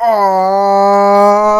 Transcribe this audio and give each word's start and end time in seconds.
Oh 0.00 1.54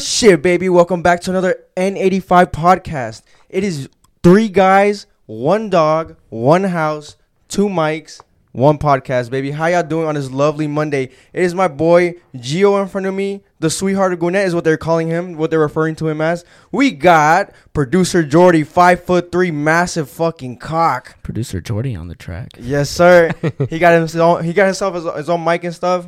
shit, 0.00 0.40
baby! 0.40 0.68
Welcome 0.68 1.02
back 1.02 1.20
to 1.22 1.30
another 1.30 1.64
N85 1.76 2.52
podcast. 2.52 3.22
It 3.48 3.64
is 3.64 3.88
three 4.22 4.48
guys, 4.48 5.06
one 5.26 5.68
dog, 5.68 6.14
one 6.28 6.62
house, 6.64 7.16
two 7.48 7.68
mics, 7.68 8.20
one 8.52 8.78
podcast, 8.78 9.30
baby. 9.30 9.50
How 9.50 9.66
y'all 9.66 9.82
doing 9.82 10.06
on 10.06 10.14
this 10.14 10.30
lovely 10.30 10.68
Monday? 10.68 11.10
It 11.32 11.42
is 11.42 11.56
my 11.56 11.66
boy 11.66 12.14
Gio 12.36 12.80
in 12.80 12.86
front 12.88 13.08
of 13.08 13.14
me. 13.14 13.42
The 13.58 13.70
sweetheart 13.70 14.12
of 14.12 14.20
Gwinnett 14.20 14.46
is 14.46 14.54
what 14.54 14.62
they're 14.62 14.76
calling 14.76 15.08
him, 15.08 15.36
what 15.36 15.50
they're 15.50 15.58
referring 15.58 15.96
to 15.96 16.06
him 16.06 16.20
as. 16.20 16.44
We 16.70 16.92
got 16.92 17.52
producer 17.72 18.22
Jordy, 18.22 18.62
five 18.62 19.02
foot 19.02 19.32
three, 19.32 19.50
massive 19.50 20.08
fucking 20.08 20.58
cock. 20.58 21.20
Producer 21.24 21.60
Jordy 21.60 21.96
on 21.96 22.06
the 22.06 22.14
track. 22.14 22.50
Yes, 22.60 22.88
sir. 22.88 23.32
he 23.68 23.80
got 23.80 23.94
himself. 23.94 24.44
He 24.44 24.52
got 24.52 24.66
himself 24.66 24.94
his, 24.94 25.04
his 25.16 25.28
own 25.28 25.42
mic 25.42 25.64
and 25.64 25.74
stuff. 25.74 26.06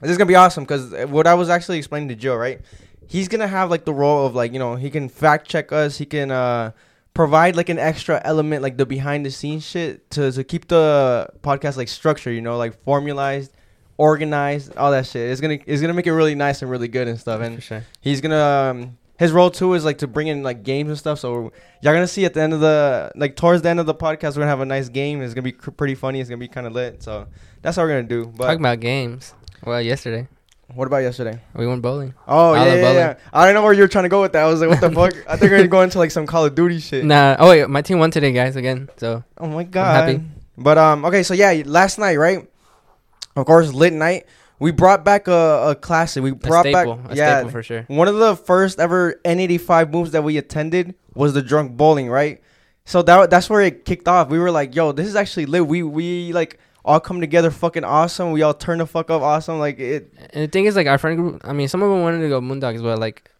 This 0.00 0.10
is 0.10 0.18
gonna 0.18 0.28
be 0.28 0.36
awesome 0.36 0.64
because 0.64 0.92
what 1.08 1.26
I 1.26 1.34
was 1.34 1.48
actually 1.48 1.78
explaining 1.78 2.08
to 2.08 2.14
Joe, 2.14 2.36
right? 2.36 2.60
He's 3.06 3.28
gonna 3.28 3.48
have 3.48 3.70
like 3.70 3.84
the 3.84 3.94
role 3.94 4.26
of 4.26 4.34
like 4.34 4.52
you 4.52 4.58
know 4.58 4.76
he 4.76 4.90
can 4.90 5.08
fact 5.08 5.48
check 5.48 5.72
us. 5.72 5.98
He 5.98 6.06
can 6.06 6.30
uh 6.30 6.72
provide 7.14 7.56
like 7.56 7.68
an 7.68 7.78
extra 7.78 8.20
element, 8.24 8.62
like 8.62 8.76
the 8.76 8.86
behind 8.86 9.26
the 9.26 9.30
scenes 9.30 9.66
shit, 9.66 10.08
to 10.12 10.30
to 10.30 10.44
keep 10.44 10.68
the 10.68 11.28
podcast 11.42 11.76
like 11.76 11.88
structure. 11.88 12.30
You 12.30 12.40
know, 12.40 12.56
like 12.56 12.80
formalized, 12.84 13.52
organized, 13.96 14.76
all 14.76 14.92
that 14.92 15.06
shit. 15.06 15.30
It's 15.30 15.40
gonna 15.40 15.58
it's 15.66 15.80
gonna 15.80 15.94
make 15.94 16.06
it 16.06 16.12
really 16.12 16.36
nice 16.36 16.62
and 16.62 16.70
really 16.70 16.88
good 16.88 17.08
and 17.08 17.18
stuff. 17.18 17.40
And 17.40 17.60
sure. 17.60 17.84
he's 18.00 18.20
gonna 18.20 18.70
um, 18.70 18.98
his 19.18 19.32
role 19.32 19.50
too 19.50 19.74
is 19.74 19.84
like 19.84 19.98
to 19.98 20.06
bring 20.06 20.28
in 20.28 20.44
like 20.44 20.62
games 20.62 20.88
and 20.88 20.98
stuff. 20.98 21.18
So 21.18 21.52
y'all 21.82 21.92
gonna 21.92 22.06
see 22.06 22.24
at 22.24 22.34
the 22.34 22.40
end 22.40 22.52
of 22.52 22.60
the 22.60 23.10
like 23.16 23.34
towards 23.34 23.62
the 23.62 23.68
end 23.68 23.80
of 23.80 23.86
the 23.86 23.94
podcast, 23.94 24.36
we're 24.36 24.42
gonna 24.42 24.46
have 24.46 24.60
a 24.60 24.66
nice 24.66 24.88
game. 24.88 25.20
It's 25.20 25.34
gonna 25.34 25.42
be 25.42 25.52
cr- 25.52 25.72
pretty 25.72 25.96
funny. 25.96 26.20
It's 26.20 26.30
gonna 26.30 26.38
be 26.38 26.46
kind 26.48 26.68
of 26.68 26.72
lit. 26.72 27.02
So 27.02 27.26
that's 27.62 27.76
what 27.76 27.82
we're 27.82 27.90
gonna 27.90 28.02
do. 28.04 28.26
But 28.26 28.44
Talking 28.44 28.60
about 28.60 28.80
games. 28.80 29.34
Well, 29.64 29.80
yesterday 29.80 30.28
what 30.74 30.86
about 30.86 30.98
yesterday? 30.98 31.40
we 31.54 31.66
went 31.66 31.80
bowling. 31.80 32.14
Oh 32.26 32.54
yeah, 32.54 32.64
yeah, 32.66 32.80
bowling. 32.80 32.96
yeah. 32.96 33.14
I 33.32 33.46
don't 33.46 33.54
know 33.54 33.62
where 33.62 33.72
you're 33.72 33.88
trying 33.88 34.04
to 34.04 34.10
go 34.10 34.20
with 34.20 34.32
that. 34.32 34.44
I 34.44 34.46
was 34.46 34.60
like, 34.60 34.68
what 34.68 34.80
the 34.80 34.90
fuck? 34.90 35.14
I 35.28 35.36
think 35.36 35.50
we're 35.50 35.58
gonna 35.58 35.68
go 35.68 35.80
into 35.80 35.98
like 35.98 36.10
some 36.10 36.26
Call 36.26 36.44
of 36.44 36.54
Duty 36.54 36.78
shit. 36.80 37.04
Nah. 37.04 37.36
Oh 37.38 37.48
wait, 37.48 37.68
my 37.68 37.82
team 37.82 37.98
won 37.98 38.10
today, 38.10 38.32
guys. 38.32 38.56
Again. 38.56 38.88
So 38.96 39.24
Oh 39.38 39.46
my 39.46 39.64
god. 39.64 39.96
I'm 39.96 40.16
happy. 40.16 40.24
But 40.56 40.76
um, 40.76 41.04
okay, 41.06 41.22
so 41.22 41.34
yeah, 41.34 41.62
last 41.64 41.98
night, 41.98 42.16
right? 42.16 42.46
Of 43.36 43.46
course, 43.46 43.72
lit 43.72 43.92
night. 43.92 44.26
We 44.58 44.72
brought 44.72 45.04
back 45.04 45.28
a, 45.28 45.70
a 45.70 45.74
classic. 45.76 46.22
We 46.22 46.32
brought 46.32 46.64
staple. 46.64 46.96
back 46.96 47.12
a 47.12 47.16
yeah. 47.16 47.36
staple 47.38 47.50
for 47.52 47.62
sure. 47.62 47.82
One 47.86 48.08
of 48.08 48.16
the 48.16 48.34
first 48.34 48.80
ever 48.80 49.20
N85 49.24 49.92
moves 49.92 50.10
that 50.10 50.24
we 50.24 50.36
attended 50.36 50.96
was 51.14 51.32
the 51.32 51.42
drunk 51.42 51.76
bowling, 51.76 52.10
right? 52.10 52.42
So 52.84 53.02
that 53.02 53.30
that's 53.30 53.48
where 53.48 53.62
it 53.62 53.84
kicked 53.84 54.08
off. 54.08 54.28
We 54.28 54.38
were 54.38 54.50
like, 54.50 54.74
"Yo, 54.74 54.92
this 54.92 55.06
is 55.06 55.14
actually 55.14 55.46
lit." 55.46 55.66
We 55.66 55.82
we 55.82 56.32
like 56.32 56.58
all 56.88 57.00
come 57.00 57.20
together, 57.20 57.50
fucking 57.50 57.84
awesome. 57.84 58.32
We 58.32 58.42
all 58.42 58.54
turn 58.54 58.78
the 58.78 58.86
fuck 58.86 59.10
up, 59.10 59.22
awesome. 59.22 59.58
Like 59.58 59.78
it. 59.78 60.12
And 60.32 60.42
the 60.44 60.48
thing 60.48 60.64
is, 60.64 60.74
like 60.74 60.86
our 60.86 60.98
friend 60.98 61.16
group. 61.18 61.40
I 61.44 61.52
mean, 61.52 61.68
some 61.68 61.82
of 61.82 61.90
them 61.90 62.02
wanted 62.02 62.22
to 62.22 62.28
go 62.28 62.40
Moondogs, 62.40 62.82
but 62.82 62.98
like 62.98 63.30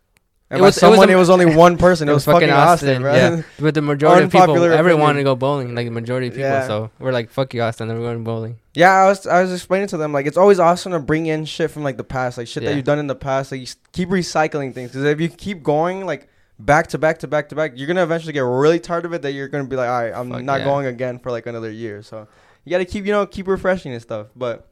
And 0.50 0.60
It 0.60 0.62
was- 0.62 0.76
it 0.76 0.86
was 0.86 0.92
someone, 0.94 1.08
a- 1.10 1.12
it 1.12 1.16
was, 1.16 1.28
only 1.28 1.44
one 1.44 1.76
person. 1.86 2.08
It, 2.08 2.12
was, 2.14 2.24
fucking 2.24 2.48
Austin, 2.50 3.02
bro. 3.02 3.14
Yeah. 3.14 3.42
But 3.58 3.74
the 3.74 3.82
majority 3.82 4.24
of 4.24 4.32
people, 4.32 4.54
everyone 4.56 4.72
opinion. 4.80 5.00
wanted 5.00 5.18
to 5.18 5.24
go 5.24 5.34
bowling. 5.36 5.74
Like 5.74 5.86
the 5.86 5.90
majority 6.00 6.28
of 6.28 6.34
people. 6.34 6.48
Yeah. 6.48 6.66
So 6.66 6.90
we're 6.98 7.12
like, 7.12 7.28
fuck 7.30 7.52
you, 7.54 7.60
Austin. 7.62 7.88
Then 7.88 7.98
we're 7.98 8.04
going 8.10 8.24
bowling. 8.24 8.56
Yeah, 8.74 8.92
I 8.92 9.06
was 9.08 9.26
I 9.26 9.42
was 9.42 9.52
explaining 9.52 9.88
to 9.88 9.96
them 9.98 10.12
like 10.12 10.26
it's 10.26 10.36
always 10.38 10.58
awesome 10.58 10.92
to 10.92 11.00
bring 11.00 11.26
in 11.26 11.44
shit 11.44 11.70
from 11.70 11.82
like 11.84 11.96
the 11.96 12.04
past, 12.04 12.38
like 12.38 12.46
shit 12.48 12.62
that 12.64 12.74
you've 12.76 12.84
done 12.92 12.98
in 12.98 13.08
the 13.08 13.14
past. 13.28 13.50
Like 13.52 13.60
you 13.60 13.66
keep 13.92 14.08
recycling 14.08 14.72
things 14.72 14.90
because 14.90 15.04
if 15.04 15.20
you 15.20 15.28
keep 15.28 15.62
going 15.62 16.06
like 16.06 16.28
back 16.60 16.86
to 16.88 16.98
back 16.98 17.18
to 17.20 17.26
back 17.28 17.48
to 17.50 17.54
back, 17.54 17.72
you're 17.76 17.86
gonna 17.88 18.02
eventually 18.04 18.32
get 18.32 18.40
really 18.44 18.78
tired 18.80 19.04
of 19.04 19.12
it. 19.12 19.22
That 19.22 19.32
you're 19.32 19.48
gonna 19.48 19.64
be 19.64 19.76
like, 19.76 19.88
all 19.90 20.00
right, 20.02 20.14
I'm 20.14 20.30
Fuck 20.30 20.44
not 20.44 20.60
yeah. 20.60 20.64
going 20.64 20.86
again 20.86 21.18
for 21.18 21.30
like 21.30 21.46
another 21.46 21.70
year. 21.70 22.02
So 22.02 22.26
you 22.68 22.70
gotta 22.74 22.84
keep 22.84 23.06
you 23.06 23.12
know 23.12 23.24
keep 23.24 23.48
refreshing 23.48 23.92
and 23.92 24.02
stuff. 24.02 24.26
But 24.36 24.68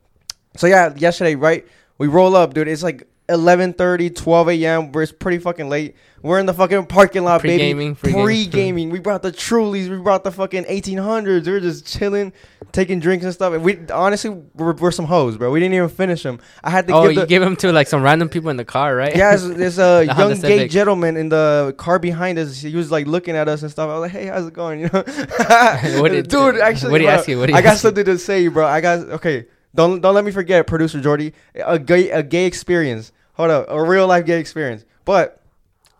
so 0.55 0.67
yeah, 0.67 0.95
yesterday 0.97 1.35
right, 1.35 1.67
we 1.97 2.09
roll 2.09 2.37
up, 2.37 2.53
dude. 2.53 2.69
It's 2.69 2.83
like 2.83 3.09
11:30, 3.29 4.15
12 4.15 4.49
a.m. 4.51 4.93
Where 4.93 5.03
it's 5.03 5.13
pretty 5.13 5.39
fucking 5.39 5.69
late. 5.69 5.97
We're 6.23 6.39
in 6.41 6.47
the 6.47 6.55
fucking 6.55 6.87
parking 6.87 7.23
lot, 7.25 7.43
baby. 7.43 7.59
Pre-gaming, 7.59 7.95
pre-gaming. 7.95 8.25
Pre-gaming. 8.25 8.91
we 8.91 8.99
brought 8.99 9.23
the 9.23 9.31
Trulies. 9.31 9.89
We 9.89 9.97
brought 9.99 10.25
the 10.25 10.33
fucking 10.33 10.65
1800s. 10.65 11.47
We 11.47 11.53
were 11.53 11.61
just 11.61 11.87
chilling, 11.87 12.33
taking 12.73 12.99
drinks 12.99 13.25
and 13.25 13.33
stuff. 13.33 13.53
And 13.55 13.63
we 13.63 13.79
honestly 13.93 14.31
we're, 14.55 14.73
we're 14.75 14.91
some 14.91 15.05
hoes, 15.05 15.37
bro. 15.37 15.51
We 15.53 15.61
didn't 15.61 15.75
even 15.75 15.89
finish 15.89 16.23
them. 16.25 16.41
I 16.65 16.71
had 16.71 16.89
to 16.89 16.95
Oh, 16.95 17.03
give 17.03 17.13
you 17.13 17.21
the. 17.21 17.27
gave 17.27 17.41
them 17.43 17.55
to 17.57 17.71
like 17.71 17.87
some 17.87 18.03
random 18.03 18.29
people 18.29 18.51
in 18.51 18.57
the 18.57 18.65
car, 18.65 18.97
right? 18.97 19.15
yeah, 19.15 19.37
there's, 19.37 19.49
there's 19.57 19.79
a 19.79 20.05
The 20.07 20.15
young 20.17 20.41
gay 20.41 20.69
gentleman 20.69 21.17
in 21.17 21.29
the 21.29 21.75
car 21.79 21.99
behind 22.01 22.39
us. 22.39 22.61
He 22.61 22.75
was 22.75 22.91
like 22.91 23.07
looking 23.07 23.37
at 23.37 23.49
us 23.49 23.63
and 23.63 23.71
stuff. 23.71 23.89
I 23.91 23.99
was 23.99 24.03
like, 24.03 24.13
"Hey, 24.13 24.27
how's 24.27 24.47
it 24.47 24.55
going?" 24.55 24.81
You 24.81 24.91
know, 24.93 25.03
did- 26.09 26.29
dude. 26.29 26.59
Actually, 26.59 26.93
what 26.93 27.01
he 27.01 27.07
bro, 27.07 27.15
ask 27.15 27.29
you? 27.29 27.39
What 27.39 27.51
he 27.51 27.55
I 27.55 27.63
got 27.63 27.73
you? 27.73 27.79
something 27.79 28.05
to 28.05 28.19
say, 28.19 28.49
bro. 28.49 28.67
I 28.67 28.81
got 28.81 28.99
okay. 29.11 29.47
Don't 29.75 30.01
don't 30.01 30.15
let 30.15 30.25
me 30.25 30.31
forget, 30.33 30.67
producer 30.67 31.01
Jordy. 31.01 31.35
A 31.55 31.79
gay 31.79 32.11
a 32.11 32.23
gay 32.23 32.47
experience. 32.47 33.13
Hold 33.37 33.51
up, 33.51 33.67
a 33.69 33.83
real 33.83 34.07
life 34.07 34.25
gay 34.27 34.41
experience. 34.41 34.85
But 35.05 35.41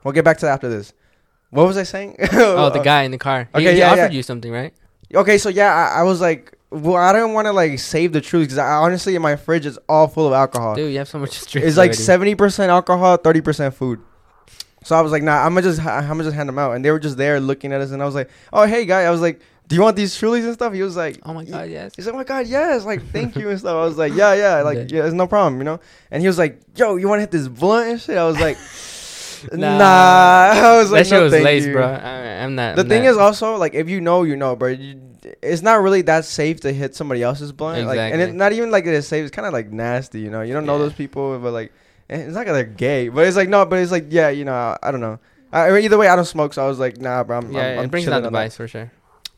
we'll 0.03 0.13
get 0.13 0.25
back 0.25 0.39
to 0.39 0.47
that 0.47 0.53
after 0.53 0.69
this. 0.69 0.93
What 1.51 1.67
was 1.67 1.77
I 1.77 1.85
saying? 1.85 2.17
Oh, 2.33 2.71
the 2.71 2.81
uh, 2.81 2.83
guy 2.83 3.03
in 3.03 3.11
the 3.11 3.19
car. 3.19 3.49
He, 3.55 3.61
Okay, 3.61 3.73
he 3.75 3.79
yeah, 3.79 3.93
offered 3.93 4.13
yeah. 4.13 4.17
you 4.17 4.23
something, 4.23 4.51
right? 4.51 4.75
Okay, 5.15 5.39
so 5.39 5.49
yeah, 5.49 5.73
I, 5.73 6.01
I 6.01 6.03
was 6.03 6.21
like, 6.21 6.57
well, 6.71 6.97
I 6.97 7.13
don't 7.13 7.33
want 7.33 7.47
to 7.47 7.53
like 7.53 7.79
save 7.79 8.13
the 8.13 8.21
truth 8.21 8.47
because 8.47 8.59
I 8.59 8.67
honestly 8.67 9.15
in 9.15 9.23
my 9.23 9.37
fridge 9.37 9.67
is 9.67 9.79
all 9.89 10.09
full 10.09 10.27
of 10.27 10.33
alcohol. 10.33 10.75
Dude, 10.75 10.93
you 10.93 10.99
have 10.99 11.09
so 11.09 11.19
much 11.19 11.41
to 11.43 11.49
drink. 11.49 11.67
it's 11.67 11.77
like 11.77 11.95
seventy 11.95 12.35
percent 12.35 12.71
alcohol, 12.71 13.17
thirty 13.17 13.41
percent 13.41 13.75
food. 13.75 14.01
So 14.83 14.97
I 14.97 15.01
was 15.01 15.13
like, 15.13 15.23
nah, 15.23 15.45
I'm 15.45 15.55
gonna 15.55 15.63
just 15.63 15.81
I'm 15.85 16.07
gonna 16.09 16.25
just 16.25 16.37
hand 16.37 16.49
them 16.49 16.59
out, 16.59 16.73
and 16.73 16.85
they 16.85 16.91
were 16.91 16.99
just 16.99 17.17
there 17.17 17.39
looking 17.41 17.73
at 17.73 17.81
us, 17.81 17.91
and 17.91 18.03
I 18.03 18.07
was 18.07 18.15
like, 18.15 18.31
oh 18.53 18.67
hey 18.67 18.85
guy, 18.85 19.03
I 19.03 19.11
was 19.11 19.21
like, 19.21 19.41
do 19.69 19.75
you 19.77 19.83
want 19.83 19.97
these 19.97 20.15
Trulies 20.15 20.45
and 20.45 20.55
stuff? 20.55 20.73
He 20.73 20.83
was 20.83 20.97
like, 20.97 21.19
Oh 21.25 21.35
my 21.35 21.45
god, 21.45 21.69
yes. 21.71 21.95
He's 21.97 22.07
like, 22.07 22.15
oh 22.15 22.19
my 22.19 22.25
god, 22.25 22.47
yes, 22.47 22.85
like 22.85 23.03
thank 23.11 23.35
you 23.37 23.49
and 23.51 23.59
stuff. 23.59 23.75
I 23.75 23.85
was 23.85 23.99
like, 23.99 24.15
yeah, 24.15 24.35
yeah, 24.35 24.63
like 24.65 24.91
Yeah. 24.91 24.99
yeah, 24.99 25.05
it's 25.07 25.15
no 25.15 25.27
problem, 25.27 25.59
you 25.59 25.65
know. 25.65 25.81
And 26.11 26.21
he 26.23 26.27
was 26.29 26.39
like, 26.39 26.61
yo, 26.77 26.97
you 26.97 27.09
want 27.09 27.19
to 27.19 27.23
hit 27.23 27.31
this 27.33 27.49
blunt 27.49 27.89
and 27.91 28.01
shit? 28.01 28.17
I 28.17 28.25
was 28.25 28.39
like, 28.39 28.57
nah. 29.53 29.79
Nah. 29.79 29.85
I 30.69 30.77
was 30.79 30.91
like, 30.91 31.01
that 31.01 31.07
shit 31.07 31.19
no, 31.19 31.25
was 31.25 31.33
laced, 31.33 31.67
you. 31.69 31.73
bro. 31.73 31.87
I, 31.87 32.43
I'm 32.45 32.55
not. 32.55 32.77
The 32.77 32.83
I'm 32.83 32.89
thing 32.89 33.03
not- 33.05 33.11
is 33.11 33.17
also 33.19 33.57
like 33.57 33.75
if 33.75 33.89
you 33.89 34.01
know, 34.01 34.23
you 34.23 34.37
know, 34.37 34.55
bro. 34.57 34.69
You, 34.69 35.01
it's 35.43 35.61
not 35.61 35.83
really 35.83 36.03
that 36.03 36.25
safe 36.25 36.61
to 36.61 36.73
hit 36.73 36.95
somebody 36.95 37.21
else's 37.21 37.51
blunt, 37.51 37.85
like, 37.89 37.99
and 37.99 38.21
it's 38.23 38.33
not 38.33 38.53
even 38.53 38.71
like 38.71 38.87
it's 38.87 39.09
safe. 39.09 39.25
It's 39.27 39.35
kind 39.35 39.45
of 39.45 39.53
like 39.53 39.73
nasty, 39.73 40.21
you 40.21 40.31
know. 40.31 40.43
You 40.43 40.53
don't 40.53 40.67
know 40.67 40.79
those 40.79 40.93
people, 40.93 41.37
but 41.41 41.53
like, 41.53 41.73
it's 42.09 42.33
not 42.33 42.47
that 42.47 42.53
they're 42.53 42.63
gay, 42.63 43.09
but 43.09 43.27
it's 43.27 43.37
like 43.37 43.49
no, 43.49 43.67
but 43.67 43.81
it's 43.81 43.91
like 43.91 44.07
yeah, 44.11 44.29
you 44.29 44.45
know, 44.45 44.53
I, 44.55 44.77
I 44.85 44.93
don't 44.93 45.01
know. 45.01 45.19
I, 45.53 45.67
I 45.69 45.73
mean, 45.73 45.83
either 45.83 45.99
way, 45.99 46.07
I 46.07 46.15
don't 46.15 46.25
smoke, 46.27 46.55
so 46.55 46.65
I 46.65 46.69
was 46.69 46.79
like, 46.79 46.99
nah, 46.99 47.25
bro. 47.25 47.39
I'm, 47.39 47.51
yeah, 47.51 47.61
I'm, 47.73 47.79
I'm 47.81 47.85
it 47.87 47.91
brings 47.91 48.07
down 48.07 48.23
the 48.23 48.31
that. 48.31 48.33
vice 48.33 48.57
for 48.57 48.69
sure. 48.69 48.93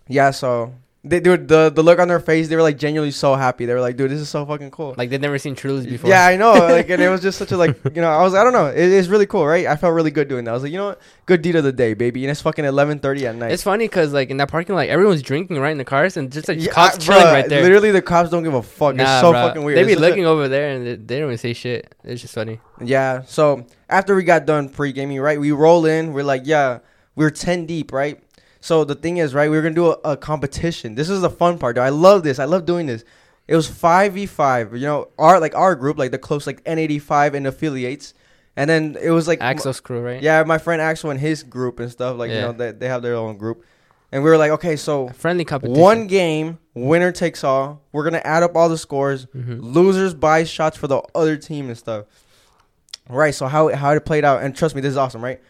Yeah, 0.08 0.30
so 0.30 0.72
they 1.04 1.20
dude, 1.20 1.46
the 1.48 1.70
the 1.70 1.82
look 1.82 2.00
on 2.00 2.08
their 2.08 2.18
face, 2.18 2.48
they 2.48 2.56
were 2.56 2.62
like 2.62 2.76
genuinely 2.76 3.12
so 3.12 3.34
happy. 3.36 3.66
They 3.66 3.72
were 3.72 3.80
like, 3.80 3.96
dude, 3.96 4.10
this 4.10 4.20
is 4.20 4.28
so 4.28 4.44
fucking 4.44 4.72
cool. 4.72 4.94
Like 4.98 5.10
they've 5.10 5.20
never 5.20 5.38
seen 5.38 5.54
Trulies 5.54 5.88
before. 5.88 6.10
Yeah, 6.10 6.26
I 6.26 6.36
know. 6.36 6.52
Like, 6.68 6.90
and 6.90 7.00
it 7.00 7.08
was 7.08 7.22
just 7.22 7.38
such 7.38 7.52
a 7.52 7.56
like, 7.56 7.76
you 7.94 8.02
know, 8.02 8.10
I 8.10 8.20
was, 8.22 8.34
I 8.34 8.42
don't 8.42 8.52
know, 8.52 8.66
it, 8.66 8.76
it's 8.92 9.06
really 9.08 9.24
cool, 9.26 9.46
right? 9.46 9.66
I 9.66 9.76
felt 9.76 9.94
really 9.94 10.10
good 10.10 10.28
doing 10.28 10.44
that. 10.44 10.50
I 10.50 10.54
was 10.54 10.64
like, 10.64 10.72
you 10.72 10.78
know 10.78 10.88
what, 10.88 11.00
good 11.26 11.40
deed 11.40 11.54
of 11.56 11.62
the 11.64 11.72
day, 11.72 11.94
baby. 11.94 12.24
And 12.24 12.30
it's 12.30 12.42
fucking 12.42 12.64
eleven 12.64 12.98
thirty 12.98 13.26
at 13.28 13.36
night. 13.36 13.52
It's 13.52 13.62
funny 13.62 13.84
because 13.84 14.12
like 14.12 14.30
in 14.30 14.38
that 14.38 14.50
parking 14.50 14.74
lot, 14.74 14.88
everyone's 14.88 15.22
drinking 15.22 15.58
right 15.60 15.70
in 15.70 15.78
the 15.78 15.84
cars 15.84 16.16
and 16.16 16.32
just 16.32 16.48
like 16.48 16.60
Yeah, 16.60 16.72
cops 16.72 16.96
I- 16.96 16.98
chilling 16.98 17.22
bruh, 17.22 17.32
right 17.32 17.48
there. 17.48 17.62
Literally, 17.62 17.92
the 17.92 18.02
cops 18.02 18.30
don't 18.30 18.42
give 18.42 18.54
a 18.54 18.62
fuck. 18.62 18.96
Nah, 18.96 19.02
it's 19.04 19.20
so 19.20 19.32
bruh. 19.32 19.46
fucking 19.48 19.62
weird. 19.62 19.78
They 19.78 19.82
It's 19.82 20.00
be 20.00 20.04
a- 20.04 20.08
looking 20.08 20.26
over 20.26 20.48
there 20.48 20.70
and 20.74 20.84
they, 20.86 20.94
they 20.96 21.18
don't 21.20 21.28
even 21.28 21.38
say 21.38 21.52
shit. 21.52 21.94
It's 22.02 22.20
just 22.22 22.34
funny. 22.34 22.60
yeah. 22.82 23.22
So 23.26 23.66
after 23.88 24.14
we 24.16 24.24
got 24.24 24.46
done 24.46 24.68
pre 24.68 24.92
gaming, 24.92 25.20
right, 25.20 25.38
we 25.38 25.52
roll 25.52 25.86
in. 25.86 26.12
We're 26.12 26.24
like, 26.24 26.42
yeah, 26.44 26.80
we're 27.14 27.30
ten 27.30 27.66
deep, 27.66 27.92
right. 27.92 28.20
So 28.60 28.84
the 28.84 28.94
thing 28.94 29.18
is, 29.18 29.34
right, 29.34 29.50
we 29.50 29.56
are 29.56 29.62
gonna 29.62 29.74
do 29.74 29.92
a, 29.92 30.12
a 30.12 30.16
competition. 30.16 30.94
This 30.94 31.08
is 31.08 31.20
the 31.20 31.30
fun 31.30 31.58
part, 31.58 31.76
though. 31.76 31.82
I 31.82 31.90
love 31.90 32.22
this. 32.22 32.38
I 32.38 32.44
love 32.44 32.64
doing 32.66 32.86
this. 32.86 33.04
It 33.46 33.56
was 33.56 33.66
five 33.68 34.12
v 34.14 34.26
five. 34.26 34.74
You 34.74 34.86
know, 34.86 35.08
our 35.18 35.40
like 35.40 35.54
our 35.54 35.74
group, 35.74 35.96
like 35.98 36.10
the 36.10 36.18
close 36.18 36.46
like 36.46 36.62
N85 36.64 37.34
and 37.34 37.46
affiliates, 37.46 38.14
and 38.56 38.68
then 38.68 38.96
it 39.00 39.10
was 39.10 39.26
like 39.28 39.40
Axel's 39.40 39.80
crew, 39.80 40.00
right? 40.00 40.22
Yeah, 40.22 40.42
my 40.44 40.58
friend 40.58 40.82
Axel 40.82 41.10
and 41.10 41.18
his 41.20 41.42
group 41.42 41.80
and 41.80 41.90
stuff. 41.90 42.18
Like 42.18 42.30
you 42.30 42.40
know, 42.40 42.52
they 42.52 42.72
they 42.72 42.88
have 42.88 43.00
their 43.02 43.14
own 43.14 43.38
group, 43.38 43.64
and 44.12 44.22
we 44.22 44.28
were 44.28 44.36
like, 44.36 44.50
okay, 44.50 44.76
so 44.76 45.08
Friendly 45.10 45.44
competition. 45.46 45.80
one 45.80 46.06
game, 46.08 46.58
winner 46.74 47.10
takes 47.12 47.42
all. 47.42 47.80
We're 47.92 48.04
gonna 48.04 48.20
add 48.24 48.42
up 48.42 48.54
all 48.54 48.68
the 48.68 48.76
scores. 48.76 49.24
Mhm. 49.26 49.60
Losers 49.62 50.12
buy 50.14 50.44
shots 50.44 50.76
for 50.76 50.86
the 50.88 51.00
other 51.14 51.36
team 51.38 51.68
and 51.68 51.78
stuff. 51.78 52.04
Right. 53.08 53.34
So 53.34 53.46
how 53.46 53.74
how 53.74 53.92
it 53.92 54.04
played 54.04 54.24
out, 54.24 54.42
and 54.42 54.54
trust 54.54 54.74
me, 54.74 54.82
this 54.82 54.90
is 54.90 54.96
awesome, 54.98 55.22
right? 55.24 55.40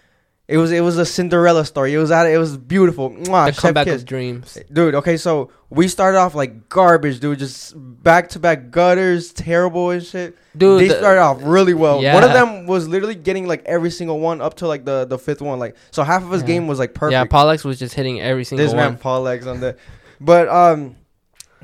It 0.49 0.57
was 0.57 0.73
it 0.73 0.81
was 0.81 0.97
a 0.97 1.05
Cinderella 1.05 1.63
story. 1.67 1.93
It 1.93 1.99
was 1.99 2.11
it 2.11 2.39
was 2.39 2.57
beautiful. 2.57 3.11
Mwah, 3.11 3.55
The 3.55 3.61
comeback 3.61 3.85
kiss. 3.87 4.01
of 4.01 4.07
dreams. 4.09 4.57
Dude, 4.73 4.95
okay, 4.95 5.19
so 5.19 5.51
we 5.69 5.89
started 5.89 6.17
off 6.17 6.35
like 6.35 6.71
garbage, 6.71 7.21
dude. 7.21 7.39
Just 7.39 7.75
back 7.77 8.31
to 8.31 8.39
back 8.39 8.71
gutters, 8.71 9.31
terrible 9.35 9.91
and 9.91 10.03
shit. 10.03 10.39
Dude, 10.57 10.81
they 10.81 10.89
the- 10.89 10.97
started 10.97 11.21
off 11.21 11.41
really 11.43 11.75
well. 11.75 12.03
One 12.03 12.25
of 12.25 12.33
them 12.33 12.67
was 12.67 12.89
literally 12.89 13.15
getting 13.15 13.47
like 13.47 13.63
every 13.67 13.91
single 13.91 14.21
one 14.21 14.41
up 14.41 14.55
to 14.55 14.67
like 14.67 14.87
the 14.87 15.05
the 15.05 15.19
fifth 15.19 15.43
one. 15.43 15.59
Like 15.59 15.77
so, 15.91 16.03
half 16.03 16.23
of 16.23 16.31
his 16.31 16.41
Yeah. 16.41 16.47
game 16.47 16.67
was 16.67 16.79
like 16.79 16.95
perfect. 16.95 17.13
Yeah, 17.13 17.25
Pollux 17.27 17.63
was 17.63 17.79
just 17.79 17.95
hitting 17.95 18.19
every 18.23 18.45
single 18.45 18.65
one. 18.65 18.69
this 18.69 18.75
man 18.75 18.93
one. 18.93 18.99
Paul 18.99 19.21
legs 19.21 19.47
on 19.47 19.61
the, 19.61 19.77
but 20.19 20.49
um, 20.49 20.97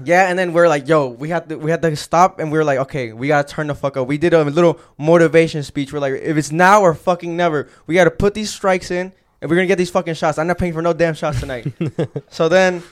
yeah. 0.03 0.29
And 0.29 0.39
then 0.39 0.53
we're 0.53 0.69
like, 0.69 0.89
yo, 0.89 1.09
we 1.09 1.29
had 1.29 1.49
to 1.49 1.59
we 1.59 1.71
had 1.71 1.83
to 1.83 1.95
stop, 1.97 2.41
and 2.41 2.51
we 2.51 2.59
were 2.59 2.65
like, 2.65 2.79
okay, 2.81 3.13
we 3.13 3.29
gotta 3.29 3.47
turn 3.47 3.67
the 3.69 3.75
fuck 3.75 3.97
up. 3.97 4.09
We 4.09 4.19
did 4.19 4.35
a 4.35 4.43
little 4.45 4.81
motivation 4.99 5.63
speech. 5.63 5.93
We're 5.93 6.01
like, 6.01 6.15
if 6.15 6.37
it's 6.37 6.53
now 6.53 6.83
or 6.83 6.95
fucking 6.95 7.37
never, 7.37 7.69
we 7.87 7.95
gotta 7.95 8.11
put 8.11 8.35
these 8.35 8.51
strikes 8.51 8.91
in, 8.91 9.13
and 9.41 9.51
we're 9.51 9.57
gonna 9.57 9.67
get 9.67 9.79
these 9.79 9.91
fucking 9.91 10.15
shots. 10.15 10.39
I'm 10.39 10.47
not 10.47 10.59
paying 10.59 10.73
for 10.73 10.83
no 10.83 10.93
damn 10.93 11.15
shots 11.15 11.41
tonight. 11.41 11.73
so 12.31 12.49
then, 12.49 12.83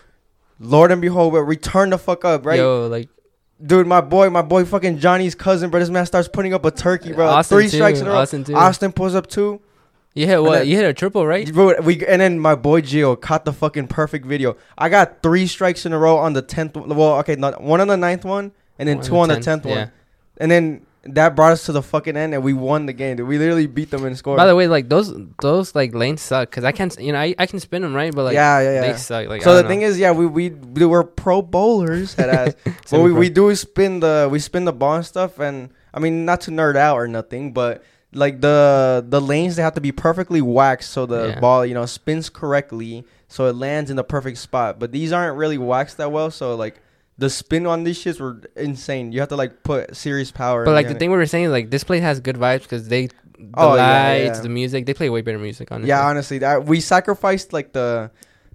Lord 0.61 0.93
and 0.93 1.01
behold, 1.01 1.35
we 1.47 1.57
turned 1.57 1.93
the 1.93 1.99
fuck 1.99 2.25
up, 2.25 2.47
right? 2.47 2.59
Yo, 2.59 2.87
like 2.89 3.09
Dude, 3.65 3.87
my 3.87 4.01
boy, 4.01 4.29
my 4.29 4.43
boy, 4.43 4.65
fucking 4.65 4.99
Johnny's 4.99 5.37
cousin, 5.37 5.71
bro. 5.71 5.79
This 5.79 5.89
man 5.89 6.05
starts 6.07 6.27
putting 6.27 6.53
up 6.53 6.65
a 6.65 6.73
turkey, 6.73 7.13
bro. 7.13 7.29
Austin 7.29 7.57
Three 7.57 7.65
too, 7.69 7.77
strikes 7.77 8.01
in 8.01 8.09
a 8.09 8.11
row. 8.11 8.17
Austin 8.17 8.43
too. 8.43 8.55
Austin 8.55 8.93
pulls 8.93 9.15
up 9.15 9.29
two. 9.29 9.61
You 10.15 10.27
hit 10.27 10.43
what? 10.43 10.59
then- 10.59 10.69
you 10.69 10.77
hit 10.77 10.85
a 10.85 10.93
triple, 10.93 11.27
right? 11.27 11.51
Bro, 11.53 11.81
we 11.83 12.05
and 12.07 12.21
then 12.21 12.39
my 12.39 12.55
boy 12.55 12.83
Gio 12.83 13.19
caught 13.19 13.45
the 13.45 13.53
fucking 13.53 13.89
perfect 13.89 14.27
video. 14.27 14.57
I 14.77 14.89
got 14.89 15.23
three 15.23 15.47
strikes 15.47 15.87
in 15.87 15.93
a 15.93 15.99
row 15.99 16.19
on 16.19 16.35
the 16.35 16.43
tenth. 16.43 16.77
Well, 16.77 17.19
okay, 17.21 17.37
not 17.37 17.63
one 17.63 17.81
on 17.81 17.89
the 17.89 17.97
ninth 17.97 18.25
one, 18.25 18.53
and 18.79 18.89
then 18.89 18.99
One 18.99 19.07
two 19.07 19.19
on 19.19 19.29
the 19.29 19.35
the 19.37 19.41
10th, 19.41 19.45
tenth 19.45 19.67
yeah. 19.67 19.75
one, 19.75 19.93
and 20.39 20.51
then 20.51 20.87
that 21.05 21.35
brought 21.35 21.53
us 21.53 21.67
to 21.67 21.73
the 21.73 21.83
fucking 21.83 22.17
end, 22.17 22.33
and 22.35 22.45
we 22.45 22.53
won 22.53 22.87
the 22.87 22.93
game. 22.93 23.17
Dude. 23.17 23.27
We 23.27 23.39
literally 23.39 23.67
beat 23.67 23.91
them 23.91 24.07
in 24.07 24.15
score. 24.15 24.37
By 24.37 24.47
the 24.47 24.55
way, 24.55 24.69
like 24.69 24.89
those 24.89 25.13
those 25.41 25.75
like 25.75 25.95
lanes 25.95 26.21
suck 26.21 26.51
because 26.51 26.65
I 26.65 26.73
can't. 26.73 26.97
You 27.01 27.13
know, 27.13 27.21
I, 27.21 27.35
I 27.39 27.47
can 27.47 27.59
spin 27.59 27.83
them 27.83 27.95
right, 27.95 28.15
but 28.15 28.25
like 28.25 28.35
yeah, 28.35 28.61
yeah, 28.61 28.75
yeah. 28.75 28.93
they 28.93 28.99
suck. 28.99 29.29
Like 29.29 29.43
so 29.43 29.61
the 29.61 29.67
thing 29.67 29.83
is, 29.83 29.99
yeah, 29.99 30.13
we 30.13 30.27
we 30.27 30.51
we 30.51 30.87
we're 30.87 31.05
pro 31.05 31.43
bowlers, 31.43 32.15
head 32.15 32.29
ass. 32.29 32.55
but 32.91 33.01
we, 33.01 33.13
we 33.13 33.31
do 33.31 33.55
spin 33.55 34.01
the 34.01 34.29
we 34.31 34.39
spin 34.39 34.65
the 34.65 34.73
ball 34.73 34.97
and 34.97 35.07
stuff, 35.07 35.39
and 35.39 35.71
I 35.93 35.99
mean 35.99 36.25
not 36.25 36.43
to 36.43 36.51
nerd 36.51 36.77
out 36.77 36.97
or 36.97 37.09
nothing, 37.09 37.53
but 37.53 37.83
like 38.15 38.41
the 38.41 39.05
the 39.09 39.21
lanes 39.21 39.57
they 39.57 39.63
have 39.63 39.75
to 39.75 39.81
be 39.81 39.93
perfectly 39.93 40.43
waxed 40.43 40.91
so 40.91 41.07
the 41.07 41.29
Yeah. 41.29 41.41
ball 41.41 41.65
you 41.65 41.75
know 41.75 41.87
spins 41.87 42.29
correctly 42.29 43.05
so 43.33 43.47
it 43.47 43.55
lands 43.55 43.91
in 43.91 43.97
the 43.97 44.05
perfect 44.05 44.39
spot. 44.39 44.79
But 44.79 44.93
these 44.93 45.11
aren't 45.13 45.37
really 45.39 45.57
waxed 45.59 45.97
that 45.97 46.13
well, 46.13 46.31
so 46.31 46.55
like 46.55 46.81
the 47.17 47.31
spin 47.31 47.67
on 47.67 47.85
these 47.85 47.99
shits 48.03 48.21
were 48.21 48.43
insane. 48.57 49.13
You 49.13 49.21
have 49.21 49.31
to 49.31 49.37
like 49.37 49.63
put 49.63 49.97
serious 49.97 50.31
power. 50.31 50.65
But 50.65 50.73
like 50.73 50.87
the 50.89 50.95
it. 50.95 50.99
thing 50.99 51.11
we 51.11 51.17
were 51.17 51.27
saying, 51.27 51.51
like 51.51 51.71
this 51.71 51.83
place 51.85 52.03
has 52.03 52.21
good 52.21 52.37
vibes 52.37 52.63
because 52.63 52.89
they 52.89 53.07
the 53.07 53.13
Oh, 53.55 53.75
yeah, 53.75 54.15
yeah, 54.17 54.25
yeah. 54.25 54.41
the 54.41 54.49
music, 54.49 54.87
they 54.87 54.95
play 54.95 55.11
way 55.11 55.23
better 55.23 55.39
music. 55.39 55.73
Honestly. 55.73 55.89
Yeah, 55.89 56.07
honestly, 56.07 56.39
that 56.39 56.65
we 56.67 56.81
sacrificed 56.81 57.53
like 57.53 57.73
the 57.73 58.11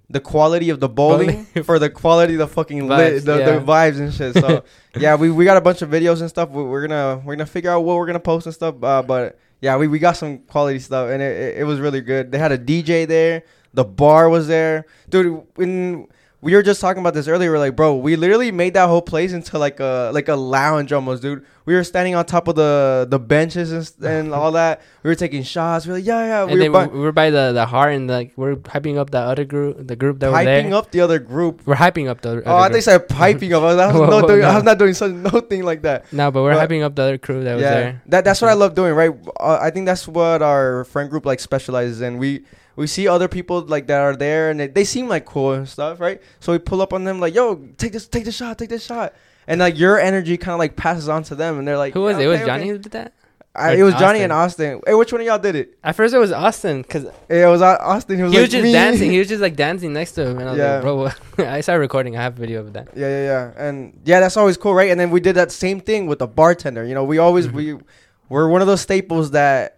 the 0.09 0.19
quality 0.21 0.69
of 0.69 0.79
the 0.79 0.87
bowling 0.87 1.43
for 1.65 1.79
the 1.79 1.89
quality 1.89 2.33
of 2.35 2.39
the 2.39 2.47
fucking 2.47 2.87
lit, 2.87 3.25
the, 3.25 3.39
yeah. 3.39 3.45
the 3.51 3.59
vibes 3.59 3.99
and 3.99 4.13
shit. 4.13 4.35
So 4.35 4.63
yeah, 4.97 5.15
we, 5.15 5.29
we 5.29 5.43
got 5.43 5.57
a 5.57 5.61
bunch 5.61 5.81
of 5.81 5.89
videos 5.89 6.21
and 6.21 6.29
stuff. 6.29 6.49
We, 6.49 6.63
we're 6.63 6.87
gonna 6.87 7.21
we're 7.25 7.35
gonna 7.35 7.45
figure 7.45 7.71
out 7.71 7.81
what 7.81 7.97
we're 7.97 8.05
gonna 8.05 8.19
post 8.19 8.45
and 8.45 8.55
stuff. 8.55 8.75
Uh, 8.81 9.01
but 9.01 9.37
yeah, 9.61 9.77
we, 9.77 9.87
we 9.87 9.99
got 9.99 10.17
some 10.17 10.39
quality 10.39 10.79
stuff 10.79 11.09
and 11.09 11.21
it, 11.21 11.37
it, 11.37 11.57
it 11.59 11.63
was 11.63 11.79
really 11.79 12.01
good. 12.01 12.31
They 12.31 12.37
had 12.37 12.51
a 12.51 12.57
DJ 12.57 13.07
there. 13.07 13.43
The 13.73 13.83
bar 13.83 14.29
was 14.29 14.47
there, 14.47 14.85
dude. 15.09 15.43
When 15.55 16.07
we 16.39 16.53
were 16.53 16.61
just 16.61 16.79
talking 16.79 16.99
about 17.01 17.15
this 17.15 17.27
earlier, 17.27 17.51
we're 17.51 17.57
like, 17.57 17.75
bro, 17.75 17.95
we 17.95 18.15
literally 18.15 18.51
made 18.51 18.75
that 18.75 18.87
whole 18.87 19.01
place 19.01 19.33
into 19.33 19.57
like 19.57 19.79
a 19.79 20.11
like 20.13 20.27
a 20.27 20.35
lounge 20.35 20.93
almost, 20.93 21.23
dude. 21.23 21.43
We 21.65 21.73
were 21.73 21.83
standing 21.83 22.13
on 22.13 22.25
top 22.25 22.47
of 22.47 22.55
the 22.55 23.07
the 23.09 23.17
benches 23.19 23.71
and, 23.71 24.05
and 24.05 24.33
all 24.33 24.51
that. 24.51 24.81
We 25.01 25.09
were 25.09 25.15
taking 25.15 25.41
shots. 25.43 25.85
We 25.87 25.93
were 25.93 25.97
like, 25.97 26.05
yeah, 26.05 26.25
yeah. 26.25 26.43
And 26.43 26.59
we 26.59 26.69
were 26.69 26.87
bu- 26.87 26.93
we 26.93 26.99
were 26.99 27.11
by 27.11 27.31
the 27.31 27.53
the 27.53 27.65
heart 27.65 27.93
and 27.93 28.07
like 28.07 28.33
we're 28.35 28.55
hyping 28.55 28.97
up 28.97 29.09
the 29.09 29.17
other 29.19 29.45
group, 29.45 29.87
the 29.87 29.95
group 29.95 30.19
that 30.19 30.31
hyping 30.31 30.69
there. 30.69 30.73
up 30.75 30.91
the 30.91 31.01
other 31.01 31.17
group. 31.17 31.63
We're 31.65 31.75
hyping 31.75 32.07
up 32.07 32.21
the. 32.21 32.29
Other 32.29 32.43
Oh, 32.45 32.57
I 32.57 32.69
think 32.69 32.83
said 32.83 33.09
piping 33.09 33.53
up. 33.53 33.63
I 33.63 33.65
was, 33.65 33.77
I 33.79 33.87
was, 33.87 33.95
no 34.09 34.21
whoa, 34.21 34.27
doing, 34.27 34.43
I 34.45 34.53
was 34.55 34.63
not 34.63 34.77
doing 34.77 34.93
such 34.93 35.11
no 35.33 35.41
thing 35.41 35.63
like 35.63 35.81
that. 35.81 36.05
No, 36.13 36.29
but 36.29 36.43
we're 36.43 36.53
But- 36.53 36.69
hyping 36.69 36.83
up 36.83 36.95
the 36.95 37.01
other 37.01 37.17
crew 37.17 37.43
that 37.43 37.55
was 37.55 37.63
yeah, 37.63 37.71
there. 37.73 38.01
that 38.07 38.23
that's 38.25 38.41
what 38.41 38.51
I 38.51 38.53
love 38.53 38.75
doing. 38.75 38.93
Right, 38.93 39.11
uh, 39.39 39.57
I 39.59 39.71
think 39.71 39.87
that's 39.87 40.07
what 40.07 40.43
our 40.43 40.83
friend 40.85 41.09
group 41.09 41.25
like 41.25 41.39
specializes 41.39 41.99
in. 42.01 42.19
We 42.19 42.45
we 42.77 42.87
see 42.87 43.07
other 43.09 43.27
people 43.27 43.59
like 43.61 43.87
that 43.87 43.99
are 43.99 44.15
there 44.15 44.49
and 44.51 44.59
they, 44.61 44.67
they 44.67 44.85
seem 44.85 45.09
like 45.09 45.25
cool 45.25 45.51
and 45.53 45.67
stuff, 45.67 45.99
right? 45.99 46.21
So 46.39 46.53
we 46.53 46.59
pull 46.59 46.81
up 46.81 46.93
on 46.93 47.03
them 47.03 47.19
like, 47.19 47.35
yo, 47.35 47.55
take 47.77 47.91
this, 47.91 48.07
take 48.07 48.23
this 48.23 48.35
shot, 48.37 48.57
take 48.57 48.69
this 48.69 48.85
shot. 48.85 49.13
And 49.47 49.59
like 49.59 49.77
your 49.77 49.99
energy 49.99 50.37
kind 50.37 50.53
of 50.53 50.59
like 50.59 50.75
passes 50.77 51.09
on 51.09 51.23
to 51.23 51.35
them, 51.35 51.57
and 51.59 51.67
they're 51.67 51.77
like, 51.77 51.93
Who 51.93 52.01
was 52.03 52.17
"Yeah, 52.17 52.23
it? 52.23 52.25
It 52.25 52.27
was 52.29 52.37
okay, 52.37 52.45
Johnny 52.45 52.63
okay." 52.63 52.69
who 52.71 52.77
did 52.79 52.91
that. 52.93 53.13
I, 53.55 53.73
it 53.75 53.81
was 53.81 53.95
Johnny 53.95 54.19
and 54.21 54.31
Austin? 54.31 54.73
Austin. 54.75 54.81
Hey, 54.85 54.93
which 54.93 55.11
one 55.11 55.19
of 55.21 55.25
y'all 55.25 55.39
did 55.39 55.55
it? 55.55 55.79
At 55.83 55.95
first 55.95 56.13
it 56.13 56.19
was 56.19 56.31
Austin 56.31 56.83
because 56.83 57.05
it 57.27 57.49
was 57.49 57.61
Au- 57.63 57.77
Austin. 57.81 58.17
He 58.17 58.23
was, 58.23 58.31
he 58.33 58.41
like, 58.41 58.49
just 58.51 58.61
"Me." 58.61 58.71
dancing. 58.73 59.09
He 59.09 59.17
was 59.17 59.27
just 59.33 59.41
like 59.41 59.55
dancing 59.55 59.93
next 59.93 60.11
to 60.11 60.27
him, 60.27 60.37
and 60.37 60.49
I 60.49 60.51
was 60.51 60.59
Yeah. 60.59 60.73
like, 60.79 61.35
bro. 61.37 61.45
I 61.47 61.61
started 61.61 61.79
recording. 61.79 62.15
I 62.15 62.21
have 62.21 62.37
a 62.37 62.39
video 62.39 62.59
of 62.59 62.73
that. 62.73 62.89
Yeah, 62.95 63.07
yeah, 63.07 63.23
yeah, 63.23 63.51
and 63.67 63.99
yeah, 64.05 64.19
that's 64.19 64.37
always 64.37 64.57
cool, 64.57 64.75
right? 64.75 64.91
And 64.91 64.99
then 64.99 65.09
we 65.09 65.21
did 65.21 65.33
that 65.37 65.51
same 65.51 65.79
thing 65.79 66.05
with 66.07 66.19
the 66.19 66.27
bartender. 66.27 66.83
You 66.85 66.93
know, 66.93 67.03
we 67.05 67.17
always 67.17 67.47
Mhm. 67.47 67.53
we 67.53 67.77
we're 68.29 68.49
one 68.49 68.61
of 68.61 68.67
those 68.67 68.81
staples 68.81 69.31
that 69.31 69.76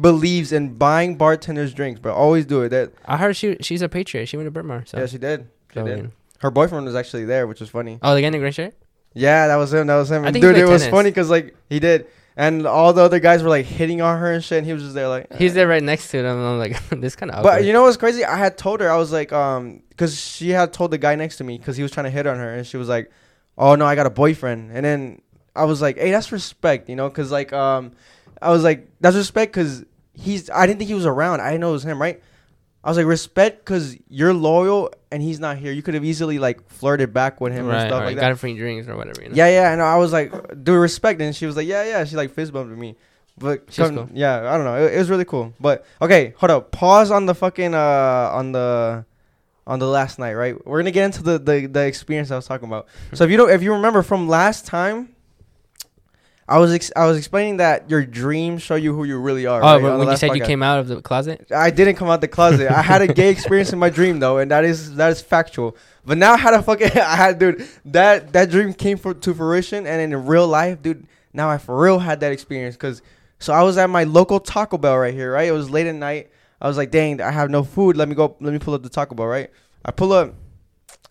believes 0.00 0.52
in 0.52 0.74
buying 0.74 1.16
bartenders 1.16 1.72
drinks, 1.72 2.00
but 2.00 2.12
always 2.12 2.46
do 2.46 2.62
it. 2.62 2.70
That 2.70 2.92
I 3.04 3.16
heard 3.16 3.36
she 3.36 3.56
she's 3.60 3.82
a 3.82 3.88
patriot. 3.88 4.26
She 4.26 4.36
went 4.36 4.52
to 4.52 4.60
Berkmar. 4.60 4.86
So, 4.88 4.98
yeah, 4.98 5.06
she 5.06 5.18
did. 5.18 5.48
She 5.72 5.80
so, 5.80 5.86
did. 5.86 5.98
yeah. 5.98 6.06
Her 6.40 6.50
boyfriend 6.50 6.86
was 6.86 6.94
actually 6.94 7.24
there, 7.24 7.46
which 7.46 7.60
was 7.60 7.70
funny. 7.70 7.98
Oh, 8.02 8.14
the 8.14 8.20
guy 8.20 8.28
in 8.28 8.40
the 8.40 8.52
shirt. 8.52 8.74
Yeah, 9.14 9.46
that 9.46 9.56
was 9.56 9.72
him. 9.72 9.86
That 9.86 9.96
was 9.96 10.10
him. 10.10 10.24
I 10.24 10.32
think 10.32 10.42
Dude, 10.42 10.58
it 10.58 10.68
was 10.68 10.86
funny 10.86 11.10
because 11.10 11.30
like 11.30 11.56
he 11.70 11.80
did, 11.80 12.06
and 12.36 12.66
all 12.66 12.92
the 12.92 13.00
other 13.00 13.18
guys 13.18 13.42
were 13.42 13.48
like 13.48 13.64
hitting 13.64 14.02
on 14.02 14.18
her 14.18 14.30
and 14.30 14.44
shit. 14.44 14.58
And 14.58 14.66
he 14.66 14.74
was 14.74 14.82
just 14.82 14.94
there 14.94 15.08
like 15.08 15.32
He's 15.32 15.54
there 15.54 15.66
right 15.66 15.82
next 15.82 16.10
to 16.10 16.20
them. 16.20 16.38
I'm 16.38 16.58
like, 16.58 16.76
this 16.90 17.16
kind 17.16 17.32
of. 17.32 17.42
But 17.42 17.64
you 17.64 17.72
know 17.72 17.82
what's 17.82 17.96
crazy? 17.96 18.24
I 18.24 18.36
had 18.36 18.58
told 18.58 18.80
her 18.80 18.90
I 18.90 18.96
was 18.98 19.12
like, 19.12 19.32
um, 19.32 19.82
because 19.88 20.20
she 20.20 20.50
had 20.50 20.74
told 20.74 20.90
the 20.90 20.98
guy 20.98 21.14
next 21.14 21.38
to 21.38 21.44
me 21.44 21.56
because 21.56 21.78
he 21.78 21.82
was 21.82 21.92
trying 21.92 22.04
to 22.04 22.10
hit 22.10 22.26
on 22.26 22.36
her, 22.36 22.54
and 22.54 22.66
she 22.66 22.76
was 22.76 22.88
like, 22.88 23.10
"Oh 23.56 23.74
no, 23.74 23.86
I 23.86 23.94
got 23.94 24.04
a 24.04 24.10
boyfriend." 24.10 24.70
And 24.70 24.84
then 24.84 25.22
I 25.54 25.64
was 25.64 25.80
like, 25.80 25.96
"Hey, 25.96 26.10
that's 26.10 26.30
respect," 26.30 26.90
you 26.90 26.96
know, 26.96 27.08
because 27.08 27.32
like, 27.32 27.54
um, 27.54 27.92
I 28.40 28.50
was 28.50 28.62
like, 28.62 28.90
"That's 29.00 29.16
respect," 29.16 29.52
because 29.52 29.84
he's. 30.14 30.50
I 30.50 30.66
didn't 30.66 30.78
think 30.78 30.88
he 30.88 30.94
was 30.94 31.06
around. 31.06 31.40
I 31.40 31.50
didn't 31.50 31.60
know 31.60 31.70
it 31.70 31.72
was 31.72 31.84
him, 31.84 32.00
right? 32.00 32.22
I 32.86 32.88
was 32.88 32.96
like, 32.96 33.06
respect, 33.06 33.64
because 33.64 33.96
you're 34.08 34.32
loyal 34.32 34.92
and 35.10 35.20
he's 35.20 35.40
not 35.40 35.58
here. 35.58 35.72
You 35.72 35.82
could 35.82 35.94
have 35.94 36.04
easily 36.04 36.38
like 36.38 36.68
flirted 36.68 37.12
back 37.12 37.40
with 37.40 37.52
him 37.52 37.66
right, 37.66 37.80
and 37.80 37.88
stuff 37.88 37.98
right. 37.98 38.06
like 38.06 38.14
got 38.14 38.20
that. 38.20 38.32
a 38.32 38.36
free 38.36 38.56
drinks 38.56 38.86
or 38.86 38.96
whatever. 38.96 39.22
You 39.22 39.30
know? 39.30 39.34
Yeah, 39.34 39.48
yeah, 39.48 39.72
and 39.72 39.82
I 39.82 39.96
was 39.96 40.12
like, 40.12 40.32
"Do 40.62 40.74
respect," 40.74 41.20
and 41.20 41.34
she 41.34 41.46
was 41.46 41.56
like, 41.56 41.66
"Yeah, 41.66 41.84
yeah." 41.84 42.04
She 42.04 42.14
like 42.14 42.30
fist 42.30 42.52
bumped 42.52 42.78
me, 42.78 42.94
but 43.36 43.74
come- 43.74 43.96
cool. 43.96 44.08
yeah, 44.14 44.38
I 44.38 44.56
don't 44.56 44.64
know. 44.64 44.86
It, 44.86 44.94
it 44.94 44.98
was 44.98 45.10
really 45.10 45.24
cool. 45.24 45.52
But 45.58 45.84
okay, 46.00 46.34
hold 46.36 46.52
up. 46.52 46.70
Pause 46.70 47.10
on 47.10 47.26
the 47.26 47.34
fucking 47.34 47.74
uh 47.74 48.30
on 48.32 48.52
the 48.52 49.04
on 49.66 49.80
the 49.80 49.88
last 49.88 50.20
night, 50.20 50.34
right? 50.34 50.54
We're 50.64 50.78
gonna 50.78 50.92
get 50.92 51.06
into 51.06 51.24
the 51.24 51.38
the, 51.40 51.66
the 51.66 51.86
experience 51.86 52.30
I 52.30 52.36
was 52.36 52.46
talking 52.46 52.68
about. 52.68 52.86
so 53.14 53.24
if 53.24 53.32
you 53.32 53.36
don't, 53.36 53.50
if 53.50 53.64
you 53.64 53.72
remember 53.72 54.02
from 54.02 54.28
last 54.28 54.64
time. 54.64 55.15
I 56.48 56.58
was 56.58 56.72
ex- 56.72 56.92
I 56.94 57.06
was 57.06 57.18
explaining 57.18 57.56
that 57.56 57.90
your 57.90 58.04
dreams 58.04 58.62
show 58.62 58.76
you 58.76 58.94
who 58.94 59.02
you 59.02 59.18
really 59.18 59.46
are. 59.46 59.60
Oh, 59.60 59.66
right, 59.66 59.82
but 59.82 59.98
when 59.98 60.08
you 60.08 60.16
said 60.16 60.36
you 60.36 60.44
came 60.44 60.62
out 60.62 60.78
of 60.78 60.86
the 60.86 61.02
closet. 61.02 61.50
I 61.50 61.70
didn't 61.70 61.96
come 61.96 62.08
out 62.08 62.20
the 62.20 62.28
closet. 62.28 62.70
I 62.70 62.82
had 62.82 63.02
a 63.02 63.08
gay 63.08 63.30
experience 63.30 63.72
in 63.72 63.80
my 63.80 63.90
dream 63.90 64.20
though, 64.20 64.38
and 64.38 64.50
that 64.52 64.64
is 64.64 64.94
that 64.94 65.10
is 65.10 65.20
factual. 65.20 65.76
But 66.04 66.18
now 66.18 66.34
I 66.34 66.36
had 66.36 66.54
a 66.54 66.62
fucking 66.62 66.92
I 66.96 67.16
had 67.16 67.40
dude 67.40 67.66
that 67.86 68.32
that 68.32 68.50
dream 68.50 68.72
came 68.74 68.96
for, 68.96 69.12
to 69.12 69.34
fruition, 69.34 69.86
and 69.88 70.00
in 70.00 70.26
real 70.26 70.46
life, 70.46 70.80
dude, 70.82 71.08
now 71.32 71.50
I 71.50 71.58
for 71.58 71.80
real 71.80 71.98
had 71.98 72.20
that 72.20 72.30
experience. 72.30 72.76
Cause 72.76 73.02
so 73.40 73.52
I 73.52 73.62
was 73.64 73.76
at 73.76 73.90
my 73.90 74.04
local 74.04 74.38
Taco 74.38 74.78
Bell 74.78 74.96
right 74.96 75.12
here, 75.12 75.32
right? 75.32 75.48
It 75.48 75.52
was 75.52 75.68
late 75.68 75.88
at 75.88 75.96
night. 75.96 76.30
I 76.60 76.68
was 76.68 76.76
like, 76.76 76.90
dang, 76.90 77.20
I 77.20 77.32
have 77.32 77.50
no 77.50 77.64
food. 77.64 77.96
Let 77.96 78.08
me 78.08 78.14
go. 78.14 78.36
Let 78.40 78.52
me 78.52 78.60
pull 78.60 78.74
up 78.74 78.84
the 78.84 78.88
Taco 78.88 79.16
Bell, 79.16 79.26
right? 79.26 79.50
I 79.84 79.90
pull 79.90 80.12
up, 80.12 80.28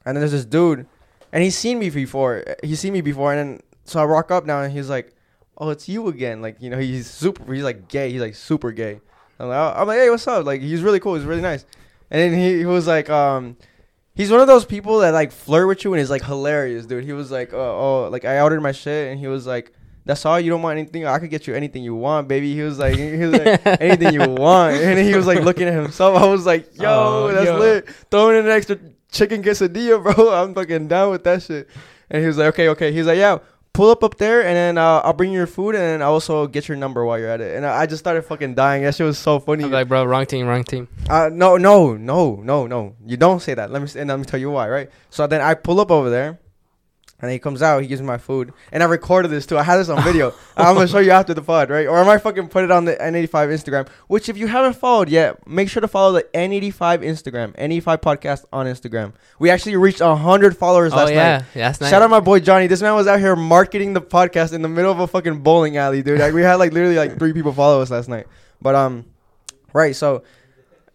and 0.06 0.16
then 0.16 0.22
there's 0.22 0.32
this 0.32 0.46
dude, 0.46 0.88
and 1.34 1.44
he's 1.44 1.58
seen 1.58 1.78
me 1.78 1.90
before. 1.90 2.44
He's 2.64 2.80
seen 2.80 2.94
me 2.94 3.02
before, 3.02 3.34
and 3.34 3.40
then 3.40 3.62
so 3.84 4.00
I 4.02 4.06
walk 4.06 4.32
up 4.32 4.46
now, 4.46 4.62
and 4.62 4.72
he's 4.72 4.90
like, 4.90 5.12
"Oh, 5.57 5.69
it's 5.69 5.88
you 5.90 6.07
again." 6.07 6.42
Like 6.42 6.62
you 6.62 6.69
know, 6.69 6.78
he's 6.80 7.10
super. 7.10 7.54
He's 7.54 7.63
like 7.63 7.88
gay. 7.88 8.12
He's 8.12 8.22
like 8.22 8.36
super 8.36 8.72
gay. 8.72 9.00
I'm 9.39 9.50
like, 9.50 9.75
I'm 9.77 9.88
like, 9.88 9.98
hey, 10.00 10.10
what's 10.10 10.25
up? 10.27 10.46
Like, 10.46 10.62
he's 10.62 10.82
really 10.82 11.00
cool. 11.01 11.15
He's 11.15 11.25
really 11.25 11.41
nice. 11.41 11.65
And 12.10 12.22
then 12.22 12.39
he, 12.39 12.60
he 12.60 12.65
was 12.65 12.88
like, 12.88 13.10
um, 13.10 13.58
he's 14.13 14.32
one 14.32 14.39
of 14.39 14.48
those 14.48 14.63
people 14.63 15.00
that 15.00 15.10
like 15.12 15.34
flirt 15.34 15.68
with 15.68 15.84
you 15.84 15.94
and 15.94 16.01
is 16.01 16.10
like 16.10 16.24
hilarious, 16.24 16.86
dude. 16.86 17.03
He 17.03 17.12
was 17.12 17.32
like, 17.32 17.53
oh, 17.53 18.06
oh, 18.06 18.10
like 18.10 18.24
I 18.24 18.39
ordered 18.39 18.62
my 18.62 18.72
shit, 18.72 19.12
and 19.12 19.20
he 19.20 19.27
was 19.27 19.46
like, 19.46 19.74
that's 20.06 20.25
all. 20.25 20.39
You 20.39 20.51
don't 20.51 20.62
want 20.62 20.77
anything. 20.80 21.06
I 21.06 21.20
could 21.20 21.30
get 21.32 21.48
you 21.48 21.53
anything 21.56 21.84
you 21.84 21.96
want, 21.96 22.27
baby. 22.30 22.53
He 22.53 22.62
was 22.62 22.80
like, 22.80 22.96
he 22.96 23.18
was 23.18 23.34
like, 23.34 23.65
anything 23.82 24.13
you 24.13 24.22
want. 24.30 24.75
And 24.77 25.00
he 25.00 25.15
was 25.15 25.25
like 25.27 25.39
looking 25.44 25.68
at 25.68 25.74
himself. 25.74 26.15
I 26.15 26.27
was 26.27 26.46
like, 26.46 26.74
yo, 26.80 26.86
Oh, 26.89 27.32
that's 27.34 27.46
yo. 27.46 27.58
lit. 27.58 27.89
Throwing 28.12 28.38
in 28.38 28.46
an 28.46 28.51
extra 28.51 28.80
chicken 29.12 29.41
quesadilla, 29.44 30.01
bro. 30.01 30.32
I'm 30.44 30.53
fucking 30.53 30.88
down 30.88 31.10
with 31.12 31.24
that 31.25 31.41
shit. 31.41 31.68
And 32.10 32.22
he 32.22 32.27
was 32.27 32.38
like, 32.38 32.50
okay, 32.53 32.70
okay. 32.70 32.91
He's 32.94 33.08
like, 33.08 33.18
yeah, 33.18 33.39
pull 33.75 33.91
up 33.91 34.03
up 34.03 34.17
there, 34.17 34.39
and 34.41 34.55
then 34.55 34.77
uh, 34.77 35.01
I'll 35.03 35.13
bring 35.13 35.32
you 35.32 35.38
your 35.38 35.48
food, 35.48 35.75
and 35.75 35.84
then 35.84 36.01
I'll 36.01 36.13
also 36.13 36.48
get 36.48 36.67
your 36.67 36.77
number 36.77 37.03
while 37.05 37.20
you're 37.20 37.29
at 37.29 37.41
it. 37.41 37.55
And 37.55 37.65
I 37.65 37.82
I 37.82 37.86
just 37.86 38.00
started 38.00 38.24
fucking 38.24 38.55
dying. 38.55 38.84
That 38.84 38.96
shit 38.96 39.05
was 39.05 39.20
so 39.20 39.39
funny. 39.39 39.65
I'm 39.65 39.72
like, 39.72 39.88
bro, 39.88 40.05
wrong 40.05 40.25
team, 40.25 40.48
wrong 40.48 40.63
team. 40.63 40.88
Uh, 41.10 41.29
no, 41.32 41.58
no, 41.58 41.96
no, 41.96 42.38
no, 42.38 42.67
no. 42.67 42.96
You 43.05 43.17
don't 43.17 43.41
say 43.41 43.53
that. 43.53 43.72
Let 43.72 43.82
me 43.82 44.00
and 44.00 44.10
let 44.10 44.17
me 44.17 44.25
tell 44.25 44.39
you 44.39 44.50
why, 44.50 44.70
right? 44.70 44.89
So 45.10 45.27
then 45.27 45.41
I 45.41 45.53
pull 45.53 45.79
up 45.79 45.91
over 45.91 46.10
there, 46.10 46.39
and 47.22 47.31
he 47.31 47.39
comes 47.39 47.62
out. 47.62 47.81
He 47.81 47.88
gives 47.88 48.01
me 48.01 48.07
my 48.07 48.17
food, 48.17 48.51
and 48.72 48.84
I 48.84 48.86
recorded 48.88 49.29
this 49.29 49.45
too. 49.45 49.57
I 49.57 49.63
had 49.63 49.77
this 49.77 49.89
on 49.89 50.03
video. 50.03 50.34
I'm 50.57 50.75
gonna 50.75 50.88
show 50.88 51.00
you 51.00 51.12
after 51.12 51.34
the 51.34 51.41
pod, 51.41 51.69
right? 51.69 51.88
Or 51.88 51.98
I 51.98 52.03
might 52.05 52.17
fucking 52.19 52.50
put 52.50 52.63
it 52.65 52.72
on 52.72 52.86
the 52.86 52.95
N85 52.95 53.29
Instagram. 53.50 53.88
Which, 54.07 54.27
if 54.29 54.38
you 54.38 54.48
haven't 54.48 54.74
followed 54.74 55.07
yet, 55.10 55.48
make 55.48 55.69
sure 55.69 55.81
to 55.81 55.88
follow 55.88 56.12
the 56.13 56.24
N85 56.34 56.74
Instagram, 57.03 57.55
N85 57.57 57.98
podcast 58.01 58.45
on 58.51 58.65
Instagram. 58.65 59.13
We 59.39 59.50
actually 59.50 59.75
reached 59.77 60.00
hundred 60.00 60.57
followers 60.57 60.91
Oh 60.93 60.98
last 60.98 61.10
yeah, 61.12 61.15
night. 61.38 61.45
yeah, 61.55 61.67
that's 61.69 61.81
nice. 61.81 61.89
Shout 61.89 62.01
out 62.01 62.10
my 62.10 62.19
boy 62.19 62.39
Johnny. 62.41 62.67
This 62.67 62.81
man 62.81 62.95
was 62.95 63.07
out 63.07 63.19
here 63.19 63.36
marketing 63.36 63.93
the 63.93 64.01
podcast 64.01 64.53
in 64.53 64.62
the 64.62 64.69
middle 64.69 64.91
of 64.91 65.00
a 65.00 65.07
fucking 65.07 65.41
bowling 65.41 65.77
alley, 65.77 66.03
dude. 66.03 66.19
Like 66.19 66.34
we 66.34 66.41
had 66.41 66.55
like 66.55 66.74
literally 66.74 66.95
like 66.98 67.17
three 67.17 67.34
people 67.34 67.53
follow 67.53 67.81
us 67.81 67.89
last 67.91 68.10
night. 68.10 68.27
But 68.62 68.75
um, 68.75 69.05
right. 69.74 69.95
So 69.95 70.24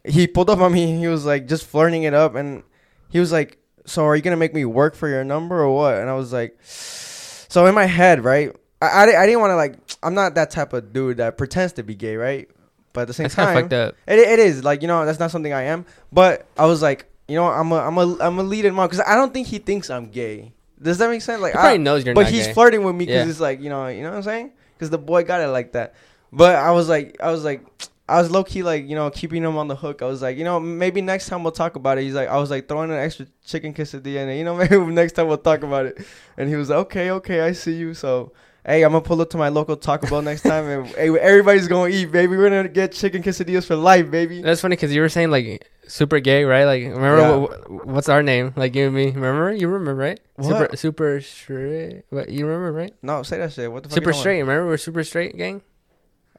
he 0.04 0.26
pulled 0.26 0.50
up 0.50 0.58
on 0.60 0.72
me. 0.72 0.98
He 0.98 1.06
was 1.08 1.24
like 1.24 1.46
just 1.46 1.66
flirting 1.66 2.02
it 2.04 2.14
up, 2.14 2.34
and 2.34 2.62
he 3.08 3.20
was 3.20 3.32
like, 3.32 3.58
"So 3.90 4.04
are 4.06 4.14
you 4.16 4.22
gonna 4.22 4.36
make 4.36 4.54
me 4.54 4.64
work 4.64 4.94
for 4.94 5.08
your 5.08 5.24
number 5.24 5.60
or 5.60 5.74
what?" 5.74 5.94
And 5.96 6.08
I 6.08 6.14
was 6.14 6.32
like, 6.32 6.56
"So 6.62 7.66
in 7.66 7.74
my 7.74 7.86
head, 7.86 8.24
right? 8.24 8.54
I 8.80 8.86
I, 8.86 9.22
I 9.22 9.26
didn't 9.26 9.40
want 9.40 9.50
to 9.50 9.56
like. 9.56 9.74
I'm 10.02 10.14
not 10.14 10.34
that 10.36 10.50
type 10.50 10.72
of 10.72 10.92
dude 10.92 11.18
that 11.18 11.36
pretends 11.36 11.74
to 11.74 11.82
be 11.82 11.94
gay, 11.94 12.16
right? 12.16 12.48
But 12.92 13.02
at 13.02 13.06
the 13.08 13.12
same 13.14 13.24
That's 13.24 13.34
time, 13.34 13.54
fucked 13.56 13.72
up. 13.72 13.94
it, 14.06 14.18
it 14.18 14.38
is 14.38 14.64
like 14.64 14.82
you 14.82 14.88
know 14.88 15.04
that's 15.06 15.18
not 15.20 15.30
something 15.30 15.52
I 15.52 15.62
am. 15.64 15.84
But 16.12 16.46
I 16.58 16.66
was 16.66 16.80
like, 16.82 17.06
you 17.28 17.36
know, 17.36 17.46
I'm 17.46 17.70
a 17.72 17.76
I'm 17.76 17.98
a 17.98 18.16
I'm 18.20 18.38
a 18.38 18.42
lead 18.42 18.64
him 18.64 18.78
on 18.78 18.88
because 18.88 19.04
I 19.06 19.14
don't 19.16 19.32
think 19.34 19.46
he 19.48 19.58
thinks 19.58 19.90
I'm 19.90 20.08
gay. 20.10 20.52
Does 20.82 20.96
that 20.98 21.10
make 21.10 21.20
sense? 21.22 21.42
Like, 21.42 21.52
He 21.52 21.58
I, 21.58 21.62
probably 21.62 21.78
knows 21.78 22.06
you're 22.06 22.14
but 22.14 22.26
he's 22.26 22.46
gay. 22.46 22.52
flirting 22.54 22.82
with 22.84 22.94
me 22.96 23.04
because 23.04 23.26
Yeah. 23.26 23.30
it's 23.30 23.40
like 23.40 23.60
you 23.60 23.68
know, 23.68 23.86
you 23.88 24.02
know 24.02 24.10
what 24.10 24.16
I'm 24.16 24.22
saying? 24.22 24.52
Because 24.76 24.90
the 24.90 24.98
boy 24.98 25.24
got 25.24 25.40
it 25.42 25.48
like 25.48 25.72
that. 25.72 25.94
But 26.32 26.56
I 26.56 26.70
was 26.70 26.88
like, 26.88 27.16
I 27.22 27.30
was 27.32 27.44
like, 27.44 27.60
I 28.10 28.20
was 28.20 28.30
low 28.30 28.42
key 28.44 28.62
like 28.62 28.88
you 28.88 28.94
know 28.96 29.08
keeping 29.10 29.42
him 29.42 29.56
on 29.56 29.68
the 29.68 29.76
hook. 29.76 30.02
I 30.02 30.06
was 30.06 30.20
like, 30.22 30.36
you 30.36 30.44
know, 30.44 30.58
maybe 30.58 31.00
next 31.00 31.28
time 31.28 31.42
we'll 31.42 31.52
talk 31.52 31.76
about 31.76 31.98
it. 31.98 32.02
He's 32.02 32.14
like, 32.14 32.28
I 32.28 32.36
was 32.38 32.50
like 32.50 32.68
throwing 32.68 32.90
an 32.90 32.96
extra 32.98 33.26
chicken 33.46 33.72
quesadilla 33.72 34.22
in 34.24 34.28
it. 34.30 34.38
You 34.38 34.44
know, 34.44 34.56
maybe 34.62 34.76
next 34.78 35.12
time 35.12 35.28
we'll 35.28 35.38
talk 35.38 35.62
about 35.62 35.86
it. 35.86 35.98
And 36.36 36.48
he 36.48 36.56
was 36.56 36.68
like, 36.70 36.78
okay, 36.86 37.10
okay, 37.12 37.40
I 37.42 37.52
see 37.52 37.74
you. 37.74 37.94
So. 37.94 38.32
Hey, 38.62 38.82
I'm 38.84 38.92
gonna 38.92 39.00
pull 39.00 39.22
up 39.22 39.30
to 39.30 39.38
my 39.38 39.48
local 39.48 39.74
Taco 39.74 40.06
Bell 40.06 40.20
next 40.20 40.42
time, 40.42 40.66
and 40.68 40.86
hey, 40.94 41.08
everybody's 41.18 41.66
gonna 41.66 41.88
eat, 41.88 42.12
baby. 42.12 42.36
We're 42.36 42.50
gonna 42.50 42.68
get 42.68 42.92
chicken 42.92 43.22
quesadillas 43.22 43.64
for 43.64 43.74
life, 43.74 44.10
baby. 44.10 44.42
That's 44.42 44.60
funny 44.60 44.76
because 44.76 44.94
you 44.94 45.00
were 45.00 45.08
saying 45.08 45.30
like 45.30 45.66
super 45.88 46.20
gay, 46.20 46.44
right? 46.44 46.64
Like 46.66 46.82
remember 46.82 47.16
Yeah. 47.20 47.36
what, 47.36 47.86
what's 47.86 48.10
our 48.10 48.22
name? 48.22 48.52
Like 48.56 48.74
you 48.74 48.84
and 48.88 48.94
me. 48.94 49.06
Remember? 49.12 49.50
You 49.50 49.66
remember, 49.66 49.94
right? 49.94 50.20
Super 50.42 50.54
What? 50.68 50.78
super 50.78 51.20
straight. 51.22 52.02
What 52.10 52.28
you 52.28 52.44
remember, 52.46 52.70
right? 52.70 52.94
No, 53.02 53.22
say 53.22 53.38
that 53.38 53.54
shit. 53.54 53.72
What 53.72 53.84
the 53.84 53.88
fuck? 53.88 53.94
Super 53.96 54.12
straight. 54.12 54.40
Remember 54.40 54.66
we're 54.66 54.76
super 54.76 55.04
straight 55.04 55.38
gang. 55.38 55.62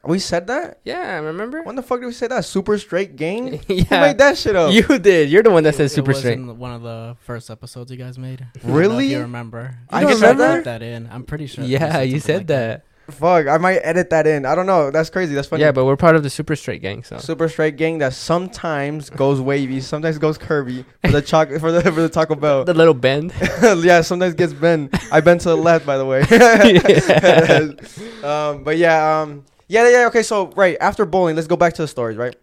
We 0.04 0.18
said 0.18 0.48
that. 0.48 0.80
Yeah, 0.84 0.98
I 1.00 1.18
remember? 1.18 1.62
When 1.62 1.76
the 1.76 1.82
fuck 1.82 2.00
did 2.00 2.06
we 2.06 2.12
say 2.12 2.26
that? 2.26 2.44
Super 2.44 2.76
straight 2.76 3.14
gang. 3.14 3.60
Who 3.68 3.74
yeah, 3.74 4.00
made 4.00 4.18
that 4.18 4.36
shit 4.36 4.56
up? 4.56 4.72
you 4.72 4.82
did. 4.98 5.30
You're 5.30 5.44
the 5.44 5.50
one 5.50 5.62
that 5.62 5.74
It- 5.74 5.76
said 5.76 5.86
it 5.86 5.90
super 5.90 6.08
was 6.10 6.18
straight. 6.18 6.38
in 6.38 6.58
one 6.58 6.72
of 6.72 6.82
the 6.82 7.16
first 7.24 7.50
episodes 7.50 7.90
you 7.92 7.96
guys 7.96 8.18
made. 8.18 8.44
I 8.54 8.58
don't 8.58 8.68
know 8.70 8.74
Really? 8.78 9.06
if 9.06 9.12
you 9.12 9.20
remember? 9.20 9.76
I 9.90 10.00
You 10.02 10.08
don't 10.08 10.16
said 10.18 10.30
remember. 10.38 10.56
put 10.58 10.64
that 10.64 10.82
in. 10.82 11.08
I'm 11.12 11.22
pretty 11.22 11.46
sure. 11.46 11.62
Yeah, 11.64 12.00
you 12.00 12.18
said 12.18 12.38
like 12.38 12.46
that. 12.48 12.84
Fuck, 13.10 13.48
I 13.48 13.58
might 13.58 13.78
edit 13.78 14.10
that 14.10 14.28
in. 14.28 14.46
I 14.46 14.54
don't 14.54 14.64
know. 14.66 14.92
That's 14.92 15.10
crazy. 15.10 15.34
That's 15.34 15.48
funny. 15.48 15.62
Yeah, 15.62 15.72
but 15.72 15.84
we're 15.84 15.96
part 15.96 16.14
of 16.14 16.22
the 16.22 16.30
super 16.30 16.54
straight 16.54 16.80
gang, 16.82 17.02
so 17.02 17.18
super 17.18 17.48
straight 17.48 17.76
gang 17.76 17.98
that 17.98 18.12
sometimes 18.14 19.10
goes 19.10 19.40
wavy, 19.40 19.80
sometimes 19.80 20.18
goes 20.18 20.38
curvy 20.38 20.84
for 21.04 21.10
the 21.10 21.20
choc 21.20 21.48
for 21.58 21.72
the 21.72 21.82
for 21.82 22.00
the 22.00 22.08
Taco 22.08 22.36
Bell. 22.36 22.64
the 22.64 22.72
little 22.74 22.94
bend. 22.94 23.32
yeah, 23.82 24.02
sometimes 24.02 24.34
gets 24.34 24.52
bent. 24.52 24.94
I 25.12 25.20
bent 25.20 25.40
to 25.42 25.48
the 25.48 25.56
left, 25.56 25.84
by 25.84 25.98
the 25.98 26.06
way. 26.06 26.20
um, 28.22 28.62
but 28.64 28.78
yeah, 28.78 29.20
um, 29.22 29.44
yeah, 29.80 29.88
yeah. 29.88 30.06
Okay, 30.08 30.22
so 30.22 30.48
right 30.48 30.76
after 30.80 31.04
bowling, 31.06 31.34
let's 31.36 31.48
go 31.48 31.56
back 31.56 31.72
to 31.74 31.82
the 31.82 31.88
stories. 31.88 32.16
Right 32.16 32.36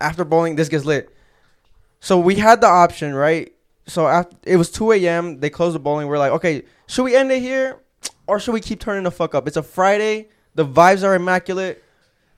after 0.00 0.24
bowling, 0.24 0.56
this 0.56 0.68
gets 0.68 0.84
lit. 0.84 1.10
So 2.00 2.18
we 2.18 2.36
had 2.36 2.60
the 2.60 2.66
option, 2.66 3.14
right? 3.14 3.52
So 3.86 4.06
after 4.06 4.36
it 4.44 4.56
was 4.56 4.70
2 4.70 4.92
a.m. 4.92 5.40
They 5.40 5.50
closed 5.50 5.74
the 5.74 5.80
bowling. 5.80 6.08
We're 6.08 6.18
like, 6.18 6.32
okay, 6.32 6.62
should 6.86 7.02
we 7.04 7.14
end 7.14 7.30
it 7.30 7.40
here, 7.40 7.78
or 8.26 8.40
should 8.40 8.52
we 8.52 8.60
keep 8.60 8.80
turning 8.80 9.04
the 9.04 9.10
fuck 9.10 9.34
up? 9.34 9.46
It's 9.46 9.56
a 9.56 9.62
Friday. 9.62 10.28
The 10.54 10.64
vibes 10.66 11.04
are 11.04 11.14
immaculate. 11.14 11.84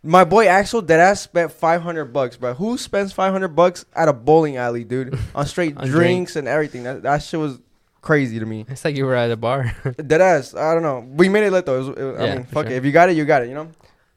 My 0.03 0.25
boy 0.25 0.49
Axel 0.49 0.83
Deadass 0.83 1.19
spent 1.19 1.53
500 1.53 2.07
bucks, 2.07 2.37
bro. 2.37 2.55
Who 2.55 2.77
spends 2.77 3.13
500 3.13 3.49
bucks 3.49 3.85
at 3.95 4.09
a 4.09 4.13
bowling 4.13 4.57
alley, 4.57 4.83
dude? 4.83 5.17
On 5.35 5.47
straight 5.47 5.77
On 5.77 5.87
drinks 5.87 6.35
and 6.35 6.49
everything. 6.49 6.83
That, 6.83 7.03
that 7.05 7.19
shit 7.23 7.39
was 7.39 7.61
crazy 8.01 8.41
to 8.41 8.45
me. 8.47 8.67
it's 8.69 8.85
like 8.85 8.97
you 8.97 9.07
were 9.07 9.15
at 9.15 9.31
a 9.31 9.37
bar. 9.37 9.65
Deadass. 9.85 10.59
I 10.59 10.75
don't 10.75 10.83
know. 10.83 11.07
We 11.17 11.29
made 11.29 11.45
it 11.45 11.53
lit 11.53 11.67
though. 11.67 11.77
It 11.77 11.79
was, 11.79 11.89
it- 11.97 12.21
I 12.21 12.25
Yeah, 12.27 12.35
mean, 12.35 12.45
fuck 12.47 12.65
sure. 12.67 12.73
it. 12.73 12.77
If 12.79 12.85
you 12.85 12.91
got 12.91 13.11
it, 13.11 13.17
you 13.17 13.25
got 13.25 13.43
it. 13.43 13.49
You 13.49 13.55
know. 13.55 13.69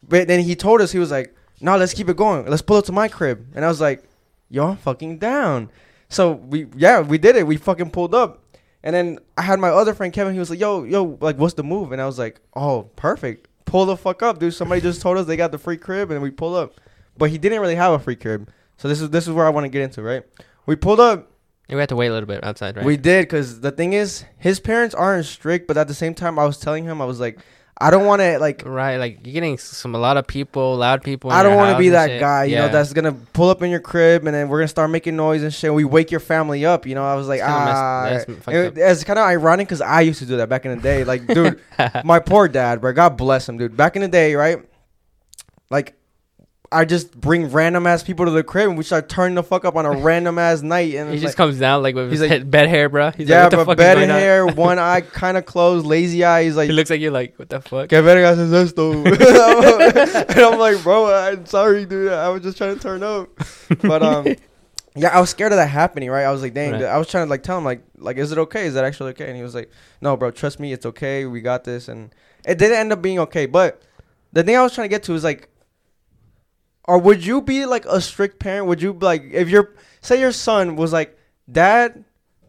But 0.08 0.28
then 0.28 0.40
he 0.42 0.56
told 0.56 0.82
us 0.82 0.92
he 0.92 1.00
was 1.00 1.12
like, 1.12 1.36
"No, 1.62 1.78
let's 1.78 1.94
keep 1.94 2.10
it 2.10 2.18
going. 2.18 2.46
Let's 2.46 2.62
pull 2.62 2.78
up 2.78 2.86
to 2.86 2.92
my 2.92 3.08
crib." 3.08 3.48
And 3.56 3.66
I 3.66 3.68
was 3.68 3.82
like, 3.82 4.04
"Yo, 4.50 4.68
I'm 4.70 4.78
fucking 4.78 5.18
down." 5.18 5.70
So 6.10 6.34
we, 6.34 6.68
yeah, 6.76 7.02
we 7.02 7.18
did 7.18 7.36
it. 7.36 7.48
We 7.48 7.58
fucking 7.58 7.92
pulled 7.92 8.14
up. 8.14 8.44
And 8.84 8.96
then 8.96 9.20
I 9.36 9.42
had 9.42 9.60
my 9.60 9.70
other 9.70 9.96
friend 9.96 10.14
Kevin. 10.14 10.34
He 10.34 10.40
was 10.40 10.50
like, 10.50 10.60
"Yo, 10.60 10.84
yo, 10.84 11.18
like, 11.22 11.38
what's 11.38 11.56
the 11.56 11.64
move?" 11.64 11.92
And 11.92 12.02
I 12.02 12.06
was 12.06 12.20
like, 12.20 12.40
"Oh, 12.56 12.84
perfect. 12.96 13.48
Pull 13.66 13.88
the 13.88 13.98
fuck 13.98 14.22
up, 14.22 14.40
dude. 14.40 14.54
Somebody 14.54 14.82
just 14.82 15.02
told 15.02 15.18
us 15.18 15.26
they 15.26 15.36
got 15.38 15.52
the 15.52 15.58
free 15.58 15.78
crib, 15.78 16.12
and 16.12 16.22
we 16.22 16.30
pull 16.30 16.56
up." 16.56 16.74
But 17.18 17.30
he 17.30 17.38
didn't 17.38 17.62
really 17.62 17.76
have 17.76 17.94
a 17.94 18.00
free 18.00 18.16
crib. 18.16 18.50
So 18.78 18.88
this 18.88 19.02
is 19.02 19.10
this 19.10 19.28
is 19.28 19.34
where 19.34 19.46
I 19.46 19.50
want 19.50 19.64
to 19.66 19.70
get 19.70 19.82
into, 19.82 20.02
right? 20.04 20.24
We 20.66 20.76
pulled 20.76 21.00
up. 21.00 21.32
we 21.70 21.76
had 21.76 21.90
to 21.90 21.96
wait 21.96 22.08
a 22.08 22.14
little 22.14 22.28
bit 22.28 22.44
outside, 22.44 22.76
right? 22.76 22.86
We 22.86 22.98
did 22.98 23.24
because 23.24 23.62
the 23.62 23.72
thing 23.72 23.94
is, 23.94 24.26
his 24.38 24.60
parents 24.60 24.94
aren't 24.94 25.26
strict, 25.26 25.68
but 25.68 25.78
at 25.78 25.88
the 25.88 25.94
same 25.94 26.14
time, 26.14 26.38
I 26.38 26.46
was 26.46 26.60
telling 26.60 26.84
him, 26.84 27.02
I 27.02 27.06
was 27.06 27.20
like, 27.20 27.40
I 27.78 27.90
don't 27.92 28.06
want 28.06 28.22
to 28.22 28.40
like. 28.40 28.64
right, 28.66 28.96
like 28.98 29.20
you're 29.26 29.34
getting 29.34 29.58
some 29.58 29.96
a 29.96 29.98
lot 29.98 30.16
of 30.16 30.26
people, 30.28 30.78
loud 30.78 31.04
people. 31.04 31.30
in 31.30 31.36
I 31.36 31.44
don't 31.44 31.58
want 31.58 31.74
to 31.74 31.78
be 31.78 31.90
that 31.90 32.08
shit. 32.08 32.20
guy, 32.22 32.46
you 32.46 32.54
Yeah. 32.56 32.68
know, 32.68 32.72
that's 32.72 32.94
gonna 32.94 33.12
pull 33.34 33.50
up 33.50 33.62
in 33.62 33.70
your 33.70 33.82
crib 33.82 34.26
and 34.26 34.34
then 34.34 34.48
we're 34.48 34.60
gonna 34.60 34.70
start 34.70 34.90
making 34.90 35.18
noise 35.18 35.44
and 35.44 35.54
shit. 35.54 35.74
We 35.74 35.84
wake 35.84 36.10
your 36.10 36.22
family 36.22 36.66
up, 36.66 36.86
you 36.86 36.96
know. 36.96 37.06
I 37.06 37.16
was 37.16 37.28
like, 37.28 37.40
It's 37.42 37.48
messed- 37.50 37.60
ah, 37.60 38.10
that's 38.10 38.48
it- 38.48 38.78
it's 38.78 39.04
kind 39.04 39.20
of 39.20 39.26
ironic 39.26 39.68
because 39.68 39.82
I 39.82 40.02
used 40.02 40.20
to 40.20 40.26
do 40.26 40.38
that 40.38 40.48
back 40.48 40.66
in 40.66 40.74
the 40.74 40.82
day. 40.82 41.04
Like, 41.04 41.28
dude, 41.28 41.60
my 42.06 42.20
poor 42.20 42.48
dad, 42.48 42.80
bro. 42.80 42.94
God 42.94 43.18
bless 43.18 43.50
him, 43.50 43.58
dude. 43.58 43.76
Back 43.76 43.98
in 43.98 44.02
the 44.02 44.08
day, 44.08 44.36
right? 44.36 44.60
Like, 45.70 45.96
I 46.76 46.84
just 46.86 47.20
bring 47.20 47.52
random 47.52 47.88
ass 47.88 48.04
people 48.04 48.26
to 48.26 48.32
the 48.32 48.44
crib 48.44 48.68
and 48.70 48.78
we 48.78 48.84
start 48.84 49.08
turning 49.08 49.36
the 49.36 49.44
fuck 49.44 49.64
up 49.64 49.76
on 49.76 49.86
a 49.86 49.92
random 49.98 50.38
ass 50.38 50.62
night. 50.62 50.94
And 50.96 51.10
he 51.10 51.16
just 51.20 51.26
like, 51.32 51.36
comes 51.38 51.58
down 51.58 51.82
like 51.82 51.96
with 51.96 52.12
He's 52.12 52.20
his 52.20 52.30
like- 52.30 52.40
head, 52.40 52.52
bed 52.52 52.68
hair, 52.70 52.90
bro. 52.90 53.12
He's 53.12 53.30
yeah, 53.30 53.44
like, 53.44 53.44
what 53.46 53.50
the 53.52 53.58
but 53.58 53.66
fuck 53.66 53.78
bed 53.78 53.96
going 53.96 54.12
on? 54.12 54.20
hair, 54.20 54.46
one 54.46 54.78
eye 54.92 55.02
kind 55.02 55.38
of 55.38 55.46
closed, 55.46 55.86
lazy 55.86 56.24
eye. 56.26 56.44
He's 56.44 56.56
like, 56.58 56.68
He 56.68 56.74
looks 56.74 56.90
like 56.90 57.00
you're 57.00 57.12
like, 57.12 57.40
what 57.40 57.50
the 57.50 57.62
fuck? 57.62 57.90
Que 57.90 58.02
vergas 58.02 58.38
es 58.38 58.52
esto? 58.52 58.92
and 60.30 60.40
I'm 60.40 60.60
like, 60.60 60.84
bro, 60.84 61.14
I'm 61.14 61.46
sorry, 61.46 61.86
dude. 61.86 62.12
I 62.12 62.30
was 62.30 62.42
just 62.42 62.58
trying 62.58 62.76
to 62.76 62.82
turn 62.82 63.04
up. 63.04 63.30
But 63.82 64.04
um, 64.04 64.28
yeah, 64.96 65.10
I 65.16 65.20
was 65.20 65.30
scared 65.30 65.52
of 65.52 65.58
that 65.58 65.68
happening, 65.70 66.10
right? 66.10 66.24
I 66.26 66.32
was 66.32 66.42
like, 66.42 66.54
dang. 66.54 66.74
Right. 66.74 66.84
I 66.84 66.98
was 66.98 67.08
trying 67.10 67.26
to 67.26 67.30
like 67.30 67.44
tell 67.44 67.58
him 67.58 67.64
like, 67.66 67.84
like, 67.98 68.18
is 68.18 68.32
it 68.32 68.38
okay? 68.38 68.66
Is 68.66 68.74
that 68.74 68.84
actually 68.84 69.12
okay? 69.12 69.28
And 69.28 69.38
he 69.38 69.44
was 69.44 69.56
like, 69.56 69.70
no, 70.02 70.16
bro, 70.18 70.32
trust 70.32 70.60
me, 70.60 70.74
it's 70.74 70.86
okay. 70.86 71.26
We 71.26 71.42
got 71.42 71.64
this. 71.64 71.88
And 71.88 72.14
it 72.46 72.58
didn't 72.58 72.78
end 72.78 72.92
up 72.94 73.02
being 73.02 73.20
okay. 73.20 73.46
But 73.46 73.82
the 74.34 74.44
thing 74.44 74.56
I 74.56 74.62
was 74.62 74.74
trying 74.74 74.86
to 74.86 74.90
get 74.94 75.04
to 75.04 75.14
is 75.14 75.24
like, 75.24 75.50
or 76.88 76.98
would 76.98 77.26
you 77.26 77.42
be 77.42 77.66
like 77.66 77.86
a 77.86 78.00
strict 78.00 78.40
parent? 78.40 78.68
Would 78.68 78.82
you 78.82 78.94
like 78.94 79.24
if 79.32 79.50
your 79.50 79.74
say 80.02 80.20
your 80.20 80.32
son 80.32 80.76
was 80.76 80.94
like, 80.94 81.18
Dad, 81.52 82.04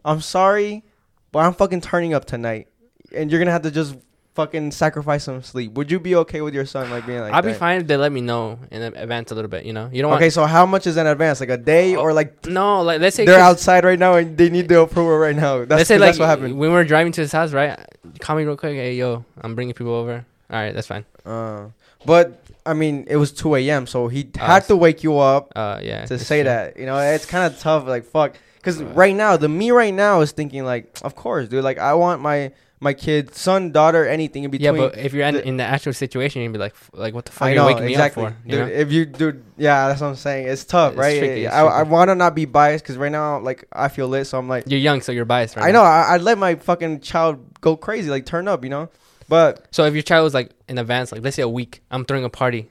I'm 0.05 0.21
sorry, 0.21 0.83
but 1.31 1.39
I'm 1.39 1.53
fucking 1.53 1.81
turning 1.81 2.13
up 2.13 2.25
tonight, 2.25 2.67
and 3.13 3.29
you're 3.31 3.39
gonna 3.39 3.51
have 3.51 3.63
to 3.63 3.71
just 3.71 3.95
fucking 4.37 4.69
sacrifice 4.69 5.23
some 5.23 5.41
sleep. 5.41 5.73
Would 5.73 5.89
you 5.89 5.99
be 5.99 6.15
okay 6.15 6.41
with 6.41 6.53
your 6.53 6.65
son 6.65 6.91
like 6.91 7.07
being 7.07 7.19
like? 7.19 7.33
I'd 7.33 7.43
be 7.43 7.53
fine 7.53 7.81
if 7.81 7.87
they 7.87 7.97
let 7.97 8.11
me 8.11 8.21
know 8.21 8.59
in 8.69 8.83
advance 8.83 9.31
a 9.31 9.35
little 9.35 9.49
bit. 9.49 9.65
You 9.65 9.73
know, 9.73 9.89
you 9.91 10.03
don't 10.03 10.13
Okay, 10.13 10.29
so 10.29 10.45
how 10.45 10.65
much 10.65 10.85
is 10.85 10.95
in 10.95 11.07
advance? 11.07 11.39
Like 11.39 11.49
a 11.49 11.57
day 11.57 11.95
or 11.95 12.13
like 12.13 12.45
no. 12.45 12.83
Like 12.83 13.01
let's 13.01 13.15
say 13.15 13.25
they're 13.25 13.39
outside 13.39 13.83
right 13.83 13.97
now 13.97 14.13
and 14.13 14.37
they 14.37 14.49
need 14.49 14.69
the 14.69 14.79
approval 14.81 15.17
right 15.17 15.35
now. 15.35 15.59
That's, 15.65 15.71
let's 15.71 15.87
say 15.87 15.97
like 15.97 16.09
that's 16.09 16.19
what 16.19 16.27
happened. 16.27 16.59
when 16.59 16.69
we 16.69 16.75
were 16.75 16.83
driving 16.83 17.11
to 17.13 17.21
his 17.21 17.31
house, 17.31 17.51
right? 17.51 17.79
Call 18.19 18.37
me 18.37 18.43
real 18.43 18.55
quick. 18.55 18.75
Hey, 18.75 18.93
yo, 18.93 19.25
I'm 19.41 19.55
bringing 19.55 19.73
people 19.73 19.95
over. 19.95 20.23
All 20.49 20.59
right, 20.59 20.71
that's 20.71 20.87
fine. 20.87 21.03
Uh, 21.25 21.69
but 22.05 22.46
I 22.67 22.73
mean, 22.73 23.05
it 23.07 23.15
was 23.17 23.31
2 23.31 23.55
a.m., 23.55 23.87
so 23.87 24.07
he 24.07 24.29
Uh, 24.39 24.45
had 24.45 24.65
to 24.65 24.75
wake 24.75 25.03
you 25.03 25.17
up 25.19 25.51
Uh, 25.55 25.79
yeah. 25.81 26.05
to 26.05 26.19
say 26.19 26.37
true. 26.39 26.49
that. 26.51 26.77
You 26.77 26.85
know, 26.85 26.97
it's 26.99 27.25
kind 27.25 27.51
of 27.51 27.59
tough. 27.59 27.87
Like 27.87 28.03
fuck, 28.05 28.35
because 28.57 28.81
right 28.83 29.15
now 29.15 29.37
the 29.37 29.49
me 29.49 29.71
right 29.71 29.93
now 29.93 30.21
is 30.21 30.31
thinking 30.33 30.63
like, 30.65 30.85
of 31.03 31.15
course, 31.15 31.47
dude. 31.47 31.63
Like 31.63 31.79
I 31.79 31.93
want 31.93 32.21
my 32.21 32.51
my 32.79 32.93
kid, 32.93 33.33
son, 33.33 33.71
daughter, 33.71 34.05
anything 34.05 34.43
in 34.43 34.51
between. 34.51 34.65
Yeah, 34.75 34.79
but 34.89 34.99
if 34.99 35.11
you're 35.11 35.25
in, 35.25 35.33
the- 35.33 35.47
in 35.47 35.57
the 35.57 35.63
actual 35.63 35.93
situation, 35.93 36.43
you'd 36.43 36.53
be 36.53 36.59
like, 36.59 36.75
like, 36.93 37.11
what 37.15 37.25
the 37.25 37.31
fuck 37.31 37.47
I 37.47 37.51
are 37.53 37.55
you 37.55 37.65
waking 37.65 37.89
exactly, 37.89 38.21
me 38.23 38.27
up 38.29 38.35
for? 38.43 38.49
Dude. 38.49 38.59
know? 38.59 38.67
If 38.67 38.91
you, 38.91 39.05
dude, 39.07 39.43
yeah, 39.57 39.87
that's 39.87 39.99
what 39.99 40.09
I'm 40.09 40.15
saying. 40.15 40.47
It's 40.47 40.63
tough, 40.63 40.91
It's 40.91 40.99
right? 40.99 41.17
tricky, 41.17 41.45
it's 41.45 41.55
I, 41.55 41.61
I 41.65 41.81
want 41.83 42.09
to 42.09 42.15
not 42.15 42.35
be 42.35 42.45
biased 42.45 42.83
because 42.83 42.95
right 42.97 43.11
now, 43.11 43.39
like, 43.39 43.65
I 43.73 43.87
feel 43.87 44.07
lit, 44.07 44.27
so 44.27 44.37
I'm 44.37 44.47
like, 44.47 44.65
You're 44.67 44.79
young, 44.79 45.01
so 45.01 45.11
you're 45.11 45.25
biased, 45.25 45.55
right? 45.57 45.65
I 45.65 45.71
now. 45.71 45.79
know, 45.81 45.85
I, 45.89 46.13
I'd 46.13 46.21
let 46.21 46.37
my 46.37 46.53
fucking 46.53 46.99
child 47.01 47.39
go 47.61 47.75
crazy, 47.75 48.11
like 48.11 48.27
turn 48.27 48.47
up, 48.47 48.63
you 48.63 48.69
know. 48.69 48.89
But 49.29 49.67
So 49.71 49.83
if 49.85 49.93
your 49.93 50.03
child 50.03 50.23
was 50.23 50.33
like 50.33 50.51
in 50.69 50.77
advance, 50.77 51.11
like 51.11 51.21
let's 51.23 51.35
say 51.35 51.41
a 51.41 51.49
week, 51.49 51.81
I'm 51.91 52.05
throwing 52.05 52.23
a 52.23 52.29
party, 52.29 52.69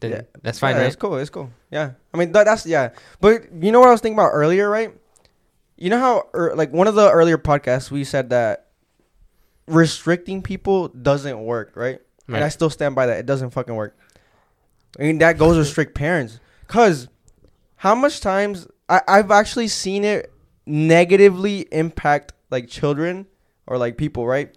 then 0.00 0.10
Yeah. 0.10 0.20
that's 0.42 0.58
fine, 0.58 0.74
yeah, 0.74 0.80
right? 0.82 0.86
It's 0.86 0.96
cool. 0.96 1.16
It's 1.18 1.30
cool. 1.30 1.50
Yeah. 1.70 1.92
I 2.14 2.16
mean, 2.18 2.32
that, 2.32 2.44
that's 2.44 2.66
yeah. 2.66 2.90
But 3.20 3.52
you 3.62 3.72
know 3.72 3.80
what 3.80 3.88
I 3.88 3.92
was 3.92 4.00
thinking 4.00 4.18
about 4.18 4.30
earlier, 4.32 4.68
right? 4.70 4.92
You 5.76 5.90
know 5.90 5.98
how, 5.98 6.28
er, 6.34 6.54
like, 6.56 6.72
one 6.72 6.86
of 6.88 6.94
the 6.94 7.10
earlier 7.10 7.36
podcasts 7.36 7.90
we 7.90 8.02
said 8.04 8.30
that 8.30 8.68
restricting 9.66 10.42
people 10.42 10.88
doesn't 10.88 11.38
work, 11.44 11.72
right? 11.74 12.00
And 12.28 12.36
I 12.36 12.40
Right. 12.42 12.48
still 12.52 12.70
stand 12.70 12.94
by 12.94 13.06
that. 13.06 13.18
It 13.18 13.26
doesn't 13.26 13.50
fucking 13.50 13.74
work. 13.74 13.96
I 14.98 15.02
mean, 15.02 15.18
that 15.18 15.38
goes 15.38 15.56
with 15.58 15.68
strict 15.68 15.94
parents. 15.94 16.40
Cause 16.66 17.08
how 17.76 17.94
much 17.94 18.20
times 18.20 18.66
I, 18.88 19.02
I've 19.06 19.30
actually 19.30 19.68
seen 19.68 20.04
it 20.04 20.32
negatively 20.64 21.66
impact 21.70 22.32
like 22.50 22.68
children 22.68 23.26
or 23.66 23.76
like 23.78 23.96
people, 23.98 24.26
right? 24.26 24.56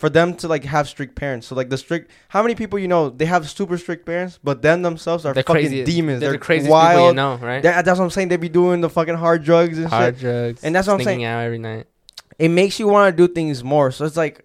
For 0.00 0.08
them 0.08 0.32
to 0.40 0.48
like 0.48 0.64
have 0.64 0.88
strict 0.88 1.14
parents. 1.14 1.46
So 1.48 1.54
like 1.54 1.68
the 1.68 1.76
strict 1.76 2.10
how 2.28 2.40
many 2.42 2.54
people 2.54 2.78
you 2.78 2.88
know 2.88 3.10
they 3.10 3.26
have 3.26 3.42
super 3.50 3.76
strict 3.76 4.06
parents, 4.06 4.38
but 4.42 4.62
them 4.62 4.80
themselves 4.82 5.26
are 5.26 5.34
They're 5.34 5.42
fucking 5.42 5.66
crazy. 5.68 5.84
demons. 5.84 6.20
They're, 6.20 6.30
They're, 6.30 6.38
the 6.38 6.44
craziest 6.50 6.70
wild. 6.70 6.96
people 6.96 7.08
you 7.08 7.14
know, 7.14 7.34
right? 7.46 7.62
That- 7.62 7.84
that's 7.84 7.98
what 7.98 8.06
I'm 8.06 8.10
saying. 8.10 8.28
They 8.28 8.38
be 8.38 8.48
doing 8.48 8.80
the 8.80 8.88
fucking 8.88 9.16
hard 9.16 9.44
drugs 9.44 9.76
and 9.78 9.88
Hard 9.88 10.14
shit. 10.14 10.20
drugs, 10.22 10.64
And 10.64 10.74
that's 10.74 10.86
what 10.88 10.94
I'm 10.94 11.02
saying. 11.04 11.24
out 11.24 11.40
every 11.44 11.58
night. 11.58 11.86
It 12.38 12.48
makes 12.48 12.78
you 12.80 12.88
want 12.88 13.14
to 13.14 13.26
do 13.26 13.32
things 13.32 13.62
more. 13.62 13.90
So 13.92 14.06
it's 14.06 14.16
like 14.16 14.44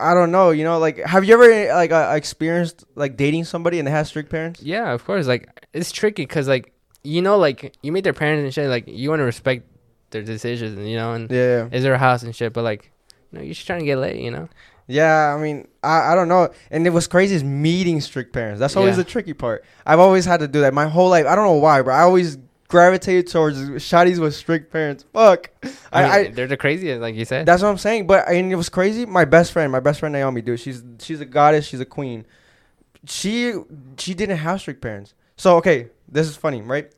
I 0.00 0.14
don't 0.14 0.30
know, 0.32 0.50
you 0.52 0.64
know, 0.64 0.78
like 0.78 0.96
have 1.04 1.22
you 1.26 1.34
ever 1.34 1.74
like 1.74 1.92
uh, 1.92 2.12
experienced 2.14 2.84
like 2.94 3.16
dating 3.18 3.44
somebody 3.44 3.78
and 3.78 3.86
they 3.86 3.92
have 3.92 4.06
strict 4.06 4.30
parents? 4.30 4.62
Yeah, 4.62 4.92
of 4.92 5.04
course. 5.04 5.26
Like 5.26 5.48
it's 5.74 5.92
tricky 5.92 6.22
because 6.22 6.48
like 6.48 6.72
you 7.04 7.20
know, 7.20 7.36
like 7.36 7.76
you 7.82 7.92
meet 7.92 8.04
their 8.04 8.14
parents 8.14 8.42
and 8.44 8.54
shit. 8.54 8.70
Like 8.70 8.84
you 8.88 9.10
want 9.10 9.20
to 9.20 9.24
respect 9.24 9.66
their 10.12 10.22
decisions, 10.22 10.78
and 10.78 10.88
you 10.88 10.96
know, 10.96 11.12
and 11.12 11.30
Yeah. 11.30 11.68
is 11.72 11.82
their 11.82 11.98
house 11.98 12.22
and 12.22 12.34
shit. 12.34 12.52
But 12.54 12.64
like, 12.64 12.90
you 13.32 13.38
know, 13.38 13.44
you're 13.44 13.54
just 13.54 13.66
trying 13.66 13.80
to 13.80 13.84
get 13.86 13.98
laid, 13.98 14.22
you 14.24 14.30
know. 14.30 14.48
Yeah, 14.90 15.34
I 15.34 15.40
mean, 15.40 15.68
I, 15.82 16.12
I 16.12 16.14
don't 16.14 16.28
know. 16.28 16.48
And 16.70 16.86
it 16.86 16.90
was 16.90 17.06
crazy 17.06 17.34
is 17.34 17.44
meeting 17.44 18.00
strict 18.00 18.32
parents. 18.32 18.58
That's 18.58 18.74
always 18.74 18.96
Yeah. 18.96 19.02
the 19.04 19.10
tricky 19.10 19.34
part. 19.34 19.64
I've 19.86 19.98
always 20.00 20.24
had 20.24 20.40
to 20.40 20.48
do 20.48 20.62
that 20.62 20.72
my 20.72 20.86
whole 20.88 21.10
life. 21.10 21.26
I 21.26 21.34
don't 21.36 21.44
know 21.44 21.52
why, 21.54 21.82
but 21.82 21.90
I 21.90 22.00
always 22.00 22.38
gravitated 22.68 23.26
towards 23.30 23.58
shotties 23.58 24.18
with 24.18 24.34
strict 24.34 24.72
parents. 24.72 25.04
Fuck. 25.12 25.50
I, 25.92 26.02
mean, 26.02 26.10
I 26.10 26.28
they're 26.30 26.46
the 26.46 26.56
craziest, 26.56 27.00
like 27.02 27.14
you 27.14 27.24
said. 27.26 27.44
that's 27.46 27.62
what 27.62 27.68
I'm 27.68 27.76
saying. 27.78 28.06
But 28.06 28.28
and 28.28 28.50
it 28.50 28.56
was 28.56 28.70
crazy. 28.70 29.04
My 29.04 29.26
best 29.26 29.52
friend, 29.52 29.70
my 29.70 29.80
best 29.80 30.00
friend 30.00 30.12
Naomi, 30.14 30.40
dude. 30.40 30.58
She's 30.58 30.82
she's 31.00 31.20
a 31.20 31.26
goddess. 31.26 31.66
She's 31.66 31.80
a 31.80 31.86
queen. 31.86 32.24
She 33.06 33.54
she 33.98 34.14
didn't 34.14 34.38
have 34.38 34.60
strict 34.60 34.80
parents. 34.80 35.14
So 35.36 35.56
okay, 35.58 35.88
this 36.08 36.26
is 36.28 36.36
funny, 36.36 36.62
right? 36.62 36.90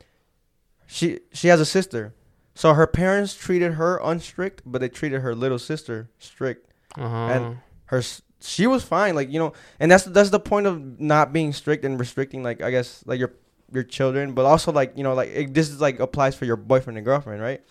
She 0.87 1.19
she 1.33 1.49
has 1.49 1.59
a 1.59 1.65
sister. 1.65 2.13
So 2.55 2.73
her 2.73 2.87
parents 2.87 3.33
treated 3.33 3.73
her 3.73 3.99
unstrict, 4.03 4.59
but 4.65 4.79
they 4.81 4.89
treated 4.89 5.21
her 5.21 5.33
little 5.35 5.59
sister 5.59 6.09
strict. 6.19 6.67
uh-huh. 6.97 7.15
and- 7.33 7.57
Her 7.91 8.01
she 8.39 8.67
was 8.67 8.83
fine, 8.83 9.15
like 9.15 9.29
you 9.29 9.37
know, 9.37 9.51
and 9.79 9.91
that's 9.91 10.05
that's 10.05 10.29
the 10.29 10.39
point 10.39 10.65
of 10.65 10.99
not 10.99 11.33
being 11.33 11.51
strict 11.51 11.83
and 11.83 11.99
restricting, 11.99 12.41
like 12.41 12.61
I 12.61 12.71
guess 12.71 13.03
like 13.05 13.19
your 13.19 13.33
your 13.69 13.83
children, 13.83 14.31
but 14.33 14.45
also 14.45 14.71
like 14.71 14.93
you 14.95 15.03
know 15.03 15.13
like 15.13 15.29
it, 15.29 15.53
this 15.53 15.69
is 15.69 15.81
like 15.81 15.99
applies 15.99 16.33
for 16.33 16.45
your 16.45 16.55
boyfriend 16.55 16.97
and 16.97 17.05
girlfriend, 17.05 17.41
right? 17.41 17.61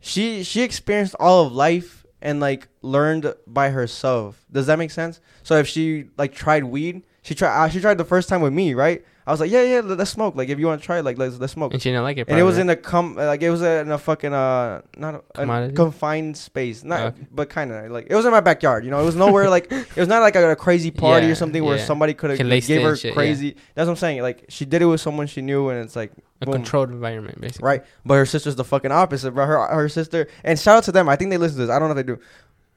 She 0.00 0.42
she 0.42 0.62
experienced 0.62 1.14
all 1.20 1.46
of 1.46 1.52
life 1.52 2.04
and 2.20 2.40
like 2.40 2.66
learned 2.82 3.32
by 3.46 3.70
herself. 3.70 4.44
Does 4.50 4.66
that 4.66 4.76
make 4.76 4.90
sense? 4.90 5.20
So 5.44 5.56
if 5.56 5.68
she 5.68 6.06
like 6.18 6.34
tried 6.34 6.64
weed, 6.64 7.04
she 7.22 7.36
tried 7.36 7.64
uh, 7.64 7.68
she 7.68 7.80
tried 7.80 7.98
the 7.98 8.04
first 8.04 8.28
time 8.28 8.40
with 8.40 8.52
me, 8.52 8.74
right? 8.74 9.04
I 9.28 9.30
was 9.30 9.40
like, 9.40 9.50
yeah, 9.50 9.62
yeah, 9.62 9.80
let- 9.80 9.98
let's 9.98 10.10
smoke. 10.10 10.34
Like 10.36 10.48
if 10.48 10.58
you 10.58 10.66
want 10.66 10.80
to 10.80 10.86
try, 10.86 10.98
it, 11.00 11.04
like 11.04 11.18
let's 11.18 11.38
let's 11.38 11.52
smoke. 11.52 11.72
and 11.74 11.82
she 11.82 11.90
didn't 11.90 12.02
like 12.02 12.16
it. 12.16 12.28
And 12.28 12.38
it 12.38 12.42
was 12.42 12.56
in 12.56 12.70
a 12.70 12.76
com 12.76 13.14
like 13.14 13.42
it 13.42 13.50
was 13.50 13.60
in 13.62 13.90
a 13.90 13.98
fucking 13.98 14.32
uh 14.32 14.80
not 14.96 15.22
a, 15.34 15.42
a 15.68 15.72
confined 15.72 16.36
space, 16.36 16.82
not 16.82 17.00
Okay. 17.12 17.26
but 17.30 17.50
kind 17.50 17.70
of 17.70 17.90
like 17.90 18.06
it 18.08 18.14
was 18.14 18.24
in 18.24 18.30
my 18.32 18.40
backyard. 18.40 18.84
You 18.86 18.90
know, 18.90 19.00
it 19.00 19.04
was 19.04 19.16
nowhere 19.16 19.50
like 19.50 19.70
it 19.72 19.96
was 19.96 20.08
not 20.08 20.22
like 20.22 20.34
a, 20.34 20.52
a 20.52 20.56
crazy 20.56 20.90
party 20.90 21.26
Yeah, 21.26 21.32
or 21.32 21.34
something 21.34 21.62
where 21.62 21.76
yeah. 21.76 21.84
somebody 21.84 22.14
could 22.14 22.30
have 22.30 22.38
gave 22.38 22.82
her 22.82 22.96
shit, 22.96 23.10
yeah. 23.10 23.12
crazy. 23.14 23.56
That's 23.74 23.86
what 23.86 23.92
I'm 23.92 23.96
saying. 23.96 24.22
Like 24.22 24.46
she 24.48 24.64
did 24.64 24.80
it 24.82 24.86
with 24.86 25.00
someone 25.02 25.26
she 25.26 25.42
knew, 25.42 25.68
and 25.68 25.84
it's 25.84 25.94
like 25.94 26.12
a 26.40 26.46
boom. 26.46 26.54
controlled 26.54 26.90
environment, 26.90 27.40
basically. 27.40 27.66
right. 27.66 27.84
But 28.06 28.14
her 28.14 28.26
sister's 28.26 28.56
the 28.56 28.64
fucking 28.64 28.92
opposite, 28.92 29.32
bro. 29.32 29.44
Her 29.44 29.66
her 29.66 29.88
sister 29.90 30.26
and 30.42 30.58
shout 30.58 30.78
out 30.78 30.84
to 30.84 30.92
them. 30.92 31.08
I 31.08 31.16
think 31.16 31.30
they 31.30 31.36
listen 31.38 31.58
to 31.58 31.66
this. 31.66 31.70
I 31.74 31.78
don't 31.78 31.88
know 31.92 31.98
if 31.98 32.06
they 32.06 32.12
do. 32.14 32.18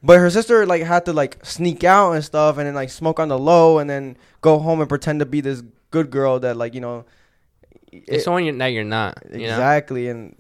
But 0.04 0.18
her 0.18 0.30
sister 0.32 0.66
like 0.66 0.82
had 0.82 1.06
to 1.06 1.14
like 1.14 1.46
sneak 1.46 1.84
out 1.84 2.14
and 2.14 2.24
stuff, 2.26 2.58
and 2.58 2.66
then 2.68 2.74
like 2.74 2.90
smoke 2.90 3.20
on 3.20 3.30
the 3.30 3.38
low, 3.40 3.78
and 3.80 3.90
then 3.90 4.18
go 4.42 4.58
home 4.60 4.80
and 4.82 4.90
pretend 4.90 5.20
to 5.22 5.26
be 5.26 5.42
this 5.42 5.64
good 5.92 6.10
girl 6.10 6.40
that 6.40 6.58
like 6.58 6.74
you 6.74 6.82
know. 6.82 7.06
It's 7.92 8.24
someone 8.24 8.46
you're, 8.46 8.58
that 8.58 8.68
you're 8.68 8.86
not. 8.86 9.22
You 9.32 9.40
know? 9.40 9.44
Exactly, 9.44 10.08
and 10.08 10.36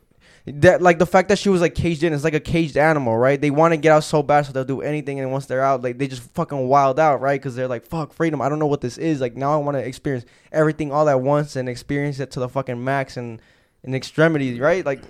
that 0.48 0.82
like 0.82 1.00
the 1.00 1.06
fact 1.06 1.30
that 1.30 1.38
she 1.38 1.50
was 1.50 1.62
like 1.62 1.76
caged 1.76 2.02
in 2.04 2.14
is 2.14 2.24
like 2.24 2.34
a 2.34 2.40
caged 2.40 2.78
animal, 2.78 3.18
right? 3.18 3.40
They 3.40 3.52
want 3.52 3.74
to 3.74 3.78
get 3.78 3.92
out 3.92 4.04
so 4.04 4.24
bad, 4.24 4.46
so 4.46 4.54
they'll 4.54 4.64
do 4.64 4.82
anything, 4.82 5.20
and 5.20 5.32
once 5.32 5.46
they're 5.46 5.62
out, 5.62 5.82
like 5.82 5.98
they 5.98 6.08
just 6.08 6.24
fucking 6.34 6.68
wild 6.68 7.00
out, 7.00 7.22
right? 7.22 7.40
Because 7.40 7.56
they're 7.56 7.68
like, 7.68 7.86
"Fuck 7.86 8.14
freedom! 8.14 8.42
I 8.42 8.50
don't 8.50 8.58
know 8.58 8.68
what 8.68 8.82
this 8.82 8.98
is." 8.98 9.22
Like 9.22 9.36
now, 9.36 9.54
I 9.54 9.58
want 9.58 9.76
to 9.76 9.86
experience 9.86 10.26
everything 10.52 10.92
all 10.92 11.08
at 11.10 11.22
once 11.22 11.56
and 11.56 11.70
experience 11.70 12.20
it 12.20 12.32
to 12.32 12.40
the 12.40 12.50
fucking 12.50 12.84
max 12.84 13.18
and 13.18 13.42
in 13.84 13.94
extremity, 13.94 14.60
right? 14.60 14.86
Like, 14.86 15.02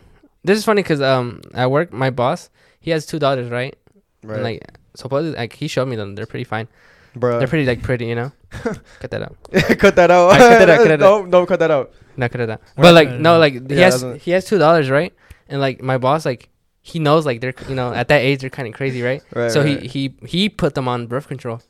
This 0.44 0.58
is 0.58 0.66
funny 0.66 0.82
because 0.82 1.02
um 1.02 1.42
at 1.54 1.70
work 1.70 1.94
my 1.94 2.10
boss 2.10 2.50
he 2.80 2.92
has 2.92 3.06
two 3.06 3.20
daughters 3.20 3.50
right, 3.50 3.78
right, 4.24 4.36
and 4.36 4.44
like 4.44 4.78
supposedly 4.96 5.38
like 5.38 5.54
he 5.54 5.68
showed 5.68 5.88
me 5.88 5.96
them 5.96 6.16
they're 6.16 6.26
pretty 6.26 6.44
fine 6.44 6.68
bro. 7.16 7.40
they're 7.40 7.48
pretty 7.48 7.66
like 7.66 7.82
pretty 7.82 8.06
you 8.08 8.16
know 8.16 8.32
cut 8.52 9.12
that 9.12 9.22
out 9.24 9.36
cut 9.80 9.96
that 9.96 10.12
out. 10.12 10.32
I 10.32 10.38
cut 10.38 10.60
that 10.60 10.70
out, 10.70 10.78
cut 10.78 10.88
that 10.88 10.92
out. 10.92 11.00
don't 11.00 11.30
don't 11.32 11.46
cut 11.48 11.60
that 11.60 11.72
out. 11.72 11.92
not 12.18 12.32
cut 12.32 12.42
it 12.42 12.50
out 12.50 12.62
Right, 12.76 12.84
but 12.84 12.94
like 12.94 13.10
no 13.12 13.40
like 13.40 13.54
he 13.54 13.76
Yeah, 13.76 13.86
has 13.86 13.94
doesn't- 13.96 14.22
he 14.22 14.32
has 14.32 14.46
two 14.46 14.58
dollars 14.58 14.90
right 14.90 15.14
and 15.48 15.62
like 15.62 15.82
my 15.82 15.98
boss 15.98 16.26
like 16.26 16.50
he 16.82 17.00
knows 17.00 17.26
like 17.26 17.40
they're 17.42 17.54
you 17.70 17.76
know 17.76 17.94
at 17.94 18.08
that 18.10 18.22
age 18.22 18.42
they're 18.42 18.50
kind 18.50 18.68
of 18.68 18.74
crazy 18.74 19.02
right 19.02 19.22
Right. 19.34 19.52
so 19.52 19.62
right. 19.64 19.82
he 19.84 19.88
he 19.88 20.16
he 20.28 20.50
put 20.50 20.76
them 20.76 20.88
on 20.88 21.08
birth 21.08 21.28
control 21.28 21.62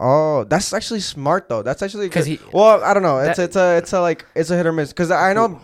Oh, 0.00 0.44
that's 0.44 0.72
actually 0.72 1.00
smart 1.00 1.48
though. 1.48 1.62
That's 1.62 1.82
actually 1.82 2.06
because 2.06 2.24
he 2.24 2.38
Well, 2.52 2.84
I 2.84 2.94
don't 2.94 3.02
know. 3.02 3.18
It's 3.18 3.36
That- 3.36 3.42
it's 3.50 3.56
a 3.56 3.76
it's 3.78 3.92
a 3.92 4.00
like 4.00 4.24
it's 4.36 4.48
a 4.50 4.56
hit 4.56 4.64
or 4.64 4.70
miss 4.70 4.90
because 4.90 5.10
I 5.10 5.32
know 5.32 5.60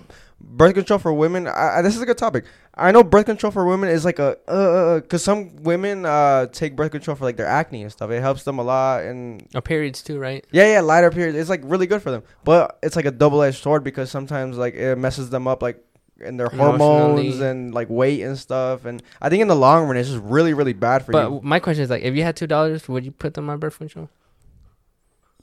birth 0.46 0.74
control 0.74 0.98
for 0.98 1.12
women. 1.12 1.46
I, 1.48 1.78
I- 1.78 1.82
this 1.82 1.96
is 1.96 2.02
a 2.02 2.06
good 2.06 2.18
topic. 2.18 2.44
I 2.76 2.90
know 2.92 3.04
birth 3.04 3.26
control 3.26 3.52
for 3.52 3.64
women 3.64 3.88
is 3.88 4.04
like 4.04 4.18
a 4.18 4.36
uh 4.50 5.00
because 5.00 5.22
some 5.22 5.56
women 5.62 6.04
uh 6.04 6.46
take 6.46 6.74
birth 6.74 6.90
control 6.90 7.14
for 7.16 7.24
like 7.24 7.36
their 7.36 7.46
acne 7.46 7.82
and 7.82 7.92
stuff. 7.92 8.10
It 8.10 8.20
helps 8.20 8.42
them 8.42 8.58
a 8.58 8.64
lot 8.64 9.04
and 9.04 9.46
oh 9.54 9.60
periods 9.60 10.02
too 10.02 10.18
right 10.18 10.44
yeah 10.50 10.66
yeah 10.72 10.80
lighter 10.80 11.10
periods. 11.10 11.38
It's 11.38 11.48
like 11.50 11.60
really 11.64 11.86
good 11.86 12.02
for 12.02 12.10
them. 12.10 12.22
But 12.44 12.78
it's 12.82 12.96
like 12.96 13.04
a 13.04 13.12
double 13.12 13.42
edged 13.42 13.62
sword 13.62 13.84
because 13.84 14.10
sometimes 14.10 14.56
like 14.58 14.74
it 14.74 14.96
messes 14.98 15.30
them 15.30 15.46
up 15.46 15.62
like 15.62 15.84
in 16.20 16.36
their 16.36 16.48
hormones 16.48 17.40
and 17.40 17.72
like 17.74 17.88
weight 17.88 18.22
and 18.22 18.36
stuff. 18.38 18.84
And 18.86 19.02
I 19.22 19.28
think 19.28 19.40
in 19.42 19.48
the 19.48 19.54
long 19.56 19.86
run 19.86 19.96
it's 19.96 20.08
just 20.10 20.22
really 20.24 20.52
really 20.52 20.72
bad 20.72 21.04
for 21.06 21.12
but 21.12 21.28
you. 21.30 21.34
But 21.36 21.44
my 21.44 21.60
question 21.60 21.84
is 21.84 21.90
like 21.90 22.02
if 22.02 22.16
you 22.16 22.24
had 22.24 22.34
two 22.34 22.48
dollars 22.48 22.88
would 22.88 23.04
you 23.04 23.12
put 23.12 23.34
them 23.34 23.48
on 23.50 23.58
birth 23.60 23.78
control 23.78 24.10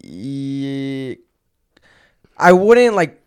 Ye- 0.04 1.18
I 2.38 2.54
wouldn't 2.54 2.96
like 2.96 3.21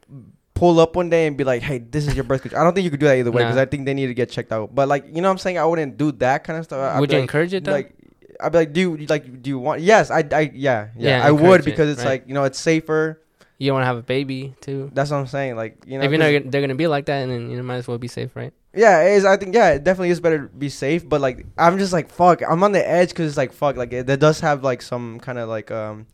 pull 0.55 0.81
up 0.81 0.97
one 0.97 1.11
day 1.11 1.27
and 1.27 1.37
be 1.37 1.45
like, 1.45 1.63
"Hey, 1.63 1.79
this 1.79 2.07
is 2.07 2.15
your 2.15 2.25
birth 2.25 2.43
control." 2.43 2.61
I 2.61 2.65
don't 2.65 2.75
think 2.75 2.85
you 2.85 2.91
could 2.91 3.01
do 3.01 3.07
that 3.07 3.19
either 3.19 3.31
way 3.31 3.43
because 3.43 3.57
Nah. 3.57 3.63
I 3.63 3.67
think 3.67 3.87
they 3.87 3.95
need 3.95 4.07
to 4.07 4.15
get 4.15 4.31
checked 4.31 4.53
out. 4.53 4.75
But 4.75 4.89
like, 4.89 5.05
you 5.07 5.21
know, 5.21 5.29
what 5.29 5.33
I'm 5.33 5.39
saying 5.39 5.59
I 5.59 5.65
wouldn't 5.65 5.97
do 5.97 6.13
that 6.13 6.45
kind 6.45 6.59
of 6.59 6.65
stuff. 6.65 6.95
I'd 6.95 7.01
would 7.01 7.11
you 7.11 7.19
like, 7.19 7.23
encourage 7.23 7.53
it 7.55 7.65
though 7.65 7.73
like, 7.73 7.95
I'd 8.41 8.53
be 8.53 8.59
like, 8.59 8.73
"Do 8.73 8.81
you 8.81 8.97
like? 9.07 9.43
Do 9.43 9.51
you 9.51 9.59
want?" 9.59 9.81
Yes, 9.81 10.11
I, 10.11 10.19
I, 10.19 10.51
yeah, 10.55 10.89
yeah, 10.97 11.19
Yeah, 11.19 11.27
I 11.27 11.31
would 11.31 11.61
it, 11.61 11.65
because 11.65 11.91
it's 11.91 12.01
right. 12.01 12.11
like 12.11 12.29
you 12.29 12.35
know 12.35 12.45
it's 12.45 12.59
safer. 12.59 13.21
you 13.59 13.69
don't 13.69 13.75
want 13.75 13.83
to 13.85 13.87
have 13.87 13.97
a 13.97 14.03
baby 14.03 14.55
too 14.61 14.91
That's 14.93 15.11
what 15.11 15.19
I'm 15.19 15.27
saying. 15.27 15.57
Like 15.57 15.85
you 15.87 15.99
know, 15.99 16.05
if 16.05 16.11
you 16.11 16.19
know 16.19 16.39
they're 16.39 16.61
gonna 16.61 16.75
be 16.75 16.87
like 16.87 17.07
that 17.07 17.23
and 17.23 17.31
then 17.31 17.51
you 17.51 17.57
know, 17.57 17.63
might 17.63 17.77
as 17.77 17.89
well 17.89 17.99
be 17.99 18.09
safe 18.09 18.35
right 18.35 18.53
yeah, 18.77 19.03
it 19.05 19.13
is. 19.13 19.25
I 19.25 19.37
think 19.37 19.55
yeah, 19.55 19.71
it 19.71 19.85
definitely 19.85 20.11
is 20.11 20.21
better 20.21 20.49
to 20.49 20.49
be 20.49 20.69
safe. 20.69 21.09
But 21.09 21.21
like, 21.21 21.47
I'm 21.57 21.79
just 21.79 21.93
like 21.93 22.11
fuck. 22.11 22.43
I'm 22.43 22.63
on 22.63 22.73
the 22.73 22.87
edge 22.87 23.11
because 23.11 23.29
it's 23.29 23.37
like 23.37 23.53
fuck. 23.53 23.77
Like 23.77 23.93
it, 23.93 24.07
that 24.07 24.21
does 24.21 24.41
have 24.41 24.65
like 24.65 24.83
some 24.83 25.21
kind 25.21 25.39
of 25.39 25.49
like 25.49 25.71
um 25.71 26.07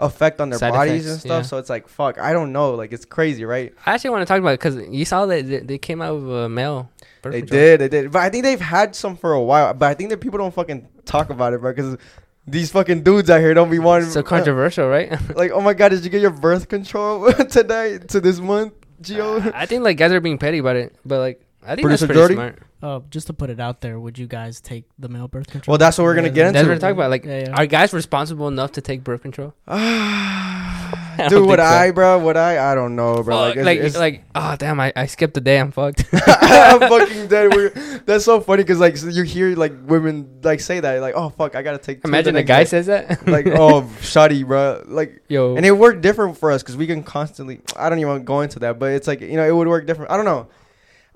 effect 0.00 0.40
on 0.40 0.50
their 0.50 0.58
Side 0.58 0.72
bodies 0.72 1.06
effects, 1.06 1.10
and 1.12 1.20
stuff. 1.20 1.42
yeah. 1.44 1.46
So 1.48 1.58
it's 1.58 1.70
like 1.70 1.88
fuck. 1.88 2.18
I 2.18 2.32
don't 2.32 2.52
know. 2.52 2.74
Like 2.74 2.92
it's 2.92 3.04
crazy, 3.04 3.44
right? 3.44 3.74
I 3.86 3.94
actually 3.94 4.10
want 4.10 4.22
to 4.22 4.26
talk 4.26 4.38
about 4.38 4.50
it 4.50 4.60
because 4.60 4.76
you 4.88 5.04
saw 5.04 5.26
that 5.26 5.46
they, 5.46 5.58
they 5.60 5.78
came 5.78 6.00
out 6.02 6.14
with 6.20 6.44
a 6.44 6.48
male. 6.48 6.90
birth 7.22 7.32
They 7.32 7.40
control. 7.40 7.60
did, 7.60 7.80
they 7.80 7.88
did. 7.88 8.12
But 8.12 8.20
I 8.22 8.30
think 8.30 8.44
they've 8.44 8.60
had 8.60 8.94
some 8.94 9.16
for 9.16 9.32
a 9.32 9.42
while. 9.42 9.74
But 9.74 9.86
I 9.90 9.94
think 9.94 10.10
that 10.10 10.20
people 10.20 10.38
don't 10.38 10.54
fucking 10.54 10.86
talk 11.04 11.30
about 11.30 11.52
it, 11.52 11.60
bro. 11.60 11.72
Because 11.72 11.96
these 12.46 12.70
fucking 12.70 13.02
dudes 13.02 13.28
out 13.28 13.40
here 13.40 13.54
don't 13.54 13.70
be 13.70 13.78
wanting. 13.78 14.10
So 14.10 14.22
controversial, 14.22 14.88
right? 14.96 15.10
like, 15.36 15.50
oh 15.52 15.60
my 15.60 15.74
god, 15.74 15.90
did 15.90 16.04
you 16.04 16.10
get 16.10 16.20
your 16.22 16.30
birth 16.30 16.68
control 16.68 17.32
today 17.50 17.98
to 18.08 18.20
this 18.20 18.38
month, 18.40 18.72
Gio? 19.02 19.52
I 19.54 19.66
think 19.66 19.82
like 19.84 19.96
guys 19.96 20.12
are 20.12 20.20
being 20.20 20.38
petty 20.38 20.58
about 20.58 20.76
it, 20.76 20.94
but 21.04 21.18
like 21.18 21.44
I 21.62 21.74
think 21.74 21.82
Producer 21.82 22.06
that's 22.06 22.16
pretty 22.18 22.34
Jordy? 22.34 22.34
smart. 22.34 22.62
Uh, 22.80 23.00
just 23.10 23.26
to 23.26 23.32
put 23.32 23.50
it 23.50 23.58
out 23.58 23.80
there, 23.80 23.98
would 23.98 24.16
you 24.18 24.26
guys 24.26 24.60
take 24.60 24.84
the 24.98 25.08
male 25.08 25.26
birth 25.28 25.48
control? 25.48 25.72
Well, 25.72 25.78
that's 25.78 25.98
what 25.98 26.04
we're 26.04 26.14
gonna 26.14 26.28
Yeah, 26.28 26.32
get 26.34 26.52
That's 26.52 26.58
into. 26.58 26.68
what 26.70 26.74
we're 26.76 26.80
talking 26.80 26.96
about. 26.96 27.10
Like, 27.10 27.24
Yeah, 27.24 27.38
yeah. 27.48 27.54
are 27.56 27.66
guys 27.66 27.92
responsible 27.92 28.46
enough 28.48 28.72
to 28.72 28.80
take 28.80 29.02
birth 29.02 29.22
control? 29.22 29.52
Dude, 31.18 31.30
don't 31.30 31.46
would 31.48 31.58
think 31.58 31.68
so. 31.68 31.74
I, 31.74 31.90
bro? 31.90 32.18
Would 32.20 32.36
I? 32.36 32.70
I 32.70 32.74
don't 32.76 32.94
know, 32.94 33.20
bro. 33.24 33.36
Fuck, 33.36 33.50
it's- 33.56 33.66
like, 33.66 33.78
it's- 33.78 33.96
like, 33.96 34.22
oh 34.36 34.54
damn, 34.56 34.78
I, 34.78 34.92
I 34.94 35.06
skipped 35.06 35.34
the 35.34 35.40
day. 35.40 35.58
I'm 35.58 35.72
fucked. 35.72 36.04
I'm 36.12 36.78
fucking 36.78 37.26
dead. 37.26 37.52
We're, 37.52 37.70
that's 38.06 38.24
so 38.24 38.40
funny 38.40 38.62
because 38.62 38.78
like 38.78 38.96
so 38.96 39.08
you 39.08 39.24
hear 39.24 39.56
like 39.56 39.72
women 39.86 40.38
like 40.44 40.60
say 40.60 40.78
that 40.78 41.00
like 41.00 41.14
oh 41.16 41.30
fuck 41.30 41.56
I 41.56 41.62
gotta 41.62 41.78
take. 41.78 42.02
two 42.02 42.08
Imagine 42.08 42.34
the 42.34 42.40
a 42.40 42.42
next 42.44 42.48
guy 42.48 42.58
day. 42.60 42.64
says 42.66 42.86
that. 42.86 43.26
like 43.26 43.46
oh 43.50 43.90
shoddy 44.00 44.44
bro 44.44 44.84
like 44.86 45.22
yo, 45.28 45.56
and 45.56 45.66
it 45.66 45.72
worked 45.72 46.00
different 46.02 46.38
for 46.38 46.52
us 46.52 46.62
because 46.62 46.76
we 46.76 46.86
can 46.86 47.02
constantly 47.02 47.60
I 47.76 47.88
don't 47.90 47.98
even 47.98 48.08
want 48.10 48.20
to 48.20 48.24
go 48.24 48.40
into 48.42 48.60
that 48.60 48.78
but 48.78 48.92
it's 48.92 49.08
like 49.08 49.20
you 49.20 49.36
know 49.36 49.46
it 49.46 49.54
would 49.54 49.66
work 49.68 49.86
different 49.86 50.10
I 50.12 50.16
don't 50.16 50.24
know 50.24 50.46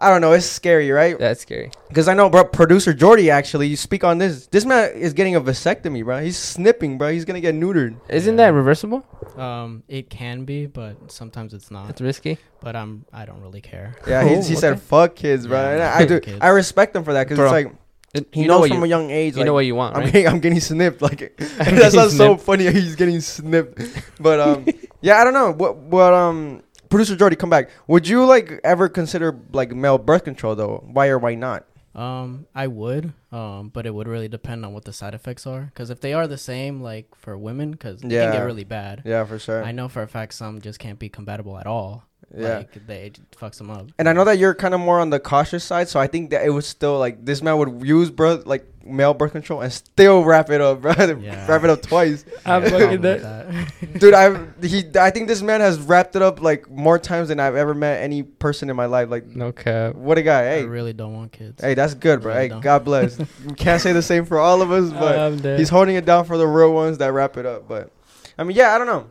I 0.02 0.10
don't 0.10 0.20
know 0.20 0.32
it's 0.32 0.44
scary 0.46 0.90
right 0.90 1.16
that's 1.18 1.40
scary. 1.42 1.70
because 1.88 2.08
I 2.08 2.14
know 2.14 2.28
bro 2.28 2.44
producer 2.44 2.92
Jordy 2.92 3.30
actually 3.30 3.68
you 3.68 3.76
speak 3.76 4.02
on 4.04 4.18
this 4.18 4.48
this 4.48 4.64
man 4.64 4.92
is 4.94 5.12
getting 5.12 5.36
a 5.36 5.40
vasectomy 5.40 6.04
bro 6.04 6.20
he's 6.20 6.36
snipping 6.36 6.98
bro 6.98 7.12
he's 7.12 7.24
gonna 7.24 7.40
get 7.40 7.54
neutered 7.54 7.96
Isn't 8.08 8.34
Yeah. 8.38 8.46
that 8.50 8.54
reversible? 8.54 9.04
Um, 9.36 9.82
it 9.88 10.10
can 10.10 10.44
be, 10.44 10.66
but 10.66 11.10
sometimes 11.10 11.54
it's 11.54 11.70
not. 11.70 11.88
It's 11.88 12.00
risky. 12.02 12.36
But 12.60 12.76
I'm, 12.76 13.06
I 13.12 13.24
don't 13.24 13.40
really 13.40 13.60
care. 13.62 13.94
yeah 14.06 14.20
Oh, 14.22 14.28
he, 14.28 14.34
he 14.36 14.56
said 14.56 14.80
fuck 14.80 15.14
kids 15.14 15.46
bro 15.46 15.58
Yeah, 15.60 15.70
and 15.74 15.82
I'm 15.82 15.98
I, 15.98 16.02
I 16.02 16.06
do 16.06 16.20
kids. 16.20 16.38
I 16.42 16.48
respect 16.48 16.94
him 16.96 17.04
for 17.04 17.12
that 17.14 17.24
because 17.28 17.38
it's 17.38 17.52
like 17.52 17.68
It- 18.14 18.28
he 18.32 18.42
you 18.42 18.48
knows 18.48 18.60
what 18.60 18.68
from 18.70 18.78
you, 18.80 18.84
a 18.84 18.88
young 18.88 19.10
age 19.10 19.34
you 19.34 19.38
like, 19.40 19.46
know 19.46 19.54
what 19.54 19.64
you 19.64 19.74
want, 19.74 19.96
I'm 19.96 20.04
getting 20.04 20.26
I'm 20.28 20.40
getting 20.40 20.60
snipped 20.60 21.00
like 21.00 21.20
that 21.38 21.64
Getting 21.64 21.90
sounds 21.90 22.16
so 22.16 22.36
funny 22.36 22.70
he's 22.70 22.96
getting 22.96 23.20
snipped 23.22 23.80
but 24.20 24.38
um 24.40 24.66
yeah 25.00 25.16
I 25.20 25.24
don't 25.24 25.32
know 25.32 25.52
what 25.52 25.76
what 25.76 26.12
um 26.12 26.62
producer 26.92 27.16
Jordy 27.16 27.34
come 27.36 27.50
back 27.50 27.70
would 27.88 28.06
you 28.06 28.24
like 28.34 28.60
ever 28.62 28.88
consider 28.88 29.28
like 29.52 29.70
male 29.84 29.98
birth 29.98 30.24
control 30.24 30.54
though 30.54 30.74
why 30.96 31.08
or 31.08 31.18
why 31.18 31.34
not 31.34 31.64
Um, 31.94 32.46
I 32.54 32.66
would. 32.68 33.12
Um, 33.32 33.68
but 33.68 33.84
it 33.84 33.92
would 33.96 34.08
really 34.08 34.28
depend 34.28 34.64
on 34.64 34.72
what 34.72 34.84
the 34.88 34.94
side 34.94 35.12
effects 35.12 35.44
are. 35.46 35.62
Because 35.68 35.90
if 35.90 36.00
they 36.00 36.14
are 36.14 36.26
the 36.26 36.38
same, 36.38 36.80
like 36.80 37.04
for 37.22 37.36
women, 37.36 37.72
because 37.72 37.96
it 37.98 38.08
can 38.08 38.10
Yeah. 38.10 38.32
get 38.32 38.44
really 38.50 38.64
bad. 38.64 39.02
yeah 39.04 39.24
for 39.28 39.38
sure 39.38 39.60
I 39.62 39.72
know 39.72 39.88
for 39.92 40.00
a 40.02 40.08
fact 40.08 40.32
some 40.32 40.62
just 40.68 40.78
can't 40.78 40.98
be 40.98 41.10
compatible 41.10 41.58
at 41.58 41.66
all. 41.66 42.04
yeah 42.34 42.58
Like 42.64 42.86
they 42.86 43.00
it 43.12 43.20
fucks 43.36 43.58
them 43.60 43.68
up. 43.70 43.84
and 43.98 44.08
I 44.08 44.14
know 44.16 44.24
that 44.24 44.38
you're 44.40 44.54
kind 44.54 44.72
of 44.72 44.80
more 44.80 45.00
on 45.04 45.10
the 45.10 45.20
cautious 45.20 45.64
side 45.64 45.86
so 45.92 46.00
I 46.00 46.06
think 46.06 46.30
that 46.32 46.42
it 46.48 46.52
was 46.58 46.64
still 46.66 46.96
like 46.98 47.24
this 47.28 47.42
man 47.42 47.58
would 47.60 47.84
use 47.84 48.08
birth 48.10 48.46
like 48.46 48.64
male 48.84 49.14
birth 49.14 49.32
control 49.32 49.60
and 49.60 49.72
still 49.72 50.24
wrap 50.24 50.50
it 50.50 50.60
up 50.60 50.80
bro 50.82 50.92
Yeah. 51.20 51.46
wrap 51.46 51.62
it 51.64 51.70
up 51.70 51.82
twice 51.82 52.24
I'm 52.46 52.62
Yeah, 52.64 52.68
fucking 52.70 53.00
problem 53.00 53.02
that. 53.02 53.98
dude 54.00 54.14
I 54.14 54.66
he 54.66 54.84
I 54.98 55.10
think 55.10 55.28
this 55.28 55.42
man 55.42 55.60
has 55.60 55.78
wrapped 55.78 56.16
it 56.16 56.22
up 56.22 56.40
like 56.42 56.68
more 56.70 56.98
times 56.98 57.28
than 57.28 57.38
I've 57.40 57.54
ever 57.56 57.74
met 57.74 58.02
any 58.02 58.22
person 58.22 58.70
in 58.70 58.76
my 58.76 58.86
life 58.86 59.08
like 59.10 59.26
No 59.26 59.52
cap. 59.52 59.94
what 59.94 60.18
a 60.18 60.22
guy 60.22 60.56
I 60.56 60.60
really 60.62 60.92
don't 60.92 61.14
want 61.14 61.32
kids. 61.32 61.60
Hey, 61.60 61.74
that's 61.74 61.94
good, 61.94 62.22
bro. 62.22 62.32
Really 62.32 62.42
Hey, 62.44 62.48
don't. 62.48 62.60
God 62.60 62.84
bless. 62.84 63.18
we 63.46 63.54
can't 63.54 63.80
say 63.80 63.92
the 63.92 64.02
same 64.02 64.24
for 64.24 64.38
all 64.38 64.62
of 64.62 64.70
us, 64.72 64.90
but 64.90 65.58
he's 65.58 65.68
holding 65.68 65.96
it 65.96 66.04
down 66.04 66.24
for 66.24 66.36
the 66.36 66.46
real 66.46 66.72
ones 66.72 66.98
that 66.98 67.12
wrap 67.12 67.36
it 67.36 67.46
up. 67.46 67.68
But 67.68 67.90
I 68.38 68.44
mean, 68.44 68.56
yeah, 68.56 68.74
I 68.74 68.78
don't 68.78 68.86
know. 68.86 69.10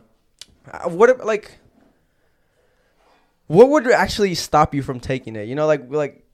Uh, 0.70 0.88
what 0.90 1.08
if, 1.10 1.24
like? 1.24 1.58
what 3.46 3.68
would 3.68 3.86
actually 3.90 4.34
stop 4.34 4.74
you 4.74 4.82
from 4.82 5.00
taking 5.00 5.36
it? 5.36 5.48
You 5.48 5.54
know, 5.54 5.66
like 5.66 5.84
like 5.90 6.24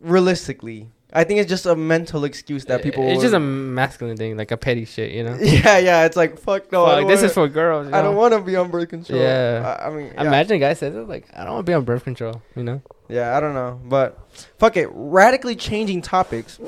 realistically, 0.00 0.88
I 1.12 1.24
think 1.24 1.40
it's 1.40 1.48
just 1.48 1.66
a 1.66 1.76
mental 1.76 2.24
excuse 2.24 2.64
that 2.66 2.82
people. 2.82 3.06
It's 3.08 3.22
just 3.22 3.34
a 3.34 3.40
masculine 3.40 4.16
thing, 4.16 4.36
like 4.36 4.50
a 4.50 4.56
petty 4.56 4.84
shit, 4.84 5.12
you 5.12 5.22
know. 5.22 5.36
yeah, 5.40 5.78
yeah. 5.78 6.04
It's 6.04 6.16
like 6.16 6.38
fuck 6.38 6.70
no. 6.72 6.84
Fuck, 6.84 6.98
don't 6.98 7.06
this 7.08 7.18
wanna- 7.18 7.26
is 7.28 7.32
for 7.34 7.48
girls. 7.48 7.86
You 7.88 7.94
I 7.94 8.02
don't 8.02 8.16
want 8.16 8.34
to 8.34 8.40
be 8.40 8.56
on 8.56 8.70
birth 8.70 8.88
control. 8.88 9.18
Yeah. 9.20 9.78
I, 9.80 9.86
I 9.86 9.90
mean, 9.90 10.12
yeah. 10.14 10.22
Imagine 10.22 10.56
a 10.56 10.58
guy 10.58 10.74
says 10.74 10.94
it 10.94 11.08
like, 11.08 11.28
I 11.34 11.44
don't 11.44 11.54
want 11.54 11.66
to 11.66 11.70
be 11.70 11.74
on 11.74 11.84
birth 11.84 12.04
control, 12.04 12.42
you 12.56 12.64
know. 12.64 12.82
Yeah, 13.08 13.36
I 13.36 13.40
don't 13.40 13.54
know, 13.54 13.80
but 13.84 14.18
fuck 14.58 14.76
it. 14.76 14.88
Radically 14.92 15.54
changing 15.54 16.02
topics. 16.02 16.58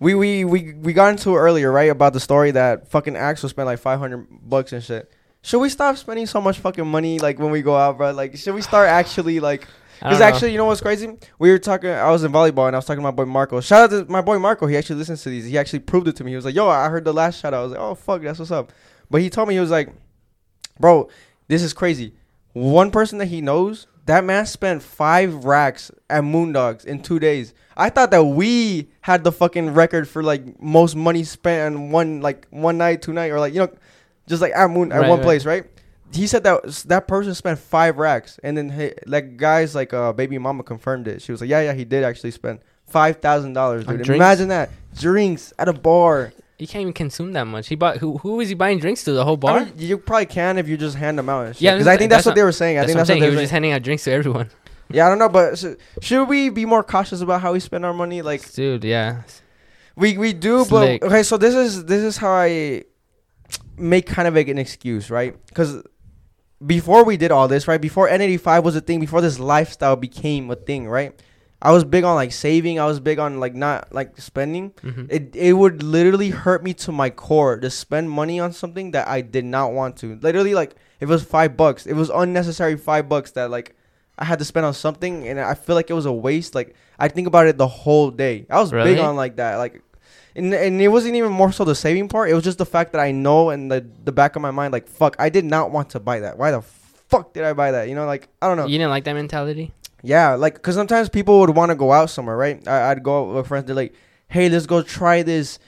We 0.00 0.14
we 0.14 0.44
we 0.44 0.72
we 0.74 0.92
got 0.92 1.10
into 1.10 1.30
it 1.30 1.38
earlier, 1.38 1.70
right? 1.70 1.90
About 1.90 2.14
the 2.14 2.20
story 2.20 2.50
that 2.52 2.88
fucking 2.90 3.16
Axel 3.16 3.48
spent 3.48 3.66
like 3.66 3.78
five 3.78 3.98
hundred 3.98 4.26
bucks 4.42 4.72
and 4.72 4.82
shit. 4.82 5.10
Should 5.42 5.60
we 5.60 5.68
stop 5.68 5.98
spending 5.98 6.26
so 6.26 6.40
much 6.40 6.58
fucking 6.58 6.86
money 6.86 7.18
like 7.18 7.38
when 7.38 7.50
we 7.50 7.60
go 7.62 7.76
out, 7.76 7.98
bro? 7.98 8.12
Like, 8.12 8.36
should 8.36 8.54
we 8.54 8.62
start 8.62 8.88
actually 9.00 9.40
like? 9.40 9.68
Because 9.98 10.20
actually, 10.20 10.52
you 10.52 10.58
know 10.58 10.66
what's 10.66 10.80
crazy? 10.80 11.08
We 11.38 11.50
were 11.50 11.58
talking. 11.58 11.90
I 11.90 12.10
was 12.10 12.24
in 12.24 12.32
volleyball 12.32 12.66
and 12.66 12.76
I 12.76 12.78
was 12.78 12.84
talking 12.84 13.00
to 13.00 13.02
my 13.02 13.10
boy 13.10 13.24
Marco. 13.24 13.60
Shout 13.60 13.92
out 13.92 14.06
to 14.06 14.10
my 14.10 14.20
boy 14.20 14.38
Marco. 14.38 14.66
He 14.66 14.76
actually 14.76 14.96
listens 14.96 15.22
to 15.22 15.30
these. 15.30 15.44
He 15.46 15.56
actually 15.58 15.80
proved 15.80 16.08
it 16.08 16.16
to 16.16 16.24
me. 16.24 16.32
He 16.32 16.36
was 16.36 16.44
like, 16.44 16.54
"Yo, 16.54 16.68
I 16.68 16.88
heard 16.88 17.04
the 17.04 17.12
last 17.14 17.40
shout." 17.40 17.54
out." 17.54 17.60
I 17.60 17.62
was 17.62 17.72
like, 17.72 17.80
"Oh 17.80 17.94
fuck, 17.94 18.22
that's 18.22 18.38
what's 18.38 18.50
up." 18.50 18.72
But 19.10 19.20
he 19.20 19.30
told 19.30 19.48
me 19.48 19.54
he 19.54 19.60
was 19.60 19.70
like, 19.70 19.92
"Bro, 20.80 21.08
this 21.48 21.62
is 21.62 21.72
crazy. 21.72 22.14
One 22.52 22.90
person 22.90 23.18
that 23.18 23.26
he 23.26 23.40
knows, 23.40 23.86
that 24.06 24.24
man 24.24 24.46
spent 24.46 24.82
five 24.82 25.44
racks 25.44 25.90
at 26.08 26.22
Moondogs 26.22 26.84
in 26.84 27.02
two 27.02 27.18
days. 27.18 27.54
I 27.76 27.90
thought 27.90 28.10
that 28.12 28.22
we 28.24 28.88
had 29.00 29.24
the 29.24 29.32
fucking 29.32 29.74
record 29.74 30.08
for 30.08 30.22
like 30.22 30.60
most 30.62 30.94
money 30.94 31.24
spent 31.24 31.74
on 31.74 31.90
one 31.90 32.20
like 32.20 32.46
one 32.50 32.78
night, 32.78 33.02
two 33.02 33.12
night, 33.12 33.30
or 33.30 33.40
like 33.40 33.52
you 33.54 33.60
know, 33.60 33.72
just 34.28 34.40
like 34.40 34.52
at 34.54 34.70
Moon 34.70 34.92
at 34.92 35.00
Right, 35.00 35.08
one 35.08 35.18
right. 35.18 35.24
place, 35.24 35.44
right? 35.44 35.64
He 36.14 36.26
said 36.26 36.44
that 36.44 36.64
that 36.86 37.08
person 37.08 37.34
spent 37.34 37.58
five 37.58 37.98
racks, 37.98 38.38
and 38.42 38.56
then 38.56 38.70
he, 38.70 38.92
like 39.06 39.36
guys 39.36 39.74
like 39.74 39.92
uh 39.92 40.12
baby 40.12 40.38
mama 40.38 40.62
confirmed 40.62 41.08
it. 41.08 41.20
She 41.22 41.32
was 41.32 41.40
like, 41.40 41.50
yeah, 41.50 41.60
yeah, 41.62 41.72
he 41.74 41.84
did 41.84 42.04
actually 42.04 42.30
spend 42.30 42.60
five 42.86 43.16
thousand 43.18 43.52
dollars, 43.54 43.84
dude. 43.86 44.08
Imagine 44.08 44.48
that 44.48 44.70
drinks 44.96 45.52
at 45.58 45.68
a 45.68 45.72
bar. 45.72 46.32
You 46.58 46.68
can't 46.68 46.82
even 46.82 46.92
consume 46.92 47.32
that 47.32 47.48
much. 47.48 47.66
He 47.66 47.74
bought 47.74 47.96
who? 47.98 48.18
Who 48.18 48.38
is 48.40 48.48
he 48.48 48.54
buying 48.54 48.78
drinks 48.78 49.02
to? 49.04 49.12
The 49.12 49.24
whole 49.24 49.34
I 49.34 49.36
bar. 49.36 49.60
mean, 49.64 49.72
you 49.76 49.98
probably 49.98 50.26
can 50.26 50.56
if 50.56 50.68
you 50.68 50.76
just 50.76 50.96
hand 50.96 51.18
them 51.18 51.28
out. 51.28 51.46
And 51.46 51.56
shit. 51.56 51.62
Yeah, 51.62 51.74
because 51.74 51.88
I 51.88 51.96
think 51.96 52.10
that's, 52.10 52.18
that's 52.20 52.26
what 52.26 52.30
not- 52.30 52.36
they 52.36 52.42
were 52.44 52.52
saying. 52.52 52.78
I 52.78 52.80
That's 52.82 52.86
think 52.92 52.96
what 52.96 53.00
I'm 53.00 53.02
that's 53.02 53.08
saying. 53.08 53.20
what 53.20 53.24
He 53.24 53.30
they 53.30 53.30
was 53.30 53.36
were 53.38 53.42
just 53.42 53.52
handing 53.52 53.72
out 53.72 53.82
drinks 53.82 54.04
to 54.04 54.12
everyone. 54.12 54.50
Yeah, 54.90 55.06
I 55.06 55.08
don't 55.08 55.18
know, 55.18 55.28
but 55.28 55.58
sh- 55.58 55.64
should 56.00 56.28
we 56.28 56.50
be 56.50 56.64
more 56.64 56.84
cautious 56.84 57.22
about 57.22 57.40
how 57.40 57.52
we 57.54 57.58
spend 57.60 57.84
our 57.84 57.92
money? 57.94 58.22
Like 58.22 58.52
Dude, 58.52 58.84
yeah. 58.84 59.22
we 59.96 60.16
we 60.16 60.32
do, 60.32 60.64
Slick. 60.64 61.00
but 61.00 61.06
okay. 61.08 61.22
So 61.24 61.36
this 61.38 61.54
is 61.54 61.86
this 61.86 62.02
is 62.02 62.16
how 62.18 62.30
I 62.30 62.84
make 63.76 64.06
kind 64.06 64.28
of 64.28 64.34
like 64.34 64.46
an 64.48 64.58
excuse, 64.58 65.10
right? 65.10 65.34
Because 65.48 65.82
before 66.64 67.04
we 67.04 67.16
did 67.16 67.30
all 67.30 67.48
this, 67.48 67.66
right? 67.68 67.80
Before 67.80 68.08
N85 68.08 68.62
was 68.62 68.76
a 68.76 68.80
thing, 68.80 69.00
before 69.00 69.20
this 69.20 69.38
lifestyle 69.38 69.96
became 69.96 70.50
a 70.50 70.56
thing, 70.56 70.88
right? 70.88 71.18
I 71.62 71.72
was 71.72 71.82
big 71.84 72.04
on 72.04 72.14
like 72.14 72.32
saving. 72.32 72.78
I 72.78 72.84
was 72.86 73.00
big 73.00 73.18
on 73.18 73.40
like 73.40 73.54
not 73.54 73.92
like 73.92 74.18
spending. 74.20 74.72
hmm 74.82 75.06
It 75.08 75.34
it 75.34 75.54
would 75.54 75.82
literally 75.82 76.30
hurt 76.30 76.62
me 76.62 76.74
to 76.74 76.92
my 76.92 77.08
core 77.10 77.58
to 77.58 77.70
spend 77.70 78.10
money 78.10 78.38
on 78.38 78.52
something 78.52 78.90
that 78.90 79.08
I 79.08 79.22
did 79.22 79.44
not 79.46 79.72
want 79.72 79.96
to. 79.98 80.16
Literally, 80.16 80.54
like 80.54 80.74
it 81.00 81.06
was 81.06 81.22
five 81.22 81.56
bucks, 81.56 81.86
it 81.86 81.94
was 81.94 82.10
unnecessary 82.10 82.76
five 82.76 83.08
bucks 83.08 83.30
that 83.32 83.50
like 83.50 83.74
I 84.18 84.24
had 84.26 84.38
to 84.40 84.44
spend 84.44 84.66
on 84.66 84.74
something, 84.74 85.26
and 85.26 85.40
I 85.40 85.54
feel 85.54 85.74
like 85.74 85.88
it 85.90 85.94
was 85.94 86.06
a 86.06 86.12
waste. 86.12 86.54
Like 86.54 86.74
I 86.98 87.08
think 87.08 87.26
about 87.26 87.46
it 87.46 87.56
the 87.56 87.66
whole 87.68 88.10
day. 88.10 88.46
I 88.50 88.60
was 88.60 88.70
Really? 88.72 88.90
big 88.94 88.98
on 89.00 89.16
like 89.16 89.36
that, 89.36 89.56
like. 89.56 89.80
And, 90.36 90.52
and 90.52 90.80
it 90.80 90.88
wasn't 90.88 91.14
even 91.14 91.30
more 91.32 91.52
so 91.52 91.64
the 91.64 91.74
saving 91.74 92.08
part. 92.08 92.28
It 92.30 92.34
was 92.34 92.42
just 92.44 92.58
the 92.58 92.66
fact 92.66 92.92
that 92.92 93.00
I 93.00 93.12
know 93.12 93.50
in 93.50 93.68
the, 93.68 93.86
the 94.04 94.10
back 94.12 94.34
of 94.36 94.42
my 94.42 94.50
mind, 94.50 94.72
like, 94.72 94.88
fuck, 94.88 95.14
I 95.18 95.28
did 95.28 95.44
not 95.44 95.70
want 95.70 95.90
to 95.90 96.00
buy 96.00 96.20
that. 96.20 96.38
Why 96.38 96.50
the 96.50 96.62
fuck 96.62 97.32
did 97.32 97.44
I 97.44 97.52
buy 97.52 97.70
that? 97.70 97.88
You 97.88 97.94
know, 97.94 98.04
like, 98.06 98.28
I 98.42 98.48
don't 98.48 98.56
know. 98.56 98.66
You 98.66 98.78
didn't 98.78 98.90
like 98.90 99.04
that 99.04 99.12
mentality. 99.14 99.72
Yeah, 100.02 100.34
like 100.34 100.54
because 100.54 100.74
sometimes 100.74 101.08
people 101.08 101.40
would 101.40 101.50
want 101.56 101.70
to 101.70 101.74
go 101.76 101.90
out 101.92 102.10
somewhere, 102.10 102.36
right? 102.36 102.66
I, 102.68 102.90
I'd 102.90 103.02
go 103.02 103.22
out 103.30 103.34
with 103.34 103.46
friends. 103.46 103.64
They're 103.64 103.74
like, 103.74 103.94
"Hey, 104.28 104.50
let's 104.50 104.66
go 104.66 104.82
try 104.82 105.22
this 105.22 105.58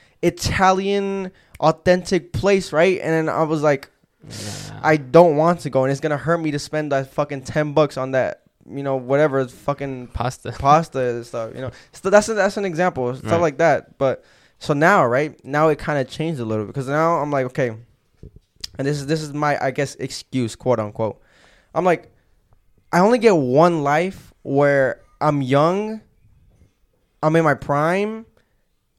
Italian 0.46 1.32
authentic 1.60 2.32
place," 2.32 2.72
right? 2.72 3.00
And 3.00 3.12
then 3.12 3.28
I 3.34 3.42
was 3.44 3.62
like, 3.62 3.90
Nah. 4.22 4.80
"I 4.82 4.96
don't 4.98 5.36
want 5.36 5.60
to 5.60 5.70
go, 5.70 5.84
and 5.84 5.90
it's 5.92 6.00
gonna 6.00 6.16
hurt 6.18 6.38
me 6.38 6.50
to 6.50 6.58
spend 6.58 6.92
that 6.92 7.12
fucking 7.12 7.42
ten 7.44 7.72
bucks 7.72 7.96
on 7.96 8.10
that, 8.10 8.42
you 8.68 8.82
know, 8.82 8.96
whatever 8.96 9.46
fucking 9.46 10.08
pasta. 10.08 10.52
pasta 10.52 11.00
and 11.00 11.24
stuff, 11.26 11.52
you 11.54 11.60
know." 11.62 11.70
So 11.92 12.10
that's 12.10 12.28
a, 12.28 12.34
that's 12.34 12.56
an 12.58 12.64
example, 12.66 13.14
stuff 13.16 13.30
Right. 13.32 13.40
like 13.40 13.58
that. 13.58 13.96
But 13.98 14.22
so 14.58 14.74
now, 14.74 15.04
right 15.06 15.42
now, 15.44 15.68
it 15.68 15.78
kind 15.78 15.98
of 15.98 16.08
changed 16.08 16.40
a 16.40 16.44
little 16.44 16.64
bit 16.64 16.68
because 16.68 16.88
now 16.88 17.18
I'm 17.18 17.30
like, 17.30 17.46
okay, 17.46 17.76
and 18.78 18.86
this 18.86 18.98
is 18.98 19.06
this 19.06 19.22
is 19.22 19.32
my 19.32 19.62
I 19.62 19.70
guess 19.70 19.94
excuse, 19.96 20.56
quote 20.56 20.78
unquote. 20.78 21.20
I'm 21.74 21.84
like, 21.84 22.10
I 22.92 23.00
only 23.00 23.18
get 23.18 23.36
one 23.36 23.82
life 23.82 24.32
where 24.42 25.02
I'm 25.20 25.42
young, 25.42 26.00
I'm 27.22 27.36
in 27.36 27.44
my 27.44 27.54
prime, 27.54 28.26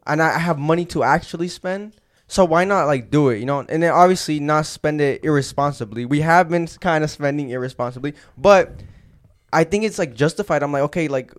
and 0.06 0.22
I 0.22 0.38
have 0.38 0.60
money 0.60 0.86
to 0.86 1.04
actually 1.04 1.48
spend. 1.48 1.96
So 2.28 2.44
why 2.44 2.66
not 2.66 2.88
like 2.88 3.10
do 3.10 3.30
it, 3.30 3.40
you 3.40 3.46
know? 3.46 3.66
And 3.68 3.82
then 3.82 3.92
obviously 3.92 4.40
not 4.40 4.66
spend 4.66 5.00
it 5.00 5.24
irresponsibly. 5.24 6.06
We 6.06 6.20
have 6.22 6.50
been 6.50 6.68
kind 6.68 7.04
of 7.04 7.10
spending 7.10 7.50
irresponsibly, 7.50 8.16
but 8.38 8.82
I 9.54 9.64
think 9.64 9.86
it's 9.86 9.98
like 9.98 10.14
justified. 10.14 10.62
I'm 10.62 10.74
like, 10.74 10.84
okay, 10.84 11.08
like 11.08 11.32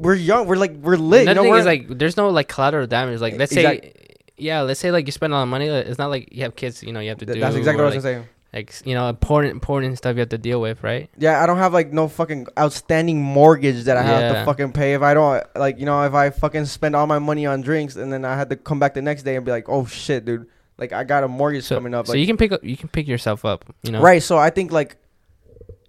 we're 0.00 0.14
young, 0.14 0.46
we're 0.46 0.56
like 0.56 0.72
we're 0.72 0.96
lit. 0.96 1.22
Another 1.22 1.42
you 1.42 1.48
know, 1.48 1.54
thing 1.54 1.60
is 1.60 1.66
like, 1.66 1.98
there's 1.98 2.16
no 2.16 2.30
like 2.30 2.48
collateral 2.48 2.86
damage. 2.86 3.20
Like, 3.20 3.36
let's 3.36 3.52
say, 3.52 3.92
yeah, 4.36 4.62
let's 4.62 4.80
say 4.80 4.90
like 4.90 5.06
you 5.06 5.12
spend 5.12 5.32
a 5.32 5.36
lot 5.36 5.42
of 5.42 5.48
money. 5.48 5.66
It's 5.66 5.98
not 5.98 6.10
like 6.10 6.32
you 6.32 6.42
have 6.42 6.56
kids. 6.56 6.82
You 6.82 6.92
know, 6.92 7.00
you 7.00 7.10
have 7.10 7.18
to 7.18 7.26
do. 7.26 7.38
that's 7.38 7.56
exactly 7.56 7.82
or, 7.82 7.86
what 7.86 7.92
I 7.92 7.96
was 7.96 8.04
like, 8.04 8.14
gonna 8.16 8.26
like 8.52 8.74
you 8.84 8.94
know 8.94 9.08
important 9.08 9.52
important 9.52 9.96
stuff 9.96 10.16
you 10.16 10.20
have 10.20 10.30
to 10.30 10.38
deal 10.38 10.60
with, 10.60 10.82
right? 10.82 11.08
Yeah, 11.18 11.42
I 11.42 11.46
don't 11.46 11.58
have 11.58 11.72
like 11.72 11.92
no 11.92 12.08
fucking 12.08 12.48
outstanding 12.58 13.22
mortgage 13.22 13.84
that 13.84 13.96
I 13.96 14.02
have 14.02 14.34
to 14.34 14.44
fucking 14.44 14.72
pay. 14.72 14.94
If 14.94 15.02
I 15.02 15.14
don't 15.14 15.44
like, 15.54 15.78
you 15.78 15.86
know, 15.86 16.02
if 16.02 16.14
I 16.14 16.30
fucking 16.30 16.64
spend 16.66 16.96
all 16.96 17.06
my 17.06 17.18
money 17.18 17.46
on 17.46 17.60
drinks 17.60 17.96
and 17.96 18.12
then 18.12 18.24
I 18.24 18.36
had 18.36 18.50
to 18.50 18.56
come 18.56 18.78
back 18.78 18.94
the 18.94 19.02
next 19.02 19.22
day 19.22 19.36
and 19.36 19.44
be 19.44 19.52
like, 19.52 19.68
oh 19.68 19.86
shit, 19.86 20.24
dude, 20.24 20.46
like 20.78 20.92
I 20.92 21.04
got 21.04 21.22
a 21.22 21.28
mortgage 21.28 21.64
So, 21.64 21.76
coming 21.76 21.94
up. 21.94 22.06
so 22.06 22.12
like, 22.12 22.20
you 22.20 22.26
can 22.26 22.36
pick 22.36 22.50
up, 22.50 22.64
you 22.64 22.76
can 22.76 22.88
pick 22.88 23.06
yourself 23.06 23.44
up. 23.44 23.64
You 23.82 23.92
know, 23.92 24.00
Right. 24.00 24.22
So 24.22 24.36
I 24.36 24.50
think 24.50 24.72
like 24.72 24.96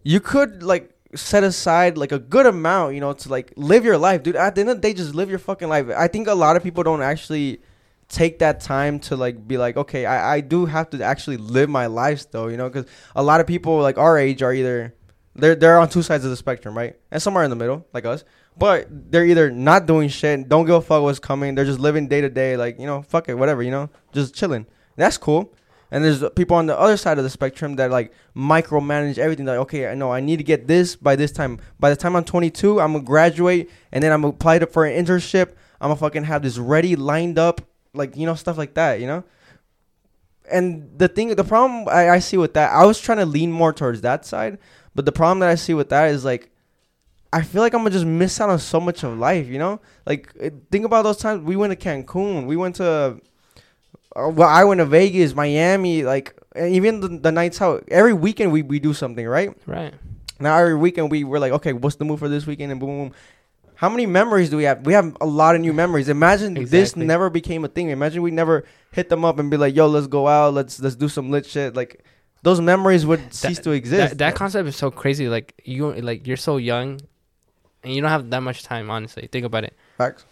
you 0.03 0.19
could 0.19 0.61
like 0.61 0.91
set 1.15 1.43
aside 1.43 1.97
like 1.97 2.11
a 2.11 2.19
good 2.19 2.45
amount, 2.45 2.95
you 2.95 3.01
know, 3.01 3.13
to 3.13 3.29
like 3.29 3.53
live 3.55 3.85
your 3.85 3.97
life, 3.97 4.23
dude. 4.23 4.35
At 4.35 4.55
the 4.55 4.61
end 4.61 4.69
of 4.69 4.77
the 4.77 4.81
day, 4.81 4.93
just 4.93 5.15
live 5.15 5.29
your 5.29 5.39
fucking 5.39 5.67
life. 5.67 5.87
I 5.95 6.07
think 6.07 6.27
a 6.27 6.33
lot 6.33 6.55
of 6.55 6.63
people 6.63 6.83
don't 6.83 7.01
actually 7.01 7.61
take 8.07 8.39
that 8.39 8.59
time 8.59 8.99
to 8.99 9.15
like 9.15 9.47
be 9.47 9.57
like, 9.57 9.77
okay, 9.77 10.05
I, 10.05 10.35
I 10.35 10.41
do 10.41 10.65
have 10.65 10.89
to 10.91 11.03
actually 11.03 11.37
live 11.37 11.69
my 11.69 11.87
life 11.87 12.29
though, 12.31 12.47
you 12.47 12.57
know, 12.57 12.69
because 12.69 12.85
a 13.15 13.23
lot 13.23 13.39
of 13.39 13.47
people 13.47 13.79
like 13.79 13.97
our 13.97 14.17
age 14.17 14.41
are 14.41 14.53
either 14.53 14.93
they're 15.35 15.55
they're 15.55 15.79
on 15.79 15.89
two 15.89 16.01
sides 16.01 16.25
of 16.25 16.29
the 16.29 16.37
spectrum, 16.37 16.77
right, 16.77 16.95
and 17.09 17.21
somewhere 17.21 17.43
in 17.43 17.49
the 17.49 17.55
middle, 17.55 17.87
like 17.93 18.05
us. 18.05 18.23
But 18.57 18.87
they're 19.11 19.25
either 19.25 19.49
not 19.49 19.85
doing 19.85 20.09
shit, 20.09 20.49
don't 20.49 20.65
give 20.65 20.75
a 20.75 20.81
fuck 20.81 21.03
what's 21.03 21.19
coming. 21.19 21.55
They're 21.55 21.65
just 21.65 21.79
living 21.79 22.09
day 22.09 22.19
to 22.19 22.29
day, 22.29 22.57
like 22.57 22.79
you 22.79 22.85
know, 22.85 23.01
fuck 23.01 23.29
it, 23.29 23.35
whatever, 23.35 23.63
you 23.63 23.71
know, 23.71 23.89
just 24.11 24.35
chilling. 24.35 24.65
That's 24.97 25.17
cool. 25.17 25.53
And 25.91 26.05
there's 26.05 26.23
people 26.37 26.55
on 26.55 26.67
the 26.67 26.79
other 26.79 26.95
side 26.95 27.17
of 27.17 27.25
the 27.25 27.29
spectrum 27.29 27.75
that 27.75 27.91
like 27.91 28.13
micromanage 28.35 29.17
everything. 29.17 29.45
Like, 29.45 29.57
okay, 29.59 29.87
I 29.87 29.93
know 29.93 30.11
I 30.11 30.21
need 30.21 30.37
to 30.37 30.43
get 30.43 30.65
this 30.65 30.95
by 30.95 31.17
this 31.17 31.33
time. 31.33 31.59
By 31.79 31.89
the 31.89 31.97
time 31.97 32.15
I'm 32.15 32.23
22, 32.23 32.79
I'm 32.79 32.93
gonna 32.93 33.03
graduate, 33.03 33.69
and 33.91 34.01
then 34.01 34.13
I'm 34.13 34.21
gonna 34.21 34.33
apply 34.33 34.59
for 34.59 34.85
an 34.85 35.05
internship. 35.05 35.49
I'm 35.81 35.89
gonna 35.89 35.97
fucking 35.97 36.23
have 36.23 36.43
this 36.43 36.57
ready, 36.57 36.95
lined 36.95 37.37
up, 37.37 37.61
like 37.93 38.15
you 38.15 38.25
know, 38.25 38.35
stuff 38.35 38.57
like 38.57 38.73
that. 38.75 39.01
You 39.01 39.07
know. 39.07 39.23
And 40.49 40.89
the 40.97 41.09
thing, 41.09 41.35
the 41.35 41.43
problem 41.43 41.87
I, 41.89 42.09
I 42.09 42.19
see 42.19 42.37
with 42.37 42.53
that, 42.53 42.71
I 42.71 42.85
was 42.85 42.99
trying 42.99 43.19
to 43.19 43.25
lean 43.25 43.51
more 43.51 43.73
towards 43.73 44.01
that 44.01 44.25
side, 44.25 44.59
but 44.95 45.05
the 45.05 45.11
problem 45.11 45.39
that 45.39 45.49
I 45.49 45.55
see 45.55 45.73
with 45.73 45.89
that 45.89 46.09
is 46.09 46.25
like, 46.25 46.51
I 47.33 47.41
feel 47.41 47.61
like 47.61 47.73
I'm 47.73 47.81
gonna 47.81 47.91
just 47.91 48.05
miss 48.05 48.39
out 48.39 48.49
on 48.49 48.59
so 48.59 48.79
much 48.79 49.03
of 49.03 49.17
life. 49.17 49.47
You 49.47 49.59
know, 49.59 49.81
like 50.05 50.33
think 50.71 50.85
about 50.85 51.03
those 51.03 51.17
times 51.17 51.43
we 51.43 51.57
went 51.57 51.77
to 51.77 51.89
Cancun, 51.89 52.45
we 52.45 52.55
went 52.55 52.77
to 52.77 53.19
Uh, 54.15 54.29
well, 54.29 54.49
I 54.49 54.63
went 54.63 54.79
to 54.79 54.85
Vegas, 54.85 55.33
Miami, 55.33 56.03
like 56.03 56.37
even 56.59 56.99
the, 56.99 57.07
the 57.07 57.31
nights 57.31 57.61
out. 57.61 57.83
Every 57.89 58.13
weekend 58.13 58.51
we, 58.51 58.61
we 58.61 58.79
do 58.79 58.93
something, 58.93 59.25
right? 59.25 59.55
right? 59.65 59.93
Now 60.39 60.57
every 60.57 60.75
weekend 60.75 61.11
we 61.11 61.23
were 61.23 61.39
like, 61.39 61.53
okay, 61.53 61.73
what's 61.73 61.95
the 61.95 62.05
move 62.05 62.19
for 62.19 62.27
this 62.27 62.45
weekend? 62.45 62.71
And 62.71 62.79
boom, 62.79 63.09
boom. 63.09 63.13
How 63.75 63.89
many 63.89 64.05
memories 64.05 64.49
do 64.51 64.57
we 64.57 64.63
have? 64.65 64.85
We 64.85 64.93
have 64.93 65.17
a 65.21 65.25
lot 65.25 65.55
of 65.55 65.61
new 65.61 65.73
memories. 65.73 66.07
Imagine 66.07 66.53
this 66.53 66.95
never 66.95 67.31
became 67.31 67.65
a 67.65 67.67
thing. 67.67 67.89
Imagine 67.89 68.21
we 68.21 68.29
never 68.29 68.63
hit 68.91 69.09
them 69.09 69.25
up 69.25 69.39
and 69.39 69.49
be 69.49 69.57
like, 69.57 69.75
yo, 69.75 69.87
let's 69.87 70.05
go 70.05 70.27
out, 70.27 70.53
let's 70.53 70.79
let's 70.79 70.95
do 70.95 71.09
some 71.09 71.31
lit 71.31 71.47
shit. 71.47 71.75
Like 71.75 72.03
those 72.43 72.61
memories 72.61 73.07
would 73.07 73.33
cease 73.33 73.57
to 73.59 73.71
exist. 73.71 74.09
That, 74.09 74.17
that 74.19 74.35
concept 74.35 74.67
is 74.67 74.75
so 74.75 74.91
crazy. 74.91 75.29
Like 75.29 75.59
you, 75.63 75.93
like 75.93 76.27
you're 76.27 76.37
so 76.37 76.57
young, 76.57 76.99
and 77.83 77.93
you 77.93 78.01
don't 78.01 78.11
have 78.11 78.29
that 78.29 78.41
much 78.41 78.61
time. 78.61 78.91
Honestly, 78.91 79.27
think 79.31 79.45
about 79.45 79.63
it. 79.63 79.75
Facts. 79.97 80.25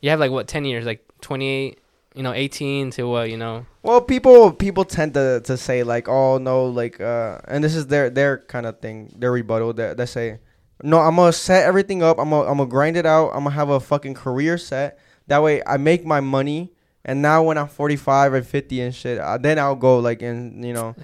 You 0.00 0.08
have 0.08 0.20
like 0.20 0.30
what 0.30 0.48
ten 0.48 0.64
years, 0.64 0.86
like 0.86 1.04
twenty 1.20 1.46
eight, 1.46 1.78
you 2.14 2.22
know, 2.22 2.32
eighteen 2.32 2.90
to 2.92 3.04
what, 3.08 3.30
you 3.30 3.36
know. 3.36 3.66
Well, 3.82 4.00
people 4.00 4.52
people 4.52 4.84
tend 4.84 5.14
to, 5.14 5.40
to 5.44 5.56
say 5.56 5.82
like, 5.82 6.08
oh 6.08 6.38
no, 6.38 6.66
like, 6.66 7.00
uh, 7.00 7.38
and 7.48 7.62
this 7.62 7.74
is 7.74 7.86
their 7.88 8.08
their 8.10 8.38
kind 8.38 8.66
of 8.66 8.80
thing, 8.80 9.12
their 9.18 9.32
rebuttal. 9.32 9.72
That 9.74 9.96
they 9.96 10.06
say, 10.06 10.38
no, 10.82 10.98
I'm 11.00 11.16
gonna 11.16 11.32
set 11.32 11.64
everything 11.64 12.02
up. 12.02 12.18
I'm 12.18 12.30
gonna 12.30 12.48
I'm 12.50 12.58
gonna 12.58 12.70
grind 12.70 12.96
it 12.96 13.06
out. 13.06 13.30
I'm 13.30 13.44
gonna 13.44 13.50
have 13.50 13.68
a 13.70 13.80
fucking 13.80 14.14
career 14.14 14.58
set. 14.58 14.98
That 15.26 15.42
way, 15.42 15.62
I 15.66 15.76
make 15.76 16.04
my 16.04 16.20
money. 16.20 16.72
And 17.06 17.20
now 17.20 17.42
when 17.42 17.58
I'm 17.58 17.68
45 17.68 18.32
or 18.32 18.42
50 18.42 18.80
and 18.80 18.94
shit, 18.94 19.18
uh, 19.18 19.36
then 19.36 19.58
I'll 19.58 19.76
go 19.76 19.98
like 19.98 20.22
and 20.22 20.64
you 20.64 20.72
know, 20.72 20.94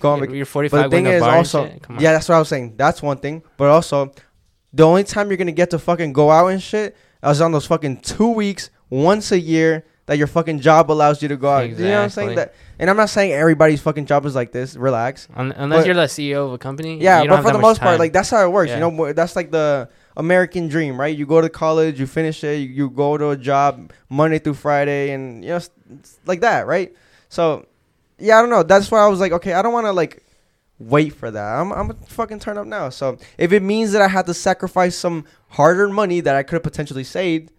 go 0.00 0.10
on 0.10 0.18
You're- 0.18 0.26
vacation. 0.26 0.36
You're 0.36 0.44
But 0.44 0.50
45 0.50 0.82
the 0.90 0.96
thing 0.96 1.04
going 1.04 1.20
to 1.20 1.24
a 1.24 1.28
is 1.30 1.34
also, 1.54 1.68
shit. 1.68 1.82
Come 1.82 1.96
on. 1.96 2.02
yeah, 2.02 2.12
that's 2.12 2.28
what 2.28 2.34
I 2.34 2.38
was 2.40 2.48
saying. 2.48 2.74
That's 2.76 3.00
one 3.02 3.16
thing. 3.18 3.42
But 3.56 3.68
also, 3.70 4.12
the 4.74 4.82
only 4.82 5.04
time 5.04 5.28
you're 5.28 5.38
gonna 5.38 5.52
get 5.52 5.70
to 5.70 5.78
fucking 5.78 6.12
go 6.12 6.30
out 6.30 6.48
and 6.48 6.62
shit 6.62 6.94
is 7.24 7.40
on 7.40 7.52
those 7.52 7.64
fucking 7.66 8.00
two 8.00 8.28
weeks 8.32 8.68
once 8.90 9.32
a 9.32 9.40
year 9.40 9.86
that 10.06 10.18
your 10.18 10.28
fucking 10.28 10.60
job 10.60 10.90
allows 10.90 11.20
you 11.20 11.28
to 11.28 11.36
go 11.36 11.48
out. 11.48 11.68
You 11.68 11.74
know 11.76 11.90
what 11.90 12.04
I'm 12.04 12.10
saying? 12.10 12.36
That, 12.36 12.54
and 12.78 12.88
I'm 12.88 12.96
not 12.96 13.10
saying 13.10 13.32
everybody's 13.32 13.80
fucking 13.80 14.06
job 14.06 14.24
is 14.24 14.34
like 14.34 14.52
this. 14.52 14.76
Relax. 14.76 15.28
Un- 15.34 15.52
unless 15.56 15.80
but- 15.80 15.86
you're 15.86 15.94
the 15.94 16.02
CEO 16.02 16.46
of 16.46 16.52
a 16.52 16.58
company. 16.58 17.00
Yeah, 17.00 17.22
you 17.22 17.28
don't 17.28 17.42
but 17.42 17.48
for 17.48 17.52
the 17.52 17.60
most 17.60 17.80
part, 17.80 17.98
like 17.98 18.12
that's 18.12 18.30
how 18.30 18.44
it 18.44 18.50
works. 18.50 18.70
Yeah. 18.70 18.86
You 18.86 18.90
know, 18.90 19.12
that's 19.12 19.34
like 19.34 19.50
the 19.50 19.88
American 20.16 20.68
dream, 20.68 20.98
right? 20.98 21.16
You 21.16 21.26
go 21.26 21.40
to 21.40 21.48
college, 21.48 21.98
you 21.98 22.06
finish 22.06 22.42
it, 22.44 22.58
you, 22.58 22.68
you 22.68 22.90
go 22.90 23.18
to 23.18 23.30
a 23.30 23.36
job 23.36 23.92
Monday 24.08 24.38
through 24.38 24.54
Friday, 24.54 25.10
and 25.10 25.44
you 25.44 25.50
know, 25.50 25.60
like 26.24 26.40
that, 26.40 26.66
right? 26.66 26.94
So, 27.28 27.66
yeah, 28.18 28.38
I 28.38 28.40
don't 28.40 28.50
know. 28.50 28.62
That's 28.62 28.90
why 28.90 29.00
I 29.00 29.08
was 29.08 29.20
like, 29.20 29.32
okay, 29.32 29.52
I 29.54 29.62
don't 29.62 29.72
want 29.72 29.86
to 29.86 29.92
like 29.92 30.22
wait 30.78 31.14
for 31.14 31.30
that. 31.30 31.60
I'm 31.60 31.72
I'm 31.72 31.88
gonna 31.88 31.98
fucking 32.06 32.38
turn 32.38 32.58
up 32.58 32.66
now. 32.66 32.90
So 32.90 33.18
if 33.38 33.52
it 33.52 33.62
means 33.62 33.92
that 33.92 34.02
I 34.02 34.08
had 34.08 34.26
to 34.26 34.34
sacrifice 34.34 34.94
some 34.94 35.24
hard-earned 35.48 35.94
money 35.94 36.20
that 36.20 36.36
I 36.36 36.42
could 36.44 36.54
have 36.54 36.62
potentially 36.62 37.04
saved. 37.04 37.50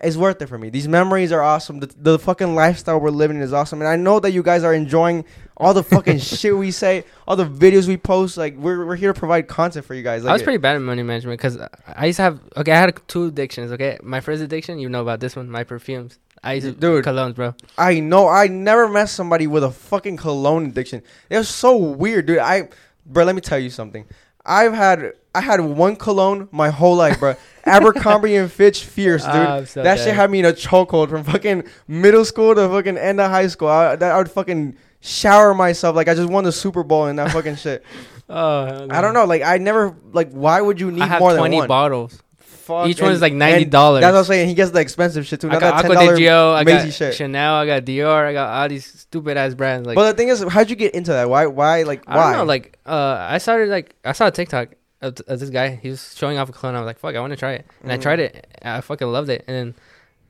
It's 0.00 0.16
worth 0.16 0.40
it 0.40 0.46
for 0.46 0.58
me. 0.58 0.70
These 0.70 0.86
memories 0.86 1.32
are 1.32 1.42
awesome. 1.42 1.80
The, 1.80 1.92
the 1.96 2.18
fucking 2.20 2.54
lifestyle 2.54 3.00
we're 3.00 3.10
living 3.10 3.38
is 3.38 3.52
awesome, 3.52 3.80
and 3.80 3.88
I 3.88 3.96
know 3.96 4.20
that 4.20 4.30
you 4.30 4.44
guys 4.44 4.62
are 4.62 4.72
enjoying 4.72 5.24
all 5.56 5.74
the 5.74 5.82
fucking 5.82 6.18
shit 6.20 6.56
we 6.56 6.70
say, 6.70 7.04
all 7.26 7.34
the 7.34 7.46
videos 7.46 7.88
we 7.88 7.96
post. 7.96 8.36
Like 8.36 8.56
we're 8.56 8.86
we're 8.86 8.96
here 8.96 9.12
to 9.12 9.18
provide 9.18 9.48
content 9.48 9.84
for 9.84 9.94
you 9.94 10.04
guys. 10.04 10.22
Like 10.22 10.30
I 10.30 10.32
was 10.34 10.42
pretty 10.42 10.58
bad 10.58 10.76
at 10.76 10.82
money 10.82 11.02
management 11.02 11.38
because 11.40 11.58
I 11.86 12.06
used 12.06 12.18
to 12.18 12.22
have 12.22 12.40
okay. 12.56 12.72
I 12.72 12.76
had 12.76 13.08
two 13.08 13.26
addictions. 13.26 13.72
Okay, 13.72 13.98
my 14.02 14.20
first 14.20 14.40
addiction, 14.40 14.78
you 14.78 14.88
know 14.88 15.02
about 15.02 15.18
this 15.18 15.34
one, 15.34 15.50
my 15.50 15.64
perfumes. 15.64 16.18
I 16.44 16.54
used 16.54 16.66
to 16.66 16.72
Dude. 16.72 17.04
colognes, 17.04 17.34
bro. 17.34 17.54
I 17.76 17.98
know. 17.98 18.28
I 18.28 18.46
never 18.46 18.88
met 18.88 19.08
somebody 19.08 19.46
with 19.46 19.64
a 19.64 19.70
fucking 19.70 20.18
cologne 20.18 20.66
addiction. 20.66 21.02
It 21.28 21.38
was 21.38 21.48
so 21.48 21.76
weird, 21.76 22.26
dude. 22.26 22.38
I, 22.38 22.68
bro, 23.04 23.24
let 23.24 23.34
me 23.34 23.40
tell 23.40 23.58
you 23.58 23.70
something. 23.70 24.06
I've 24.48 24.72
had 24.72 25.12
I 25.34 25.40
had 25.40 25.60
one 25.60 25.94
cologne 25.94 26.48
my 26.50 26.70
whole 26.70 26.96
life, 26.96 27.20
bro. 27.20 27.34
Abercrombie 27.64 28.34
and 28.36 28.50
Fitch 28.50 28.84
Fierce, 28.84 29.22
dude. 29.24 29.34
Ah, 29.34 29.64
so 29.64 29.82
that 29.82 29.96
dead. 29.96 30.04
shit 30.04 30.14
had 30.14 30.30
me 30.30 30.38
in 30.38 30.46
a 30.46 30.52
chokehold 30.52 31.10
from 31.10 31.22
fucking 31.22 31.64
middle 31.86 32.24
school 32.24 32.54
to 32.54 32.66
fucking 32.68 32.96
end 32.96 33.20
of 33.20 33.30
high 33.30 33.46
school. 33.46 33.68
I, 33.68 33.94
that 33.94 34.12
I 34.12 34.16
would 34.16 34.30
fucking 34.30 34.76
shower 35.00 35.52
myself 35.54 35.94
like 35.94 36.08
I 36.08 36.14
just 36.14 36.30
won 36.30 36.44
the 36.44 36.52
Super 36.52 36.82
Bowl 36.82 37.06
in 37.06 37.16
that 37.16 37.30
fucking 37.30 37.56
shit. 37.56 37.84
Oh, 38.30 38.86
I 38.90 39.00
don't 39.00 39.14
know. 39.14 39.24
Like 39.24 39.40
I 39.40 39.56
never 39.56 39.96
like. 40.12 40.30
Why 40.32 40.60
would 40.60 40.78
you 40.78 40.90
need 40.90 41.08
more 41.18 41.32
than 41.32 41.38
20 41.40 41.56
one? 41.56 41.66
bottles. 41.66 42.22
Fuck, 42.68 42.86
Each 42.88 43.00
one 43.00 43.12
is 43.12 43.22
like 43.22 43.32
$90. 43.32 43.70
That's 43.70 44.12
what 44.12 44.14
I'm 44.14 44.24
saying. 44.24 44.48
He 44.48 44.54
gets 44.54 44.70
the 44.72 44.80
expensive 44.80 45.26
shit 45.26 45.40
too. 45.40 45.50
I 45.50 45.58
got 45.58 45.82
Acqua 45.82 45.94
di 45.94 46.06
Gio, 46.20 46.52
I 46.52 46.64
got 46.64 46.92
shit. 46.92 47.14
Chanel, 47.14 47.54
I 47.54 47.66
got 47.66 47.84
Dior, 47.86 48.26
I 48.26 48.34
got 48.34 48.48
all 48.62 48.68
these 48.68 48.84
stupid 48.84 49.38
ass 49.38 49.54
brands. 49.54 49.86
Like, 49.86 49.94
but 49.96 50.10
the 50.10 50.16
thing 50.16 50.28
is, 50.28 50.42
how'd 50.42 50.68
you 50.68 50.76
get 50.76 50.94
into 50.94 51.12
that? 51.12 51.30
Why? 51.30 51.46
Why? 51.46 51.84
Like, 51.84 52.04
I 52.06 52.16
why? 52.16 52.22
don't 52.32 52.40
know. 52.40 52.44
Like, 52.44 52.78
uh, 52.84 53.16
I 53.30 53.38
started 53.38 53.70
like 53.70 53.94
I 54.04 54.12
saw 54.12 54.26
a 54.26 54.30
TikTok 54.30 54.74
of, 55.00 55.14
th- 55.14 55.26
of 55.28 55.40
this 55.40 55.48
guy. 55.48 55.76
He 55.82 55.88
was 55.88 56.14
showing 56.14 56.36
off 56.36 56.50
a 56.50 56.52
cologne. 56.52 56.76
I 56.76 56.80
was 56.80 56.86
like, 56.86 56.98
fuck, 56.98 57.16
I 57.16 57.20
want 57.20 57.32
to 57.32 57.38
try 57.38 57.52
it, 57.54 57.66
and 57.82 57.90
I 57.90 57.96
Mhm. 57.96 58.02
tried 58.02 58.20
it. 58.20 58.46
I 58.62 58.82
fucking 58.82 59.08
loved 59.08 59.30
it, 59.30 59.44
and 59.48 59.56
then 59.56 59.74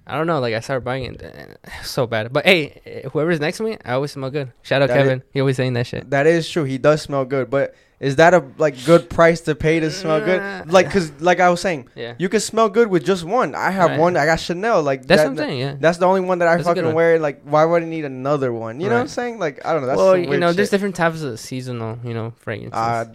I 0.07 0.17
don't 0.17 0.27
know. 0.29 0.39
Like, 0.39 0.55
I 0.55 0.61
started 0.61 0.85
buying 0.85 1.05
it. 1.05 1.59
So 1.83 2.07
bad. 2.07 2.33
But 2.33 2.47
hey, 2.47 3.05
whoever's 3.13 3.41
next 3.41 3.57
to 3.59 3.65
me, 3.65 3.79
I 3.85 3.95
always 3.95 4.13
smell 4.13 4.31
good. 4.31 4.53
Shout 4.63 4.81
out 4.83 4.89
That 4.89 4.97
Kevin. 4.99 5.23
He 5.33 5.41
always 5.41 5.57
saying 5.57 5.73
that 5.73 5.87
shit. 5.89 6.09
that 6.11 6.27
is 6.29 6.49
true. 6.49 6.65
He 6.65 6.79
does 6.79 7.03
smell 7.03 7.25
good, 7.25 7.51
but 7.51 7.75
is 8.01 8.17
that 8.17 8.33
a 8.33 8.45
like 8.59 8.85
good 8.85 9.11
price 9.11 9.41
to 9.43 9.55
pay 9.55 9.81
to 9.81 9.91
smell 9.91 10.21
good? 10.21 10.71
Like, 10.71 10.91
cause 10.91 11.11
like 11.21 11.41
I 11.41 11.51
was 11.51 11.61
saying, 11.61 11.89
Yeah, 11.97 12.15
you 12.19 12.29
can 12.29 12.41
smell 12.41 12.69
good 12.69 12.89
with 12.89 13.05
just 13.05 13.25
one. 13.25 13.55
I 13.57 13.71
have 13.71 13.91
Right. 13.91 13.99
one. 13.99 14.17
I 14.17 14.25
got 14.25 14.39
Chanel. 14.39 14.83
Like 14.83 15.07
that's 15.07 15.23
that, 15.23 15.35
what 15.35 15.57
Yeah. 15.57 15.75
That's 15.81 15.99
the 15.99 16.07
only 16.07 16.21
one 16.21 16.39
that 16.39 16.49
I 16.49 16.57
That's 16.57 16.69
fucking 16.69 16.95
wear. 16.95 17.19
Like, 17.19 17.43
why 17.43 17.65
would 17.65 17.83
I 17.83 17.87
need 17.87 18.05
another 18.05 18.53
one? 18.53 18.81
You 18.81 18.89
know 18.89 18.95
what 18.95 19.01
I'm 19.01 19.09
saying? 19.09 19.39
Like, 19.41 19.65
I 19.67 19.73
don't 19.73 19.83
know. 19.83 19.89
That's 19.89 19.97
well, 19.99 20.17
you 20.17 20.29
weird 20.29 20.41
know, 20.41 20.53
there's 20.53 20.71
different 20.71 20.95
types 20.95 21.23
of 21.23 21.41
seasonal, 21.41 21.99
you 22.05 22.15
know, 22.15 22.33
fragrances. 22.37 22.79
Uh, 22.79 23.07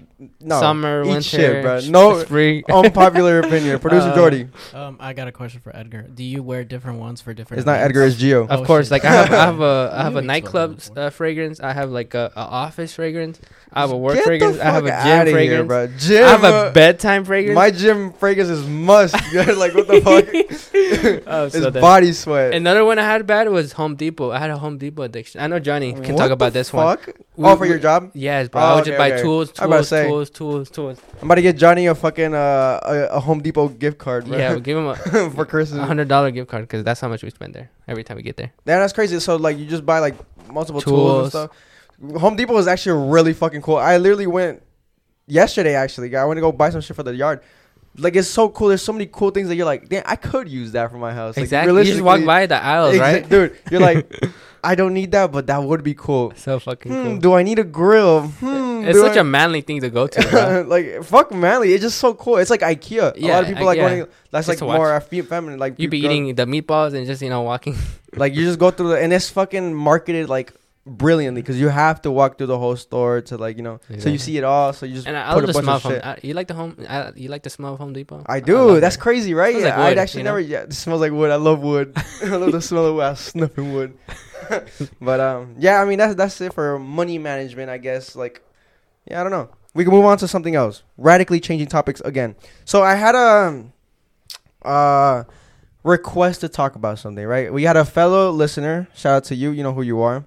no. 0.41 0.59
Summer, 0.59 1.03
Eat 1.03 1.07
winter, 1.07 1.21
shit, 1.21 1.61
bro. 1.63 1.79
No- 1.87 2.23
spring. 2.25 2.63
Unpopular 2.69 3.39
opinion. 3.39 3.79
Producer 3.79 4.09
Uh, 4.09 4.15
Jordy. 4.15 4.47
Um, 4.73 4.97
I 4.99 5.13
got 5.13 5.27
a 5.27 5.31
question 5.31 5.61
for 5.61 5.75
Edgar. 5.75 6.03
Do 6.03 6.23
you 6.23 6.43
wear 6.43 6.63
different 6.63 6.99
ones 6.99 7.21
for 7.21 7.33
different? 7.33 7.59
It's 7.59 7.65
not 7.65 7.75
events? 7.79 7.89
Edgar. 7.89 8.03
It's 8.05 8.15
Gio. 8.17 8.47
Of 8.49 8.61
Oh, 8.61 8.65
course, 8.65 8.87
shit. 8.87 8.91
like 8.91 9.05
I 9.05 9.11
have, 9.11 9.31
I 9.33 9.45
have 9.45 9.61
a, 9.61 9.93
I 9.93 10.03
have 10.07 10.15
a 10.17 10.21
nightclub 10.21 10.79
uh, 10.95 11.09
fragrance. 11.09 11.59
I 11.59 11.73
have 11.73 11.89
like 11.89 12.13
a, 12.13 12.31
a 12.35 12.39
office 12.41 12.93
fragrance. 12.95 13.39
I 13.71 13.81
have 13.81 13.91
a 13.91 13.97
work 13.97 14.15
Get 14.15 14.25
fragrance. 14.25 14.57
Have 14.73 14.85
a 14.85 14.89
gym 14.89 15.33
fragrance. 15.33 15.49
here, 15.49 15.63
bro. 15.63 15.87
Gym. 15.97 16.23
I 16.23 16.29
have 16.29 16.43
a 16.43 16.71
bedtime 16.71 17.25
fragrance. 17.25 17.55
My 17.55 17.71
gym 17.71 18.13
fragrance 18.13 18.49
is 18.49 18.67
must. 18.67 19.13
like 19.33 19.73
what 19.73 19.87
the 19.87 20.01
fuck? 20.01 20.25
oh, 21.27 21.45
it's 21.45 21.55
so 21.55 21.69
dead. 21.69 21.81
body 21.81 22.11
sweat. 22.13 22.53
Another 22.53 22.85
one 22.85 22.99
I 22.99 23.03
had 23.03 23.25
bad 23.25 23.49
was 23.49 23.73
Home 23.73 23.95
Depot. 23.95 24.31
I 24.31 24.39
had 24.39 24.49
a 24.49 24.57
Home 24.57 24.77
Depot 24.77 25.03
addiction. 25.03 25.41
I 25.41 25.47
know 25.47 25.59
Johnny 25.59 25.93
can 25.93 26.15
What 26.15 26.17
talk 26.17 26.31
about 26.31 26.53
this 26.53 26.71
one. 26.73 26.97
fuck? 26.97 27.15
We- 27.35 27.45
oh, 27.45 27.55
for 27.55 27.61
we- 27.61 27.69
your 27.69 27.79
job? 27.79 28.11
Yes, 28.13 28.49
bro. 28.49 28.61
Oh, 28.61 28.65
I 28.65 28.75
would 28.75 28.81
okay, 28.81 28.91
just 28.91 28.97
buy 28.97 29.11
okay. 29.11 29.21
tools, 29.21 29.53
I 29.59 29.65
was 29.65 29.91
about 29.91 30.01
to 30.01 30.07
tools, 30.07 30.29
tools, 30.29 30.69
tools, 30.69 30.97
tools. 30.97 30.99
I'm 31.21 31.27
about 31.27 31.35
to 31.35 31.41
get 31.41 31.57
Johnny 31.57 31.87
a 31.87 31.95
fucking 31.95 32.33
uh, 32.33 32.79
a, 32.83 33.15
a 33.15 33.19
Home 33.19 33.41
Depot 33.41 33.69
gift 33.69 33.97
card, 33.97 34.25
bro. 34.25 34.37
Yeah, 34.37 34.51
we'll 34.51 34.59
give 34.59 34.77
him 34.77 34.87
a 34.87 34.95
for 35.31 35.45
Christmas. 35.45 35.79
a 35.81 35.85
hundred 35.85 36.07
dollar 36.07 36.31
gift 36.31 36.49
card 36.49 36.63
because 36.63 36.83
that's 36.83 36.99
how 37.01 37.07
much 37.07 37.23
we 37.23 37.29
spend 37.29 37.53
there 37.53 37.69
every 37.87 38.03
time 38.03 38.17
we 38.17 38.23
get 38.23 38.37
there. 38.37 38.51
Yeah, 38.65 38.79
that's 38.79 38.93
crazy. 38.93 39.19
So 39.19 39.35
like, 39.35 39.57
you 39.57 39.65
just 39.65 39.85
buy 39.85 39.99
like 39.99 40.15
multiple 40.51 40.81
tools, 40.81 41.23
and 41.23 41.29
stuff. 41.31 41.51
Home 42.17 42.35
Depot 42.35 42.57
is 42.57 42.67
actually 42.67 43.09
really 43.09 43.33
fucking 43.33 43.61
cool. 43.61 43.77
I 43.77 43.97
literally 43.97 44.27
went 44.27 44.61
yesterday. 45.27 45.75
Actually, 45.75 46.15
I 46.15 46.25
went 46.25 46.37
to 46.37 46.41
go 46.41 46.51
buy 46.51 46.69
some 46.69 46.81
shit 46.81 46.95
for 46.95 47.03
the 47.03 47.15
yard. 47.15 47.41
Like 47.95 48.15
it's 48.15 48.27
so 48.27 48.49
cool. 48.49 48.69
There's 48.69 48.81
so 48.81 48.91
many 48.91 49.05
cool 49.05 49.29
things 49.29 49.47
that 49.49 49.55
you're 49.55 49.67
like, 49.67 49.87
damn, 49.87 50.03
I 50.07 50.15
could 50.15 50.49
use 50.49 50.71
that 50.71 50.89
for 50.89 50.97
my 50.97 51.13
house. 51.13 51.37
Like, 51.37 51.43
exactly. 51.43 51.77
You 51.77 51.83
just 51.83 52.01
walk 52.01 52.25
by 52.25 52.47
the 52.47 52.55
aisles, 52.61 52.95
Exa- 52.95 52.99
right? 52.99 53.29
dude? 53.29 53.55
You're 53.69 53.81
like, 53.81 54.11
I 54.63 54.73
don't 54.75 54.93
need 54.95 55.11
that, 55.11 55.31
but 55.31 55.45
that 55.47 55.61
would 55.61 55.83
be 55.83 55.93
cool. 55.93 56.33
So 56.35 56.57
fucking 56.57 56.91
Hmm, 56.91 57.03
cool. 57.03 57.17
do 57.19 57.33
I 57.33 57.43
need 57.43 57.59
a 57.59 57.63
grill? 57.63 58.21
Hmm, 58.29 58.83
It's 58.85 58.97
such 58.99 59.15
I- 59.17 59.19
a 59.19 59.23
manly 59.23 59.61
thing 59.61 59.79
to 59.81 59.89
go 59.91 60.07
to, 60.07 60.63
like 60.67 61.03
fuck 61.03 61.31
manly. 61.33 61.73
It's 61.73 61.83
just 61.83 61.99
so 61.99 62.15
cool. 62.15 62.37
It's 62.37 62.49
like 62.49 62.61
IKEA. 62.61 63.13
Yeah, 63.15 63.33
a 63.33 63.35
lot 63.35 63.43
of 63.43 63.49
people 63.49 63.63
I- 63.63 63.65
like 63.67 63.77
yeah. 63.77 63.89
going. 63.89 64.07
That's 64.31 64.47
Just 64.47 64.61
like 64.61 64.75
more 64.75 64.99
fe- 64.99 65.21
feminine. 65.21 65.59
Like 65.59 65.75
You 65.77 65.87
be 65.87 65.99
eating 65.99 66.33
the 66.33 66.45
meatballs 66.47 66.95
and 66.95 67.05
just 67.05 67.21
you 67.21 67.29
know 67.29 67.41
walking. 67.43 67.75
Like 68.15 68.33
you 68.33 68.43
just 68.43 68.57
go 68.59 68.71
through 68.71 68.89
the 68.89 68.99
and 69.01 69.13
it's 69.13 69.29
fucking 69.29 69.73
marketed 69.75 70.29
like 70.29 70.53
brilliantly 70.85 71.41
because 71.41 71.57
you 71.59 71.69
have 71.69 72.01
to 72.01 72.11
walk 72.11 72.37
through 72.37 72.47
the 72.47 72.57
whole 72.59 72.75
store 72.75 73.21
to 73.21 73.37
like 73.37 73.55
you 73.55 73.63
know 73.63 73.79
so 73.99 74.09
you 74.09 74.17
see 74.17 74.37
it 74.37 74.43
all. 74.43 74.73
So 74.73 74.85
you 74.85 74.95
just 74.95 75.07
And 75.07 75.15
I, 75.15 75.31
I 75.31 75.33
put 75.33 75.41
love 75.41 75.43
a 75.43 75.47
the 75.47 75.53
bunch 75.53 75.63
smell 75.63 75.75
of 75.77 75.85
of 75.85 75.91
Home. 75.91 75.93
shit. 75.93 76.05
I, 76.05 76.27
you 76.27 76.33
like 76.33 76.47
the 76.47 76.53
home? 76.53 76.77
I, 76.89 77.11
you 77.15 77.29
like 77.29 77.43
the 77.43 77.49
smell 77.49 77.73
of 77.73 77.79
Home 77.79 77.93
Depot? 77.93 78.23
I 78.25 78.39
do. 78.41 78.75
it. 78.75 78.81
That's 78.81 78.97
crazy, 78.97 79.33
right? 79.33 79.55
Yeah, 79.55 79.61
like 79.79 79.91
I'd 79.93 79.97
actually 79.97 80.19
you 80.21 80.23
know? 80.25 80.31
never. 80.31 80.39
Yeah, 80.41 80.61
it 80.63 80.73
smells 80.73 80.99
like 81.01 81.11
wood. 81.13 81.31
I 81.31 81.37
love 81.37 81.61
wood. 81.61 81.93
I 82.23 82.35
love 82.35 82.51
the 82.51 82.61
smell 82.61 82.85
of 82.87 82.95
wood. 82.99 83.03
I 83.05 83.13
sniffing 83.13 83.73
wood. 83.73 83.97
but 85.01 85.19
um, 85.21 85.55
yeah. 85.57 85.81
I 85.81 85.85
mean, 85.85 85.99
that's 85.99 86.15
that's 86.15 86.41
it 86.41 86.53
for 86.53 86.77
money 86.79 87.17
management. 87.17 87.69
I 87.69 87.77
guess. 87.77 88.15
Like, 88.15 88.41
yeah, 89.09 89.21
I 89.21 89.23
don't 89.23 89.31
know. 89.31 89.49
We 89.73 89.85
can 89.85 89.93
move 89.93 90.05
on 90.05 90.17
to 90.17 90.27
something 90.27 90.53
else. 90.55 90.83
Radically 90.97 91.39
changing 91.39 91.67
topics 91.67 92.01
again. 92.01 92.35
So 92.65 92.83
I 92.83 92.95
had 92.95 93.15
a 93.15 93.47
um, 93.47 93.73
uh 94.63 95.23
request 95.83 96.41
to 96.41 96.49
talk 96.49 96.75
about 96.75 96.99
something. 96.99 97.25
Right. 97.25 97.51
We 97.53 97.63
had 97.63 97.77
a 97.77 97.85
fellow 97.85 98.31
listener. 98.31 98.87
Shout 98.95 99.13
out 99.15 99.23
to 99.25 99.35
you. 99.35 99.51
You 99.51 99.63
know 99.63 99.73
who 99.73 99.81
you 99.81 100.01
are. 100.01 100.25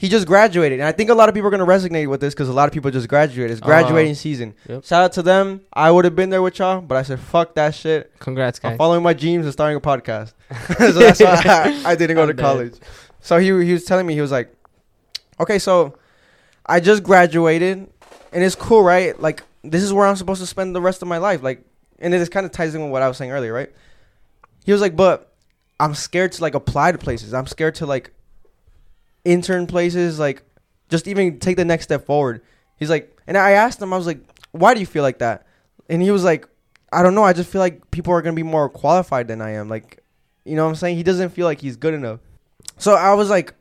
He 0.00 0.08
just 0.08 0.26
graduated, 0.26 0.80
and 0.80 0.88
I 0.88 0.92
think 0.92 1.10
a 1.10 1.14
lot 1.14 1.28
of 1.28 1.34
people 1.34 1.48
are 1.48 1.50
gonna 1.50 1.66
resonate 1.66 2.06
with 2.08 2.22
this 2.22 2.32
because 2.32 2.48
a 2.48 2.54
lot 2.54 2.66
of 2.66 2.72
people 2.72 2.90
just 2.90 3.06
graduated. 3.06 3.50
It's 3.50 3.60
Uh, 3.62 3.66
graduating 3.66 4.14
season. 4.14 4.54
yep. 4.66 4.82
Shout 4.82 5.02
out 5.02 5.12
to 5.12 5.22
them. 5.22 5.60
I 5.74 5.90
would 5.90 6.06
have 6.06 6.16
been 6.16 6.30
there 6.30 6.40
with 6.40 6.58
y'all, 6.58 6.80
but 6.80 6.96
I 6.96 7.02
said 7.02 7.20
fuck 7.20 7.54
that 7.56 7.74
shit. 7.74 8.10
Congrats, 8.18 8.58
I'm 8.64 8.70
guys. 8.70 8.78
following 8.78 9.02
my 9.02 9.12
dreams 9.12 9.44
and 9.44 9.52
starting 9.52 9.76
a 9.76 9.80
podcast. 9.80 10.32
so 10.78 10.92
that's 10.92 11.20
why 11.20 11.42
I, 11.84 11.90
I 11.90 11.94
didn't 11.96 12.16
go 12.16 12.22
I'm 12.22 12.28
to 12.28 12.32
dead. 12.34 12.42
college. 12.42 12.74
So 13.20 13.36
he 13.36 13.48
he 13.66 13.72
was 13.74 13.84
telling 13.84 14.06
me 14.06 14.14
he 14.14 14.22
was 14.22 14.32
like, 14.32 14.50
okay, 15.38 15.58
so 15.58 15.96
I 16.64 16.80
just 16.80 17.02
graduated, 17.02 17.86
and 18.32 18.42
it's 18.42 18.54
cool, 18.54 18.82
right? 18.82 19.20
Like 19.20 19.42
this 19.62 19.82
is 19.82 19.92
where 19.92 20.06
I'm 20.06 20.16
supposed 20.16 20.40
to 20.40 20.46
spend 20.46 20.74
the 20.74 20.80
rest 20.80 21.02
of 21.02 21.08
my 21.08 21.18
life. 21.18 21.42
Like, 21.42 21.62
and 21.98 22.14
it 22.14 22.30
kind 22.30 22.46
of 22.46 22.52
ties 22.52 22.74
in 22.74 22.80
with 22.82 22.90
what 22.90 23.02
I 23.02 23.08
was 23.08 23.18
saying 23.18 23.32
earlier, 23.32 23.52
right? 23.52 23.70
He 24.64 24.72
was 24.72 24.80
like, 24.80 24.96
but 24.96 25.34
I'm 25.78 25.94
scared 25.94 26.32
to 26.32 26.40
like 26.42 26.54
apply 26.54 26.92
to 26.92 26.98
places. 26.98 27.34
I'm 27.34 27.46
scared 27.46 27.74
to 27.76 27.86
like 27.86 28.12
intern 29.24 29.66
places, 29.66 30.18
like 30.18 30.42
just 30.88 31.06
even 31.08 31.38
take 31.38 31.56
the 31.56 31.64
next 31.64 31.84
step 31.84 32.06
forward. 32.06 32.42
He's 32.76 32.90
like, 32.90 33.16
and 33.26 33.36
I 33.36 33.52
asked 33.52 33.80
him, 33.80 33.92
I 33.92 33.96
was 33.96 34.06
like, 34.06 34.20
why 34.52 34.74
do 34.74 34.80
you 34.80 34.86
feel 34.86 35.02
like 35.02 35.18
that? 35.18 35.46
And 35.88 36.02
he 36.02 36.10
was 36.10 36.24
like, 36.24 36.46
I 36.92 37.02
don't 37.02 37.14
know. 37.14 37.22
I 37.22 37.32
just 37.32 37.50
feel 37.50 37.60
like 37.60 37.90
people 37.90 38.12
are 38.12 38.22
gonna 38.22 38.34
be 38.36 38.42
more 38.42 38.68
qualified 38.68 39.28
than 39.28 39.40
I 39.40 39.50
am. 39.52 39.68
Like, 39.68 40.02
you 40.44 40.56
know 40.56 40.64
what 40.64 40.70
I'm 40.70 40.76
saying? 40.76 40.96
He 40.96 41.02
doesn't 41.02 41.30
feel 41.30 41.46
like 41.46 41.60
he's 41.60 41.76
good 41.76 41.94
enough. 41.94 42.20
So 42.78 42.94
I 42.94 43.14
was 43.14 43.30
like, 43.30 43.54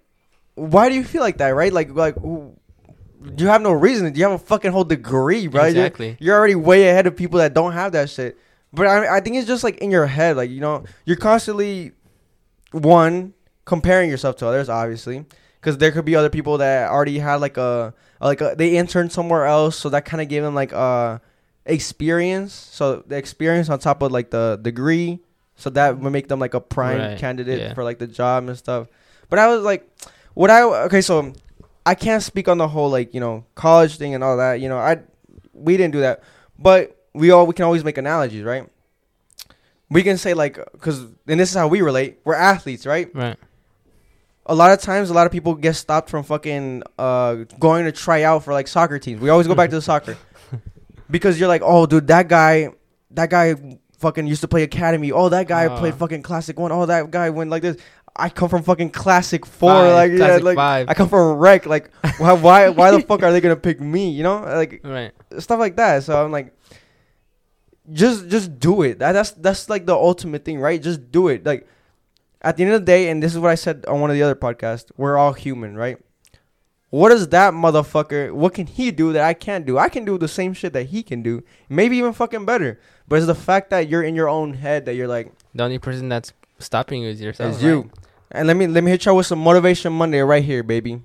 why 0.55 0.89
do 0.89 0.95
you 0.95 1.03
feel 1.03 1.21
like 1.21 1.37
that? 1.37 1.49
Right? 1.49 1.71
Like, 1.71 1.91
like 1.91 2.15
you 2.23 3.47
have 3.47 3.61
no 3.61 3.71
reason. 3.71 4.13
You 4.15 4.23
have 4.23 4.31
a 4.31 4.37
fucking 4.39 4.71
whole 4.71 4.83
degree, 4.85 5.47
right? 5.47 5.73
You're- 5.75 5.85
Exactly. 5.85 6.17
You're, 6.19 6.37
already 6.37 6.55
way 6.55 6.87
ahead 6.89 7.05
of 7.05 7.15
people 7.15 7.39
that 7.39 7.53
don't 7.53 7.73
have 7.73 7.91
that 7.91 8.09
shit. 8.09 8.37
But 8.71 8.87
I, 8.87 9.17
I 9.17 9.19
think 9.19 9.35
it's 9.35 9.47
just 9.47 9.63
like 9.63 9.77
in 9.79 9.91
your 9.91 10.05
head. 10.05 10.37
Like 10.37 10.49
you 10.49 10.61
know, 10.61 10.85
you're 11.05 11.17
constantly 11.17 11.91
one 12.71 13.33
comparing 13.65 14.09
yourself 14.09 14.35
to 14.37 14.47
others, 14.47 14.69
obviously, 14.69 15.25
because 15.59 15.77
there 15.77 15.91
could 15.91 16.05
be 16.05 16.15
other 16.15 16.29
people 16.29 16.57
that 16.59 16.89
already 16.89 17.19
had 17.19 17.35
like 17.35 17.57
a 17.57 17.93
like 18.21 18.41
a, 18.41 18.55
they 18.57 18.77
interned 18.77 19.11
somewhere 19.11 19.45
else, 19.45 19.77
so 19.77 19.89
that 19.89 20.05
kind 20.05 20.21
of 20.21 20.27
gave 20.29 20.43
them 20.43 20.55
like 20.55 20.73
uh 20.73 21.19
experience. 21.65 22.53
So 22.53 23.03
the 23.07 23.17
experience 23.17 23.69
on 23.69 23.79
top 23.79 24.01
of 24.01 24.11
like 24.11 24.29
the 24.31 24.59
degree, 24.61 25.19
so 25.55 25.69
that 25.71 25.97
would 25.99 26.11
make 26.11 26.27
them 26.27 26.39
like 26.39 26.53
a 26.53 26.61
prime 26.61 26.99
Right, 26.99 27.17
candidate 27.17 27.59
yeah. 27.59 27.73
for 27.73 27.83
like 27.83 27.99
the 27.99 28.07
job 28.07 28.47
and 28.47 28.57
stuff. 28.57 28.87
But 29.29 29.39
I 29.39 29.47
was 29.47 29.63
like, 29.63 29.87
what 30.33 30.49
I 30.49 30.63
okay, 30.85 31.01
so 31.01 31.33
I 31.85 31.95
can't 31.95 32.23
speak 32.23 32.47
on 32.47 32.57
the 32.57 32.67
whole 32.67 32.89
like 32.89 33.13
you 33.13 33.19
know 33.19 33.45
college 33.55 33.97
thing 33.97 34.15
and 34.15 34.23
all 34.23 34.37
that. 34.37 34.59
You 34.59 34.69
know, 34.69 34.77
I 34.77 34.99
we 35.53 35.77
didn't 35.77 35.93
do 35.93 36.01
that, 36.01 36.23
but 36.57 36.95
we 37.13 37.31
all 37.31 37.45
we 37.47 37.53
can 37.53 37.65
always 37.65 37.83
make 37.83 37.97
analogies, 37.97 38.43
right? 38.43 38.67
We 39.91 40.03
can 40.03 40.17
say 40.17 40.33
like, 40.35 40.59
cause 40.79 40.99
and 41.27 41.39
this 41.39 41.49
is 41.49 41.55
how 41.55 41.67
we 41.67 41.81
relate. 41.81 42.19
We're 42.23 42.35
athletes, 42.35 42.85
right? 42.85 43.13
Right. 43.15 43.37
A 44.49 44.55
lot 44.55 44.71
of 44.71 44.81
times, 44.81 45.09
a 45.09 45.13
lot 45.13 45.25
of 45.27 45.31
people 45.31 45.53
get 45.55 45.75
stopped 45.75 46.09
from 46.09 46.23
fucking 46.23 46.83
uh 46.97 47.35
going 47.59 47.85
to 47.85 47.91
try 47.91 48.23
out 48.23 48.43
for 48.43 48.51
like 48.53 48.67
soccer 48.67 48.97
teams. 48.99 49.21
We 49.21 49.29
always 49.29 49.47
go 49.47 49.55
back 49.55 49.69
to 49.69 49.75
the 49.75 49.81
soccer 49.81 50.17
because 51.11 51.39
you're 51.39 51.47
like, 51.47 51.61
oh, 51.63 51.85
dude, 51.85 52.07
that 52.07 52.27
guy, 52.27 52.69
that 53.11 53.29
guy 53.29 53.55
fucking 53.99 54.25
used 54.27 54.41
to 54.41 54.47
play 54.47 54.63
academy. 54.63 55.11
Oh, 55.11 55.29
that 55.29 55.47
guy 55.47 55.67
Uh. 55.67 55.77
played 55.77 55.93
fucking 55.95 56.23
classic 56.23 56.59
one. 56.59 56.71
Oh, 56.71 56.85
that 56.87 57.11
guy 57.11 57.29
went 57.29 57.49
like 57.51 57.61
this. 57.61 57.77
I 58.15 58.27
come 58.29 58.49
from 58.49 58.63
fucking 58.63 58.89
classic 58.89 59.45
four. 59.45 59.69
Five, 59.71 59.93
like, 59.93 60.11
yeah, 60.19 60.37
like 60.37 60.55
five. 60.55 60.89
I 60.89 60.93
come 60.95 61.07
from 61.09 61.37
rec. 61.37 61.65
Like, 61.67 61.91
why, 62.17 62.33
why, 62.33 62.69
why 62.69 62.91
the 62.91 63.01
fuck 63.01 63.21
are 63.23 63.31
they 63.31 63.39
gonna 63.41 63.55
pick 63.55 63.79
me? 63.79 64.09
You 64.09 64.23
know, 64.23 64.39
like 64.41 64.81
Right. 64.83 65.11
stuff 65.37 65.59
like 65.59 65.75
that. 65.77 66.03
So 66.03 66.21
I'm 66.25 66.31
like, 66.31 66.53
just, 67.91 68.27
just 68.27 68.59
do 68.59 68.81
it. 68.81 68.99
That, 68.99 69.13
that's 69.13 69.31
that's 69.31 69.69
like 69.69 69.85
the 69.85 69.95
ultimate 69.95 70.43
thing, 70.43 70.59
right? 70.59 70.81
Just 70.81 71.11
do 71.11 71.27
it. 71.27 71.45
Like, 71.45 71.67
at 72.41 72.57
the 72.57 72.63
end 72.63 72.73
of 72.73 72.81
the 72.81 72.85
day, 72.85 73.09
and 73.09 73.21
this 73.21 73.33
is 73.33 73.39
what 73.39 73.51
I 73.51 73.55
said 73.55 73.85
on 73.87 74.01
one 74.01 74.09
of 74.09 74.15
the 74.15 74.23
other 74.23 74.35
podcasts. 74.35 74.91
We're 74.97 75.17
all 75.17 75.33
human, 75.33 75.75
right? 75.75 75.97
What 76.91 77.09
does 77.09 77.27
that 77.29 77.53
motherfucker? 77.53 78.31
What 78.33 78.53
can 78.55 78.65
he 78.65 78.89
do 78.89 79.13
that 79.13 79.23
I 79.23 79.33
can't 79.35 79.65
do? 79.65 79.77
I 79.77 79.89
can 79.89 80.05
do 80.05 80.17
the 80.17 80.27
same 80.27 80.53
shit 80.53 80.73
that 80.73 80.87
he 80.87 81.03
can 81.03 81.21
do, 81.21 81.43
maybe 81.69 81.97
even 81.97 82.13
fucking 82.13 82.45
better. 82.45 82.79
But 83.07 83.17
it's 83.17 83.27
the 83.27 83.35
fact 83.35 83.69
that 83.69 83.87
you're 83.89 84.01
in 84.01 84.15
your 84.15 84.27
own 84.27 84.53
head 84.53 84.85
that 84.85 84.95
you're 84.95 85.07
like, 85.07 85.31
The 85.53 85.63
only 85.63 85.77
person 85.79 86.09
that's 86.09 86.33
stopping 86.57 87.03
you 87.03 87.09
is 87.09 87.21
yourself. 87.21 87.53
it's 87.55 87.63
you. 87.63 87.91
And 88.31 88.47
let 88.47 88.57
me 88.57 88.65
let 88.67 88.83
me 88.83 88.91
hit 88.91 89.05
y'all 89.05 89.15
with 89.15 89.25
some 89.27 89.39
motivation 89.39 89.91
Monday 89.93 90.19
right 90.21 90.43
here, 90.43 90.63
baby. 90.63 91.01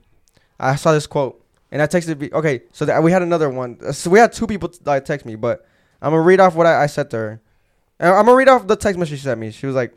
I 0.58 0.76
saw 0.76 0.92
this 0.92 1.06
quote 1.06 1.42
and 1.70 1.80
I 1.82 1.86
texted. 1.86 2.32
Okay, 2.32 2.62
so 2.72 2.84
that 2.86 3.02
we 3.02 3.12
had 3.12 3.22
another 3.22 3.50
one. 3.50 3.78
Uh, 3.84 3.92
So 3.92 4.08
we 4.10 4.18
had 4.18 4.32
two 4.32 4.46
people 4.46 4.70
that 4.84 5.04
text 5.04 5.26
me, 5.26 5.34
but 5.34 5.66
I'm 6.00 6.12
gonna 6.12 6.22
read 6.22 6.40
off 6.40 6.54
what 6.54 6.66
I, 6.66 6.82
I 6.82 6.86
said 6.86 7.10
to 7.10 7.16
her. 7.16 7.40
And 7.98 8.08
I'm 8.10 8.24
gonna 8.26 8.36
read 8.36 8.48
off 8.48 8.66
the 8.66 8.76
text 8.76 8.98
message 8.98 9.18
she 9.18 9.24
sent 9.24 9.38
me. 9.40 9.50
She 9.50 9.66
was 9.66 9.74
like, 9.74 9.94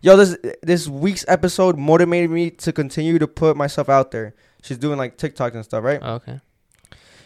"Yo, 0.00 0.16
this 0.16 0.36
this 0.62 0.88
week's 0.88 1.24
episode 1.28 1.78
motivated 1.78 2.30
me 2.30 2.50
to 2.50 2.72
continue 2.72 3.18
to 3.18 3.26
put 3.26 3.56
myself 3.56 3.88
out 3.88 4.10
there." 4.10 4.34
She's 4.62 4.78
doing 4.78 4.98
like 4.98 5.16
TikTok 5.16 5.54
and 5.54 5.64
stuff, 5.64 5.82
right? 5.84 5.98
Oh, 6.02 6.14
okay. 6.14 6.40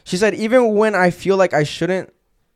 She 0.04 0.16
said, 0.16 0.34
even 0.34 0.74
when 0.74 0.94
I 0.94 1.10
feel 1.10 1.36
like 1.36 1.54
I 1.54 1.64
shouldn't, 1.64 2.12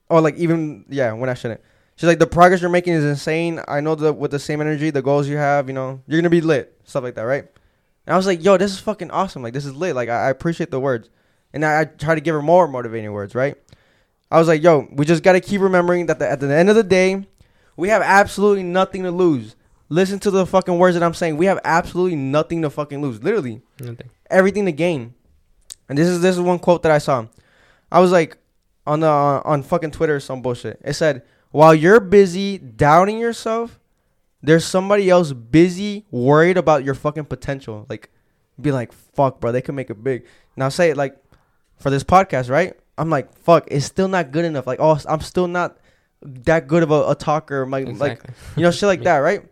or 0.09 0.21
like 0.21 0.37
even 0.37 0.85
yeah, 0.89 1.13
when 1.13 1.31
I 1.31 1.35
shouldn't. 1.35 1.61
She's 1.97 2.07
like, 2.07 2.21
the 2.21 2.29
progress 2.29 2.61
you're 2.61 2.71
making 2.71 2.93
is 2.93 3.05
insane. 3.05 3.61
I 3.67 3.81
know 3.81 3.97
that 3.97 4.13
with 4.13 4.31
the 4.31 4.39
same 4.39 4.61
energy, 4.61 4.91
the 4.91 5.03
goals 5.03 5.27
you 5.27 5.37
have, 5.37 5.67
you 5.67 5.75
know, 5.75 6.01
you're 6.07 6.21
gonna 6.21 6.31
be 6.31 6.41
lit, 6.41 6.81
stuff 6.85 7.03
like 7.03 7.17
that, 7.17 7.23
right? 7.23 7.45
And 8.07 8.15
I 8.15 8.17
was 8.17 8.27
like, 8.27 8.45
yo, 8.45 8.57
this 8.57 8.71
is 8.73 8.79
fucking 8.79 9.11
awesome. 9.11 9.43
Like 9.43 9.53
this 9.53 9.67
is 9.67 9.75
lit. 9.75 9.97
Like 9.97 10.09
I, 10.09 10.27
I 10.27 10.31
appreciate 10.31 10.71
the 10.71 10.79
words, 10.79 11.11
and 11.53 11.65
I, 11.65 11.81
I 11.81 11.85
try 11.87 12.15
to 12.15 12.21
give 12.21 12.35
her 12.35 12.43
more 12.43 12.69
motivating 12.69 13.11
words, 13.13 13.35
right? 13.35 13.57
I 14.31 14.39
was 14.39 14.47
like, 14.47 14.63
yo, 14.63 14.87
we 14.93 15.07
just 15.07 15.23
gotta 15.23 15.41
keep 15.41 15.61
remembering 15.61 16.07
that 16.07 16.19
the, 16.19 16.31
at 16.31 16.39
the 16.39 16.55
end 16.55 16.69
of 16.69 16.77
the 16.77 16.85
day, 16.85 17.27
we 17.77 17.89
have 17.89 18.03
absolutely 18.03 18.63
nothing 18.63 19.03
to 19.03 19.11
lose. 19.11 19.57
Listen 19.89 20.19
to 20.21 20.31
the 20.31 20.45
fucking 20.45 20.77
words 20.79 20.95
that 20.95 21.03
I'm 21.03 21.15
saying. 21.15 21.37
We 21.37 21.47
have 21.47 21.61
absolutely 21.65 22.17
nothing 22.17 22.63
to 22.63 22.71
fucking 22.71 23.01
lose. 23.01 23.23
Literally, 23.23 23.63
Nothing. 23.81 24.11
everything 24.31 24.67
to 24.67 24.73
gain. 24.73 25.15
And 25.89 25.97
this 25.97 26.07
is 26.07 26.21
this 26.21 26.35
is 26.37 26.41
one 26.43 26.59
quote 26.59 26.83
that 26.83 26.93
I 26.93 26.99
saw. 26.99 27.27
I 27.91 28.01
was 28.01 28.13
like 28.13 28.37
on 28.87 29.01
the 29.01 29.09
on 29.09 29.63
fucking 29.63 29.93
Twitter 29.93 30.17
or 30.17 30.21
some 30.21 30.43
bullshit. 30.43 30.81
It 30.85 30.93
said, 30.95 31.23
"While 31.51 31.75
you're 31.75 32.01
busy 32.01 32.59
doubting 32.59 33.19
yourself, 33.19 33.81
there's 34.43 34.67
somebody 34.67 35.09
else 35.09 35.33
busy 35.33 36.05
worried 36.11 36.59
about 36.59 36.85
your 36.85 36.95
fucking 36.95 37.25
potential." 37.25 37.87
Like 37.89 38.11
be 38.61 38.73
like, 38.73 38.93
"Fuck, 38.93 39.41
bro, 39.41 39.53
they 39.53 39.63
can 39.63 39.75
make 39.75 39.89
it 39.89 40.05
big." 40.05 40.27
Now 40.57 40.69
say 40.69 40.91
it 40.91 40.99
like 40.99 41.17
for 41.79 41.89
this 41.89 42.05
podcast, 42.05 42.51
right? 42.51 42.75
I'm 42.99 43.09
like, 43.09 43.35
"Fuck, 43.39 43.69
it's 43.71 43.87
still 43.87 44.09
not 44.09 44.33
good 44.33 44.45
enough." 44.45 44.67
Like, 44.67 44.81
"Oh, 44.81 44.99
I'm 45.09 45.21
still 45.23 45.49
not 45.49 45.79
that 46.21 46.67
good 46.67 46.83
of 46.83 46.91
a, 46.91 47.11
a 47.11 47.15
talker." 47.15 47.67
Like 47.67 47.87
like 47.99 48.21
you 48.57 48.65
know, 48.65 48.71
shit 48.71 48.87
like 48.89 49.03
that, 49.05 49.19
right? 49.19 49.43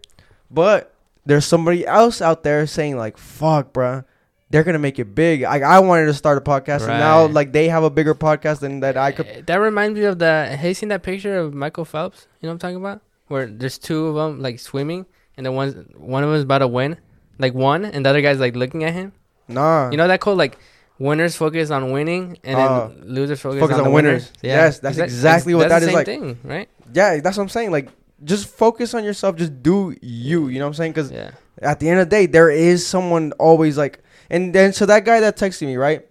But 0.50 0.94
there's 1.24 1.44
somebody 1.44 1.86
else 1.86 2.20
out 2.22 2.42
there 2.42 2.66
saying 2.66 2.96
like, 2.96 3.18
"Fuck, 3.18 3.72
bruh, 3.72 4.04
they're 4.50 4.62
gonna 4.64 4.78
make 4.78 4.98
it 4.98 5.14
big." 5.14 5.42
I 5.42 5.58
I 5.60 5.78
wanted 5.80 6.06
to 6.06 6.14
start 6.14 6.38
a 6.38 6.40
podcast, 6.40 6.80
and 6.88 6.98
now 6.98 7.26
like 7.26 7.52
they 7.52 7.68
have 7.68 7.82
a 7.82 7.90
bigger 7.90 8.14
podcast 8.14 8.60
than 8.60 8.80
that 8.80 8.96
I 8.96 9.12
could. 9.12 9.26
Uh, 9.26 9.42
That 9.46 9.56
reminds 9.56 9.98
me 9.98 10.04
of 10.06 10.18
the. 10.18 10.46
Have 10.56 10.64
you 10.64 10.74
seen 10.74 10.88
that 10.90 11.02
picture 11.02 11.36
of 11.38 11.54
Michael 11.54 11.84
Phelps? 11.84 12.26
You 12.40 12.46
know 12.46 12.50
what 12.50 12.54
I'm 12.54 12.58
talking 12.60 12.76
about? 12.76 13.00
Where 13.28 13.46
there's 13.46 13.78
two 13.78 14.06
of 14.06 14.14
them 14.14 14.40
like 14.40 14.60
swimming, 14.60 15.06
and 15.36 15.44
the 15.44 15.50
one's 15.52 15.74
one 15.96 16.22
of 16.22 16.28
them 16.30 16.36
is 16.36 16.44
about 16.44 16.58
to 16.58 16.68
win, 16.68 16.96
like 17.38 17.54
one, 17.54 17.84
and 17.84 18.04
the 18.06 18.10
other 18.10 18.20
guy's 18.22 18.38
like 18.38 18.54
looking 18.54 18.84
at 18.84 18.92
him. 18.94 19.12
Nah, 19.48 19.90
You 19.90 19.96
know 19.96 20.06
that 20.08 20.20
quote 20.20 20.38
like. 20.38 20.58
Winners 20.98 21.36
focus 21.36 21.70
on 21.70 21.92
winning, 21.92 22.38
and 22.42 22.56
then 22.56 22.66
Uh, 22.66 22.88
losers 23.04 23.38
focus, 23.38 23.60
focus 23.60 23.76
on, 23.76 23.88
on 23.88 23.92
winners. 23.92 24.32
winners. 24.32 24.32
Yeah. 24.40 24.54
Yes, 24.64 24.78
that's 24.78 24.96
Exa- 24.96 25.02
exactly 25.04 25.54
what 25.54 25.68
that's 25.68 25.84
that 25.84 25.92
the 25.92 26.00
is 26.00 26.06
same 26.06 26.24
like. 26.24 26.38
Thing, 26.40 26.50
right? 26.50 26.68
yeah, 26.94 27.20
that's 27.20 27.36
what 27.36 27.42
I'm 27.42 27.50
saying. 27.50 27.70
Like, 27.70 27.90
just 28.24 28.48
focus 28.48 28.94
on 28.94 29.04
yourself. 29.04 29.36
Just 29.36 29.62
do 29.62 29.94
you. 30.00 30.48
You 30.48 30.58
know 30.58 30.66
what 30.66 30.70
I'm 30.70 30.74
saying? 30.74 30.92
Because 30.92 31.10
Yeah. 31.12 31.30
at 31.60 31.80
the 31.80 31.88
end 31.88 32.00
of 32.00 32.08
the 32.08 32.16
day, 32.16 32.26
there 32.26 32.50
is 32.50 32.86
someone 32.86 33.32
always 33.38 33.76
like, 33.76 34.00
and 34.30 34.54
then 34.54 34.72
so 34.72 34.86
that 34.86 35.04
guy 35.04 35.20
that 35.20 35.36
texted 35.36 35.66
me, 35.66 35.76
right? 35.76 36.06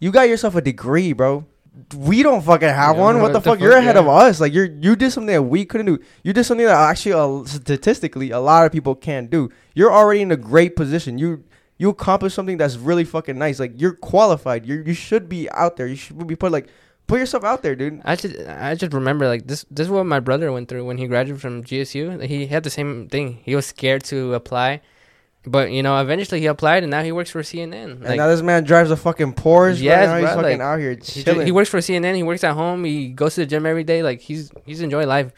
You 0.00 0.12
got 0.12 0.28
yourself 0.28 0.54
a 0.54 0.60
degree, 0.60 1.12
bro. 1.12 1.44
We 1.96 2.22
don't 2.22 2.42
fucking 2.42 2.68
have 2.68 2.96
one. 2.96 3.20
What 3.20 3.32
the 3.32 3.38
the 3.38 3.50
fuck? 3.50 3.60
You're 3.60 3.72
fuck, 3.72 3.82
ahead 3.82 3.94
yeah. 3.94 4.00
of 4.00 4.08
us. 4.08 4.40
Like 4.40 4.52
you're 4.52 4.64
you 4.66 4.96
did 4.96 5.12
something 5.12 5.32
that 5.32 5.42
we 5.42 5.64
couldn't 5.64 5.86
do. 5.86 5.98
You 6.24 6.32
did 6.32 6.44
something 6.44 6.66
that 6.66 6.74
actually 6.74 7.12
uh, 7.12 7.44
statistically 7.44 8.30
a 8.30 8.40
lot 8.40 8.66
of 8.66 8.72
people 8.72 8.94
can't 8.94 9.30
do. 9.30 9.50
You're 9.74 9.92
already 9.92 10.22
in 10.22 10.32
a 10.32 10.36
great 10.36 10.74
position. 10.74 11.18
You 11.18 11.44
you 11.78 11.88
accomplished 11.90 12.34
something 12.34 12.56
that's 12.56 12.76
really 12.76 13.04
fucking 13.04 13.38
nice. 13.38 13.60
Like 13.60 13.80
you're 13.80 13.94
qualified. 13.94 14.66
You 14.66 14.82
you 14.84 14.94
should 14.94 15.28
be 15.28 15.48
out 15.50 15.76
there. 15.76 15.86
You 15.86 15.94
should 15.96 16.26
be 16.26 16.34
put 16.34 16.50
like 16.50 16.68
put 17.08 17.18
yourself 17.18 17.42
out 17.42 17.62
there, 17.62 17.74
dude. 17.74 18.00
I 18.04 18.14
just 18.14 18.36
I 18.46 18.74
just 18.76 18.92
remember 18.94 19.26
like 19.26 19.48
this 19.48 19.64
this 19.70 19.86
is 19.86 19.90
what 19.90 20.06
my 20.06 20.20
brother 20.20 20.52
went 20.52 20.68
through 20.68 20.84
when 20.86 20.98
he 20.98 21.08
graduated 21.08 21.40
from 21.42 21.64
GSU. 21.64 22.22
He 22.24 22.46
had 22.46 22.62
the 22.62 22.70
same 22.70 23.08
thing. 23.08 23.40
He 23.42 23.56
was 23.56 23.66
scared 23.66 24.04
to 24.04 24.34
apply, 24.34 24.82
but 25.44 25.72
you 25.72 25.82
know 25.82 26.00
eventually 26.00 26.40
he 26.40 26.46
applied 26.46 26.84
and 26.84 26.90
now 26.90 27.02
he 27.02 27.10
works 27.10 27.30
for 27.30 27.42
CNN. 27.42 27.72
and 27.72 28.02
Like 28.04 28.16
now 28.18 28.28
this 28.28 28.42
man 28.42 28.62
drives 28.62 28.90
a 28.92 28.96
fucking 28.96 29.32
Porsche. 29.34 29.80
Yes, 29.82 30.06
right 30.06 30.06
now. 30.06 30.16
He's 30.18 30.34
bro, 30.34 30.42
fucking 30.42 30.58
like, 30.58 30.66
out 30.66 30.78
here 30.78 30.90
he, 30.92 30.96
chilling. 31.24 31.46
he 31.46 31.52
works 31.52 31.70
for 31.70 31.78
CNN. 31.78 32.14
He 32.14 32.22
works 32.22 32.44
at 32.44 32.54
home. 32.54 32.84
He 32.84 33.08
goes 33.08 33.34
to 33.34 33.40
the 33.40 33.46
gym 33.46 33.66
every 33.66 33.84
day. 33.84 34.02
Like 34.02 34.20
he's 34.20 34.52
he's 34.64 34.80
enjoying 34.80 35.08
life, 35.08 35.32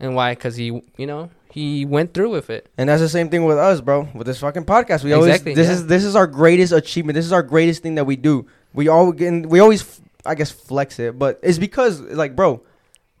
and 0.00 0.14
why? 0.14 0.34
Because 0.34 0.56
he 0.56 0.66
you 0.98 1.06
know 1.06 1.30
he 1.50 1.84
went 1.86 2.12
through 2.14 2.30
with 2.30 2.50
it. 2.50 2.68
And 2.76 2.88
that's 2.88 3.00
the 3.00 3.08
same 3.08 3.28
thing 3.28 3.44
with 3.44 3.58
us, 3.58 3.80
bro. 3.80 4.08
With 4.12 4.26
this 4.26 4.40
fucking 4.40 4.64
podcast, 4.64 5.04
we 5.04 5.14
Exactly, 5.14 5.52
always 5.52 5.56
this 5.56 5.68
yeah. 5.68 5.72
is 5.74 5.86
this 5.86 6.04
is 6.04 6.16
our 6.16 6.26
greatest 6.26 6.72
achievement. 6.72 7.14
This 7.14 7.24
is 7.24 7.32
our 7.32 7.44
greatest 7.44 7.82
thing 7.82 7.94
that 7.94 8.04
we 8.04 8.16
do. 8.16 8.46
We 8.72 8.88
all 8.88 9.12
we 9.12 9.60
always, 9.60 10.00
I 10.26 10.34
guess, 10.34 10.50
flex 10.50 10.98
it, 10.98 11.18
but 11.18 11.38
it's 11.42 11.58
because 11.58 12.00
like, 12.00 12.34
bro, 12.36 12.62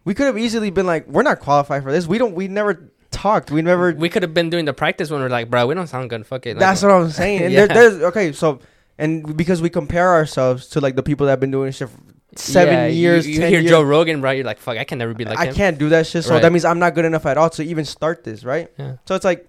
we 0.04 0.14
could 0.14 0.26
have 0.26 0.38
easily 0.38 0.70
been 0.70 0.86
like, 0.86 1.06
we're 1.08 1.22
not 1.22 1.40
qualified 1.40 1.82
for 1.82 1.92
this. 1.92 2.06
We 2.06 2.18
don't. 2.18 2.34
We 2.34 2.48
never 2.48 2.90
talked. 3.10 3.50
We 3.50 3.62
never. 3.62 3.92
We 3.92 4.08
could 4.08 4.22
have 4.22 4.34
been 4.34 4.50
doing 4.50 4.64
the 4.64 4.72
practice 4.74 5.10
when 5.10 5.20
we're 5.20 5.28
like, 5.28 5.50
bro, 5.50 5.66
we 5.66 5.74
don't 5.74 5.86
sound 5.86 6.10
good. 6.10 6.26
Fuck 6.26 6.46
it. 6.46 6.50
Like, 6.56 6.60
that's 6.60 6.82
what 6.82 6.92
I'm 6.92 7.10
saying. 7.10 7.42
And 7.44 7.52
Yeah. 7.52 7.66
there, 7.66 7.90
there's 7.90 8.02
okay. 8.04 8.32
So 8.32 8.60
and 8.98 9.36
because 9.36 9.60
we 9.62 9.70
compare 9.70 10.10
ourselves 10.12 10.68
to 10.68 10.80
like 10.80 10.94
the 10.96 11.02
people 11.02 11.26
that 11.26 11.32
have 11.32 11.40
been 11.40 11.50
doing 11.50 11.72
shit 11.72 11.88
for 11.88 11.98
seven 12.36 12.74
Yeah, 12.74 12.86
years, 12.86 13.26
You, 13.28 13.38
10 13.40 13.48
hear 13.50 13.60
years. 13.60 13.70
Joe 13.70 13.82
Rogan, 13.82 14.20
right? 14.22 14.36
You're 14.36 14.46
like, 14.46 14.58
fuck, 14.58 14.76
I 14.76 14.84
can 14.84 14.98
never 14.98 15.14
be 15.14 15.24
like 15.24 15.38
I 15.38 15.46
him. 15.46 15.54
can't 15.54 15.78
do 15.78 15.88
that 15.90 16.06
shit. 16.06 16.24
So 16.24 16.30
Right. 16.34 16.42
that 16.42 16.52
means 16.52 16.64
I'm 16.64 16.78
not 16.78 16.94
good 16.94 17.04
enough 17.04 17.26
at 17.26 17.36
all 17.38 17.50
to 17.50 17.62
even 17.64 17.84
start 17.84 18.24
this, 18.24 18.44
right? 18.44 18.68
Yeah. 18.78 18.96
So 19.06 19.14
it's 19.14 19.24
like, 19.24 19.48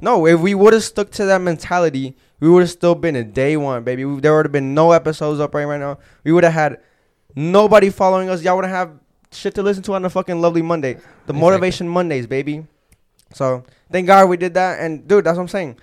no, 0.00 0.26
if 0.26 0.40
we 0.40 0.54
would 0.54 0.72
have 0.74 0.82
stuck 0.84 1.10
to 1.12 1.24
that 1.26 1.40
mentality, 1.40 2.16
we 2.40 2.48
would 2.50 2.60
have 2.60 2.70
still 2.70 2.94
been 2.94 3.16
a 3.16 3.24
day 3.24 3.56
one, 3.56 3.82
baby. 3.84 4.04
We, 4.04 4.20
there 4.20 4.34
would 4.36 4.44
have 4.44 4.52
been 4.52 4.74
no 4.74 4.92
episodes 4.92 5.40
up 5.40 5.54
right, 5.54 5.64
right 5.64 5.80
now. 5.80 5.98
We 6.24 6.32
would 6.32 6.44
have 6.44 6.52
had 6.52 6.80
nobody 7.36 7.90
following 7.90 8.28
us. 8.28 8.42
Y'all 8.42 8.56
wouldn't 8.56 8.74
have 8.74 8.90
shit 9.30 9.54
to 9.54 9.62
listen 9.62 9.82
to 9.84 9.94
on 9.94 10.04
a 10.04 10.10
fucking 10.10 10.40
lovely 10.40 10.62
Monday. 10.62 10.94
The 10.94 11.00
Exactly. 11.00 11.40
motivation 11.40 11.88
Mondays, 11.88 12.26
baby. 12.26 12.66
So 13.34 13.64
thank 13.92 14.06
God 14.06 14.28
we 14.28 14.36
did 14.36 14.54
that. 14.54 14.80
And 14.80 15.06
dude, 15.06 15.24
that's 15.24 15.36
what 15.36 15.42
I'm 15.42 15.48
saying. 15.48 15.76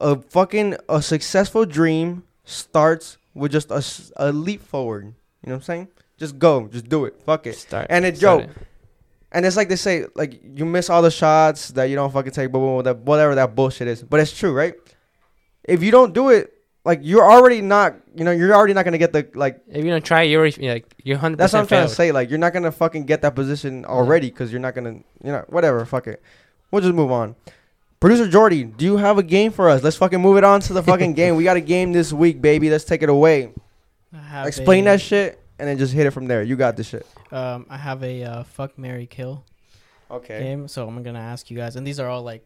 A 0.00 0.20
fucking 0.20 0.76
a 0.88 1.00
successful 1.00 1.64
dream 1.64 2.24
starts 2.44 3.18
with 3.34 3.52
just 3.52 3.70
a, 3.70 3.82
a 4.16 4.32
leap 4.32 4.62
forward. 4.62 5.04
You 5.04 5.12
know 5.48 5.54
what 5.54 5.56
I'm 5.56 5.62
saying? 5.62 5.88
Just 6.18 6.38
go, 6.38 6.68
just 6.68 6.88
do 6.88 7.04
it. 7.04 7.20
Fuck 7.24 7.46
it. 7.46 7.56
Start. 7.56 7.86
And 7.88 8.04
it, 8.04 8.20
yo, 8.20 8.46
and 9.32 9.46
it's 9.46 9.56
like 9.56 9.68
they 9.68 9.76
say, 9.76 10.06
like 10.14 10.40
you 10.44 10.64
miss 10.64 10.90
all 10.90 11.02
the 11.02 11.10
shots 11.10 11.68
that 11.68 11.84
you 11.84 11.96
don't 11.96 12.12
fucking 12.12 12.32
take, 12.32 12.52
but 12.52 12.58
whatever 12.60 13.34
that 13.36 13.54
bullshit 13.54 13.88
is. 13.88 14.02
But 14.02 14.20
it's 14.20 14.36
true, 14.36 14.52
right? 14.52 14.74
If 15.64 15.82
you 15.82 15.90
don't 15.90 16.12
do 16.12 16.28
it, 16.30 16.51
like 16.84 17.00
you're 17.02 17.30
already 17.30 17.60
not, 17.60 17.94
you 18.14 18.24
know, 18.24 18.30
you're 18.32 18.54
already 18.54 18.74
not 18.74 18.84
gonna 18.84 18.98
get 18.98 19.12
the 19.12 19.28
like. 19.34 19.60
If 19.68 19.84
you 19.84 19.90
don't 19.90 20.04
try, 20.04 20.22
you're 20.22 20.46
you're 20.46 20.74
like 20.74 20.94
you're 21.02 21.18
hundred 21.18 21.38
That's 21.38 21.52
what 21.52 21.60
I'm 21.60 21.64
percent 21.66 21.80
trying 21.80 21.88
to 21.88 21.94
say. 21.94 22.12
Like 22.12 22.30
you're 22.30 22.38
not 22.38 22.52
gonna 22.52 22.72
fucking 22.72 23.06
get 23.06 23.22
that 23.22 23.34
position 23.34 23.84
already 23.84 24.30
because 24.30 24.50
you're 24.50 24.60
not 24.60 24.74
gonna, 24.74 24.94
you 25.22 25.32
know, 25.32 25.44
whatever. 25.48 25.84
Fuck 25.84 26.08
it. 26.08 26.22
We'll 26.70 26.82
just 26.82 26.94
move 26.94 27.12
on. 27.12 27.36
Producer 28.00 28.28
Jordy, 28.28 28.64
do 28.64 28.84
you 28.84 28.96
have 28.96 29.18
a 29.18 29.22
game 29.22 29.52
for 29.52 29.70
us? 29.70 29.82
Let's 29.84 29.96
fucking 29.96 30.20
move 30.20 30.36
it 30.36 30.44
on 30.44 30.60
to 30.62 30.72
the 30.72 30.82
fucking 30.92 31.14
game. 31.14 31.36
We 31.36 31.44
got 31.44 31.56
a 31.56 31.60
game 31.60 31.92
this 31.92 32.12
week, 32.12 32.42
baby. 32.42 32.68
Let's 32.68 32.84
take 32.84 33.02
it 33.02 33.08
away. 33.08 33.52
I 34.12 34.18
have 34.18 34.46
Explain 34.46 34.88
a, 34.88 34.92
that 34.92 35.00
shit 35.00 35.40
and 35.58 35.68
then 35.68 35.78
just 35.78 35.92
hit 35.92 36.06
it 36.06 36.10
from 36.10 36.26
there. 36.26 36.42
You 36.42 36.56
got 36.56 36.76
this 36.76 36.88
shit. 36.88 37.06
Um, 37.30 37.66
I 37.70 37.76
have 37.76 38.02
a 38.02 38.24
uh, 38.24 38.42
fuck 38.42 38.76
Mary 38.76 39.06
Kill 39.06 39.44
Okay. 40.10 40.40
game, 40.40 40.66
so 40.66 40.88
I'm 40.88 41.02
gonna 41.04 41.20
ask 41.20 41.50
you 41.50 41.56
guys, 41.56 41.76
and 41.76 41.86
these 41.86 42.00
are 42.00 42.08
all 42.08 42.22
like 42.22 42.44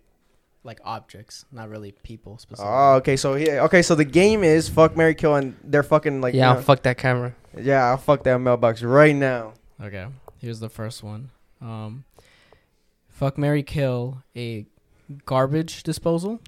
like 0.66 0.80
objects, 0.84 1.46
not 1.50 1.70
really 1.70 1.92
people 1.92 2.36
specifically. 2.38 2.70
Oh, 2.70 2.94
okay. 2.96 3.16
So 3.16 3.34
yeah, 3.36 3.62
okay. 3.64 3.80
So 3.82 3.94
the 3.94 4.04
game 4.04 4.44
is 4.44 4.68
fuck, 4.68 4.96
Mary 4.96 5.14
kill, 5.14 5.34
and 5.36 5.56
they're 5.64 5.82
fucking 5.82 6.20
like 6.20 6.34
yeah, 6.34 6.50
you 6.52 6.56
I'll 6.56 6.62
fuck 6.62 6.82
that 6.82 6.98
camera. 6.98 7.34
yeah. 7.58 7.84
I'll 7.84 7.96
fuck 7.96 8.22
that 8.24 8.38
mailbox 8.38 8.82
right 8.82 9.14
now. 9.16 9.54
Okay, 9.82 10.06
here's 10.40 10.60
the 10.60 10.68
first 10.68 11.02
one. 11.02 11.30
Um, 11.62 12.04
fuck 13.08 13.38
Mary 13.38 13.62
Kill 13.62 14.22
a 14.36 14.66
garbage 15.24 15.82
disposal, 15.82 16.40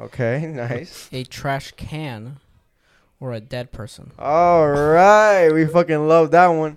Okay, 0.00 0.46
nice. 0.54 1.08
a 1.12 1.24
trash 1.24 1.72
can, 1.76 2.38
or 3.20 3.32
a 3.32 3.40
dead 3.40 3.72
person. 3.72 4.12
All 4.18 4.68
right, 4.68 5.50
we 5.50 5.66
fucking 5.66 6.06
love 6.06 6.30
that 6.30 6.48
one. 6.48 6.76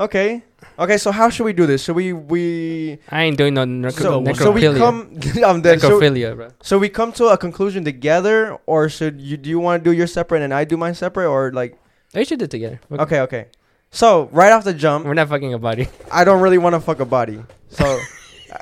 Okay, 0.00 0.42
okay. 0.78 0.96
So 0.96 1.12
how 1.12 1.28
should 1.28 1.44
we 1.44 1.52
do 1.52 1.66
this? 1.66 1.84
Should 1.84 1.94
we 1.94 2.14
we 2.14 2.98
I 3.10 3.24
ain't 3.24 3.36
doing 3.36 3.52
no 3.52 3.64
necro- 3.64 3.92
so, 3.92 4.20
necrophilia. 4.22 4.36
so 4.38 4.50
we 4.50 4.78
come? 4.78 4.96
Um, 5.44 5.56
I'm 5.56 5.60
dead. 5.60 5.80
So, 5.80 6.00
necrophilia, 6.00 6.34
bro. 6.34 6.48
so 6.62 6.78
we 6.78 6.88
come 6.88 7.12
to 7.20 7.26
a 7.26 7.36
conclusion 7.36 7.84
together, 7.84 8.56
or 8.64 8.88
should 8.88 9.20
you? 9.20 9.36
Do 9.36 9.50
you 9.50 9.60
want 9.60 9.84
to 9.84 9.90
do 9.90 9.94
your 9.94 10.06
separate 10.06 10.40
and 10.40 10.54
I 10.54 10.64
do 10.64 10.78
mine 10.78 10.94
separate, 10.94 11.28
or 11.28 11.52
like? 11.52 11.78
we 12.14 12.24
should 12.24 12.38
do 12.38 12.46
it 12.46 12.50
together. 12.50 12.80
Fuck- 12.88 13.00
Okay, 13.00 13.20
okay. 13.20 13.46
So 13.90 14.28
right 14.32 14.52
off 14.52 14.64
the 14.64 14.72
jump, 14.72 15.04
We're 15.04 15.14
not 15.14 15.28
fucking 15.28 15.52
a 15.52 15.58
body. 15.58 15.88
I 16.10 16.24
don't 16.24 16.40
really 16.40 16.58
want 16.58 16.74
to 16.74 16.80
fuck 16.80 17.00
a 17.00 17.04
body. 17.04 17.42
So, 17.68 17.84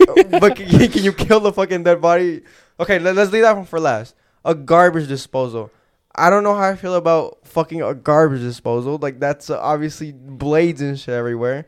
uh, 0.01 0.25
but 0.41 0.57
can 0.57 0.69
you, 0.69 0.89
can 0.89 1.05
you 1.05 1.13
kill 1.13 1.41
the 1.41 1.53
fucking 1.53 1.85
dead 1.85 2.01
body? 2.01 2.43
Okay, 2.81 2.99
let, 2.99 3.17
us 3.17 3.31
leave 3.31 3.43
that 3.43 3.55
one 3.57 3.67
for 3.67 3.79
last. 3.79 4.15
A 4.45 4.55
garbage 4.55 5.07
disposal. 5.07 5.71
I 6.19 6.31
don't 6.31 6.43
know 6.43 6.55
how 6.55 6.69
I 6.69 6.77
feel 6.77 6.95
about 6.97 7.39
fucking 7.47 7.83
a 7.83 7.95
garbage 7.95 8.41
disposal. 8.41 8.99
Like 9.01 9.21
that's 9.21 9.51
uh, 9.51 9.59
obviously 9.61 10.13
blades 10.13 10.81
and 10.81 10.99
shit 10.99 11.15
everywhere. 11.15 11.67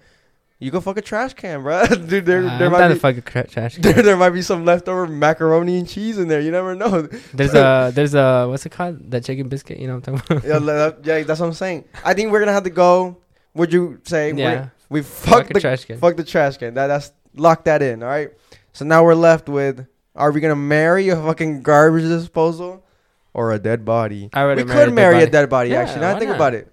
You 0.63 0.71
can 0.71 0.83
fuck 0.83 0.99
a 0.99 1.01
trash 1.01 1.33
can, 1.33 1.63
bro. 1.63 1.87
Dude, 1.87 2.27
there 2.27 2.45
Uh, 2.47 2.59
there 2.59 2.67
I'm 2.67 2.73
might 2.73 2.89
be 2.89 2.99
fuck 2.99 3.17
a 3.17 3.23
cra- 3.23 3.47
trash. 3.47 3.75
can. 3.81 3.83
there, 3.83 4.03
there 4.03 4.17
might 4.19 4.31
be 4.31 4.43
some 4.43 4.67
leftover 4.67 5.07
macaroni 5.07 5.79
and 5.79 5.89
cheese 5.89 6.19
in 6.19 6.29
there. 6.29 6.41
You 6.43 6.51
never 6.51 6.75
know. 6.75 7.03
There's 7.33 7.55
a 7.55 7.91
there's 7.95 8.13
a 8.15 8.47
what's 8.47 8.67
it 8.67 8.71
called? 8.73 9.11
That 9.11 9.25
chicken 9.25 9.49
biscuit. 9.49 9.79
You 9.79 9.87
know 9.89 9.95
what 9.97 10.09
I'm 10.09 10.19
talking 10.19 10.37
about? 10.37 10.49
yeah, 10.49 10.59
that- 10.59 10.99
yeah, 11.05 11.23
that's 11.23 11.41
what 11.41 11.47
I'm 11.47 11.55
saying. 11.55 11.85
I 12.05 12.13
think 12.13 12.31
we're 12.31 12.41
gonna 12.41 12.53
have 12.53 12.65
to 12.65 12.71
go. 12.71 13.17
Would 13.55 13.73
you 13.73 14.01
say? 14.05 14.33
yeah. 14.35 14.69
We 14.91 15.03
Fuck 15.03 15.45
fuck 15.47 15.49
the 15.55 15.61
trash 15.61 15.85
can. 15.87 15.99
Fuck 15.99 16.17
the 16.17 16.25
trash 16.25 16.57
can. 16.59 16.75
That 16.75 16.89
that's 16.89 17.13
lock 17.37 17.65
that 17.65 17.81
in. 17.81 18.03
All 18.03 18.09
right. 18.09 18.31
So 18.73 18.85
now 18.85 19.03
we're 19.05 19.15
left 19.15 19.49
with: 19.49 19.87
Are 20.15 20.31
we 20.33 20.41
gonna 20.41 20.57
marry 20.57 21.09
a 21.09 21.17
fucking 21.17 21.63
garbage 21.63 22.03
disposal 22.05 22.85
or 23.33 23.53
a 23.53 23.59
dead 23.59 23.85
body? 23.85 24.31
I 24.33 24.47
we 24.47 24.55
marry 24.55 24.65
could 24.65 24.71
a 24.71 24.75
dead 24.87 24.93
marry 24.95 25.17
a 25.17 25.21
body. 25.21 25.31
dead 25.31 25.51
body. 25.51 25.71
Yeah, 25.71 25.81
actually, 25.81 26.01
now 26.01 26.17
I 26.17 26.19
think 26.19 26.29
not? 26.31 26.37
about 26.37 26.55
it. 26.55 26.73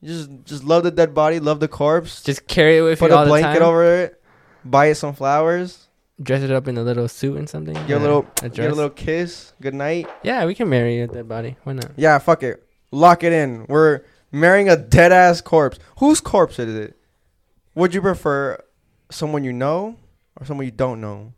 You 0.00 0.08
just 0.08 0.30
just 0.44 0.64
love 0.64 0.82
the 0.82 0.90
dead 0.90 1.14
body, 1.14 1.40
love 1.40 1.60
the 1.60 1.68
corpse. 1.68 2.22
Just 2.22 2.46
carry 2.46 2.78
it 2.78 2.82
with 2.82 2.98
put 2.98 3.10
you 3.10 3.16
a 3.16 3.18
all 3.18 3.24
the 3.24 3.30
blanket 3.30 3.62
over 3.62 3.84
it. 4.02 4.20
Buy 4.64 4.86
it 4.86 4.96
some 4.96 5.14
flowers. 5.14 5.86
Dress 6.22 6.42
it 6.42 6.50
up 6.52 6.68
in 6.68 6.76
a 6.76 6.82
little 6.82 7.08
suit 7.08 7.38
and 7.38 7.48
something. 7.48 7.74
Get 7.86 7.96
a 7.96 7.98
little 7.98 8.26
a 8.42 8.48
Get 8.48 8.70
a 8.70 8.74
little 8.74 8.90
kiss. 8.90 9.52
Good 9.60 9.74
night. 9.74 10.06
Yeah, 10.22 10.44
we 10.46 10.54
can 10.54 10.68
marry 10.68 11.00
a 11.00 11.06
dead 11.06 11.28
body. 11.28 11.56
Why 11.64 11.72
not? 11.72 11.90
Yeah, 11.96 12.18
fuck 12.18 12.42
it. 12.42 12.62
Lock 12.90 13.24
it 13.24 13.32
in. 13.32 13.66
We're 13.68 14.02
marrying 14.30 14.68
a 14.68 14.76
dead 14.76 15.10
ass 15.10 15.40
corpse. 15.40 15.78
Whose 15.98 16.20
corpse 16.20 16.58
is 16.58 16.74
it? 16.74 16.96
Would 17.74 17.94
you 17.94 18.00
prefer 18.00 18.62
someone 19.10 19.42
you 19.42 19.52
know 19.52 19.96
or 20.38 20.46
someone 20.46 20.66
you 20.66 20.72
don't 20.72 21.00
know? 21.00 21.32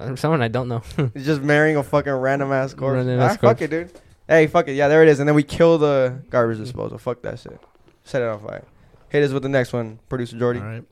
Uh, 0.00 0.16
Someone 0.16 0.42
I 0.42 0.48
don't 0.48 0.68
know. 0.68 0.82
It's 1.14 1.26
just 1.26 1.42
marrying 1.42 1.76
a 1.76 1.82
fucking 1.82 2.12
random 2.12 2.52
ass 2.52 2.74
corpse. 2.74 2.96
Random 2.96 3.20
Ah, 3.20 3.24
ass 3.24 3.36
fuck 3.36 3.60
it, 3.62 3.70
dude. 3.70 3.92
Hey, 4.28 4.46
fuck 4.46 4.68
it. 4.68 4.74
Yeah, 4.74 4.88
there 4.88 5.02
it 5.02 5.08
is. 5.08 5.18
And 5.20 5.28
then 5.28 5.34
we 5.34 5.42
kill 5.42 5.78
the 5.78 6.22
garbage 6.30 6.58
disposal. 6.58 6.98
Fuck 6.98 7.22
that 7.22 7.38
shit. 7.38 7.58
Set 8.04 8.22
it 8.22 8.28
on 8.28 8.40
fire. 8.40 8.64
Hit 9.08 9.24
us 9.24 9.32
with 9.32 9.42
the 9.42 9.48
next 9.48 9.72
one, 9.72 9.98
producer 10.08 10.38
Jordy. 10.38 10.60
All 10.60 10.66
right. 10.66 10.84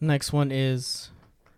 Next 0.00 0.32
one 0.32 0.50
is 0.52 1.10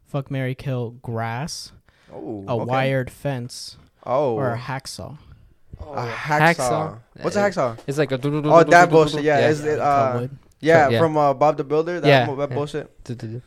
fuck 0.07 0.30
Mary 0.30 0.55
Kill 0.55 0.90
grass, 1.03 1.72
Oh, 2.12 2.44
a 2.49 2.55
okay. 2.57 2.64
wired 2.64 3.11
fence, 3.11 3.76
Oh, 4.05 4.34
or 4.36 4.53
a 4.55 4.59
hacksaw. 4.59 5.18
a 5.80 6.07
hacksaw. 6.07 6.99
What's 7.20 7.36
a 7.36 7.40
hacksaw? 7.40 7.78
It's 7.86 7.99
like 7.99 8.11
a. 8.12 8.18
Oh, 8.24 8.64
that 8.64 8.90
bullshit. 8.90 9.22
Yeah, 9.22 9.49
is 9.49 9.62
it? 9.64 9.78
Uh, 9.78 10.14
Cutwood. 10.14 10.30
yeah, 10.61 10.88
yeah. 10.88 10.99
from 10.99 11.16
uh, 11.18 11.34
Bob 11.34 11.57
the 11.59 11.64
Builder. 11.64 12.01
That, 12.01 12.09
Yeah, 12.09 12.26
mo- 12.26 12.36
that 12.36 12.49
yeah. 12.51 12.55
bullshit. 12.57 13.42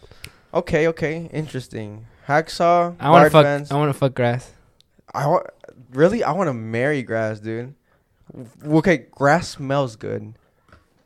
Okay, 0.53 0.87
okay, 0.89 1.29
interesting. 1.33 2.05
Hacksaw. 2.27 2.95
I 2.99 3.09
want 3.09 3.25
to 3.25 3.29
fuck. 3.29 3.43
fence. 3.45 3.71
I 3.71 3.75
want 3.77 3.89
to 3.93 3.97
fuck 3.97 4.13
grass. 4.13 4.51
I 5.13 5.27
wa- 5.27 5.43
really, 5.93 6.23
I 6.23 6.31
want 6.31 6.47
to 6.47 6.53
marry 6.53 7.03
grass, 7.03 7.39
dude. 7.39 7.73
Okay, 8.65 9.07
grass 9.11 9.49
smells 9.49 9.95
good 9.95 10.33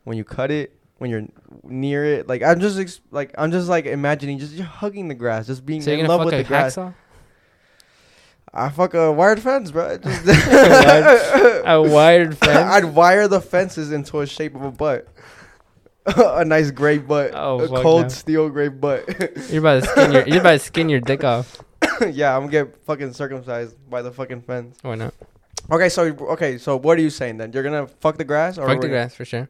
when 0.04 0.16
you 0.16 0.22
cut 0.24 0.50
it, 0.50 0.76
when 0.98 1.10
you're 1.10 1.24
near 1.64 2.04
it. 2.04 2.28
Like 2.28 2.42
I'm 2.42 2.60
just 2.60 2.78
ex- 2.78 3.00
like 3.10 3.34
I'm 3.36 3.50
just 3.50 3.68
like 3.68 3.86
imagining 3.86 4.38
just 4.38 4.58
hugging 4.60 5.08
the 5.08 5.14
grass, 5.14 5.46
just 5.46 5.66
being 5.66 5.82
So 5.82 5.90
in 5.90 6.06
love 6.06 6.24
with 6.24 6.34
the 6.34 6.44
grass. 6.44 6.76
hacksaw? 6.76 6.94
I 8.54 8.70
fuck 8.70 8.94
a 8.94 9.12
wired 9.12 9.40
fence, 9.40 9.70
bro. 9.70 9.98
A 11.66 11.82
wired 11.82 12.38
fence. 12.38 12.56
I'd 12.72 12.84
wire 12.86 13.28
the 13.28 13.40
fences 13.40 13.92
into 13.92 14.20
a 14.20 14.26
shape 14.26 14.54
of 14.54 14.62
a 14.62 14.70
butt. 14.70 15.08
a 16.16 16.44
nice 16.44 16.70
gray 16.70 16.98
butt. 16.98 17.32
Oh, 17.34 17.60
a 17.60 17.82
cold 17.82 18.02
no. 18.02 18.08
steel 18.08 18.48
gray 18.48 18.68
butt. 18.68 19.06
You're 19.50 19.60
about 19.60 19.82
to 19.82 19.88
skin 19.88 20.12
your. 20.12 20.28
You're 20.28 20.40
about 20.40 20.52
to 20.52 20.58
skin 20.60 20.88
your 20.88 21.00
dick 21.00 21.24
off. 21.24 21.62
yeah, 22.10 22.34
I'm 22.36 22.42
gonna 22.48 22.52
get 22.66 22.76
fucking 22.84 23.12
circumcised 23.12 23.76
by 23.90 24.02
the 24.02 24.12
fucking 24.12 24.42
fence. 24.42 24.78
Why 24.82 24.94
not? 24.94 25.14
Okay, 25.70 25.88
so 25.88 26.04
okay, 26.04 26.58
so 26.58 26.76
what 26.76 26.96
are 26.98 27.00
you 27.02 27.10
saying 27.10 27.38
then? 27.38 27.52
You're 27.52 27.62
gonna 27.64 27.86
fuck 27.86 28.18
the 28.18 28.24
grass 28.24 28.58
or 28.58 28.66
Fuck 28.68 28.80
the 28.80 28.88
grass 28.88 29.14
for 29.14 29.24
sure. 29.24 29.48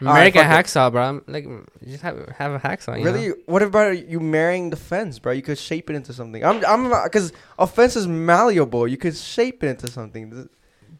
Right, 0.00 0.12
American 0.12 0.42
fuck 0.42 0.60
it. 0.60 0.66
hacksaw, 0.66 0.92
bro. 0.92 1.02
I'm 1.02 1.24
like, 1.26 1.46
just 1.84 2.02
have 2.02 2.28
have 2.38 2.52
a 2.52 2.58
hacksaw. 2.60 2.98
You 2.98 3.04
Really? 3.04 3.28
Know? 3.28 3.34
What 3.46 3.62
about 3.62 4.06
you 4.08 4.20
marrying 4.20 4.70
the 4.70 4.76
fence, 4.76 5.18
bro? 5.18 5.32
You 5.32 5.42
could 5.42 5.58
shape 5.58 5.90
it 5.90 5.96
into 5.96 6.12
something. 6.12 6.44
I'm, 6.44 6.64
I'm, 6.64 7.02
because 7.04 7.32
a 7.58 7.66
fence 7.66 7.96
is 7.96 8.06
malleable. 8.06 8.86
You 8.86 8.96
could 8.96 9.16
shape 9.16 9.64
it 9.64 9.68
into 9.68 9.90
something. 9.90 10.48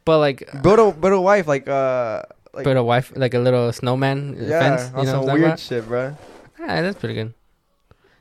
But 0.04 0.18
like, 0.18 0.62
Build 0.62 0.78
a, 0.80 0.90
build 0.90 1.12
a 1.12 1.20
wife 1.20 1.46
like, 1.46 1.68
uh, 1.68 2.22
like, 2.52 2.64
put 2.64 2.76
a 2.76 2.82
wife 2.82 3.12
like 3.16 3.34
a 3.34 3.38
little 3.38 3.72
snowman 3.72 4.36
yeah, 4.38 4.76
fence. 4.76 4.94
on 4.94 5.00
You 5.00 5.06
know 5.06 5.12
some 5.12 5.20
what 5.22 5.28
I'm 5.30 5.34
weird 5.34 5.50
talking 5.50 5.64
shit, 5.64 5.86
bro. 5.86 6.16
Yeah, 6.58 6.82
that's 6.82 6.98
pretty 6.98 7.14
good. 7.14 7.34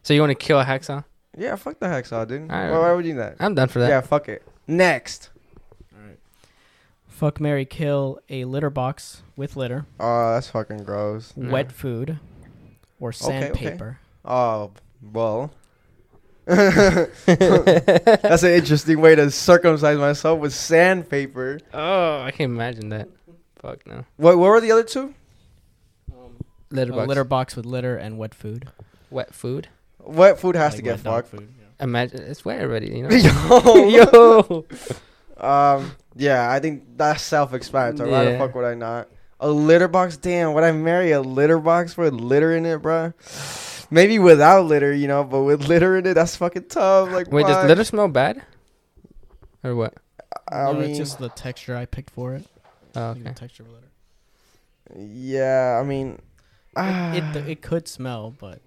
So 0.03 0.13
you 0.13 0.21
want 0.21 0.31
to 0.31 0.35
kill 0.35 0.59
a 0.59 0.65
hacksaw? 0.65 1.03
Yeah, 1.37 1.55
fuck 1.55 1.79
the 1.79 1.85
hacksaw, 1.87 2.27
dude. 2.27 2.49
Alright. 2.49 2.71
Why, 2.71 2.79
why 2.79 2.93
would 2.93 3.05
you 3.05 3.13
do 3.13 3.19
that? 3.19 3.35
I'm 3.39 3.55
done 3.55 3.67
for 3.67 3.79
that. 3.79 3.89
Yeah, 3.89 4.01
fuck 4.01 4.29
it. 4.29 4.43
Next. 4.67 5.29
All 5.93 6.01
right. 6.07 6.17
Fuck 7.07 7.39
Mary 7.39 7.65
Kill 7.65 8.19
a 8.29 8.45
litter 8.45 8.69
box 8.69 9.21
with 9.35 9.55
litter, 9.55 9.85
Oh, 9.99 10.33
that's 10.33 10.49
fucking 10.49 10.83
gross. 10.83 11.33
No. 11.35 11.51
wet 11.51 11.71
food, 11.71 12.19
or 12.99 13.09
Okay, 13.09 13.25
okay. 13.27 13.39
sandpaper. 13.45 13.99
Oh, 14.25 14.71
well. 15.13 15.51
that's 16.47 18.43
an 18.43 18.51
interesting 18.51 19.01
way 19.01 19.15
to 19.15 19.29
circumcise 19.29 19.97
myself 19.97 20.39
with 20.39 20.53
sandpaper. 20.53 21.59
Oh, 21.73 22.21
I 22.21 22.31
can 22.31 22.45
imagine 22.45 22.89
that. 22.89 23.09
Fuck 23.67 23.85
no. 23.85 24.05
What, 24.15 24.37
what 24.37 24.47
were 24.47 24.61
the 24.61 24.71
other 24.71 24.83
two? 24.83 25.13
Um, 26.09 26.37
Litter 26.71 26.93
A 26.93 26.95
box. 26.95 27.07
litter 27.09 27.23
box 27.25 27.55
with 27.57 27.65
litter 27.65 27.97
and 27.97 28.17
wet 28.17 28.33
food. 28.33 28.69
Wet 29.09 29.33
food. 29.33 29.67
Wet 29.99 30.39
food 30.39 30.55
has 30.55 30.71
Like 30.71 30.77
to 30.77 30.81
get 30.83 30.91
wet 30.97 31.03
dog 31.03 31.25
fucked. 31.25 31.41
food, 31.41 31.53
yeah. 31.59 31.83
Imagine 31.83 32.21
it's 32.21 32.45
wet 32.45 32.61
already. 32.61 32.87
You 32.95 33.03
know. 33.03 33.09
Yo. 33.85 34.65
Yo. 35.39 35.45
Um, 35.45 35.91
yeah, 36.15 36.49
I 36.49 36.59
think 36.61 36.83
that's 36.95 37.21
self-explanatory. 37.23 38.09
Why 38.09 38.23
the 38.31 38.37
fuck 38.37 38.55
would 38.55 38.63
I 38.63 38.73
not? 38.73 39.09
A 39.41 39.49
litter 39.49 39.89
box? 39.89 40.15
Damn, 40.15 40.53
would 40.53 40.63
I 40.63 40.71
marry 40.71 41.11
a 41.11 41.21
litter 41.21 41.59
box 41.59 41.97
with 41.97 42.13
litter 42.13 42.55
in 42.55 42.65
it, 42.65 42.81
bruh? 42.81 43.13
Maybe 43.91 44.17
without 44.17 44.65
litter, 44.65 44.93
you 44.93 45.07
know, 45.09 45.25
but 45.25 45.43
with 45.43 45.67
litter 45.67 45.97
in 45.97 46.05
it, 46.05 46.13
that's 46.13 46.37
fucking 46.37 46.69
tough. 46.69 47.11
Like, 47.11 47.31
Wait, 47.31 47.45
does 47.45 47.67
litter 47.67 47.83
smell 47.83 48.07
bad? 48.07 48.43
Or 49.63 49.75
what? 49.75 49.93
I 50.49 50.63
no, 50.71 50.73
mean, 50.73 50.89
it's 50.91 50.97
just 50.97 51.19
the 51.19 51.29
texture 51.29 51.75
I 51.75 51.85
picked 51.85 52.09
for 52.11 52.33
it. 52.33 52.47
Oh, 52.97 53.09
Like 53.09 53.23
the 53.23 53.29
okay. 53.29 53.33
texture 53.39 53.63
of 53.63 53.69
litter. 53.69 53.87
yeah, 54.95 55.79
I 55.81 55.85
mean, 55.85 56.19
ah. 56.75 57.13
It, 57.13 57.23
it 57.35 57.49
it 57.49 57.61
could 57.61 57.87
smell, 57.87 58.33
but 58.39 58.59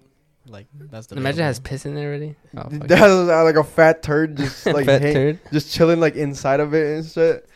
like 0.47 0.67
that's 0.73 1.07
the. 1.07 1.15
Imagine 1.17 1.41
it 1.41 1.45
has 1.47 1.59
piss 1.59 1.85
in 1.85 1.95
there 1.95 2.09
already. 2.09 2.35
Oh, 2.55 2.67
that 2.69 3.01
was 3.01 3.29
uh, 3.29 3.43
like 3.43 3.55
a 3.55 3.63
fat 3.63 4.03
turd 4.03 4.37
just 4.41 4.65
like 4.65 4.85
Fat 4.85 5.01
hang- 5.01 5.13
turd. 5.13 5.39
just 5.51 5.73
chilling 5.73 5.99
like 5.99 6.15
inside 6.15 6.59
of 6.59 6.73
it 6.73 6.97
and 6.97 7.05
shit. 7.05 7.47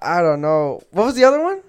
I 0.00 0.20
don't 0.20 0.40
know. 0.40 0.80
What 0.90 1.04
was 1.06 1.14
the 1.14 1.24
other 1.24 1.42
one? 1.42 1.62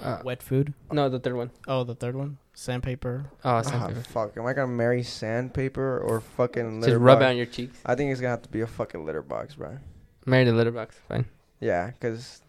Uh, 0.00 0.18
wet 0.24 0.42
food. 0.42 0.72
no, 0.90 1.08
the 1.10 1.18
third 1.20 1.36
one. 1.36 1.50
Oh, 1.68 1.84
the 1.84 1.94
third 1.94 2.16
one, 2.16 2.38
sandpaper. 2.54 3.26
Oh, 3.44 3.50
Ah, 3.50 3.62
sandpaper. 3.62 4.00
fuck. 4.02 4.36
Am 4.38 4.46
I 4.46 4.54
gonna 4.54 4.66
marry 4.68 5.02
sandpaper 5.02 5.98
or 6.00 6.20
fucking 6.20 6.80
litter 6.80 6.92
Just 6.94 7.00
rub 7.02 7.18
box? 7.18 7.24
it 7.26 7.28
on 7.30 7.36
your 7.36 7.46
cheeks. 7.46 7.78
I 7.84 7.94
think 7.96 8.10
it's 8.10 8.20
gonna 8.20 8.30
have 8.30 8.42
to 8.42 8.48
be 8.48 8.62
a 8.62 8.66
fucking 8.66 9.04
litter 9.04 9.20
box, 9.22 9.56
bro. 9.56 9.76
Marry 10.24 10.44
the 10.44 10.52
litter 10.52 10.70
box. 10.70 10.98
Fine. 11.08 11.26
Yeah, 11.60 11.90
cause 12.00 12.40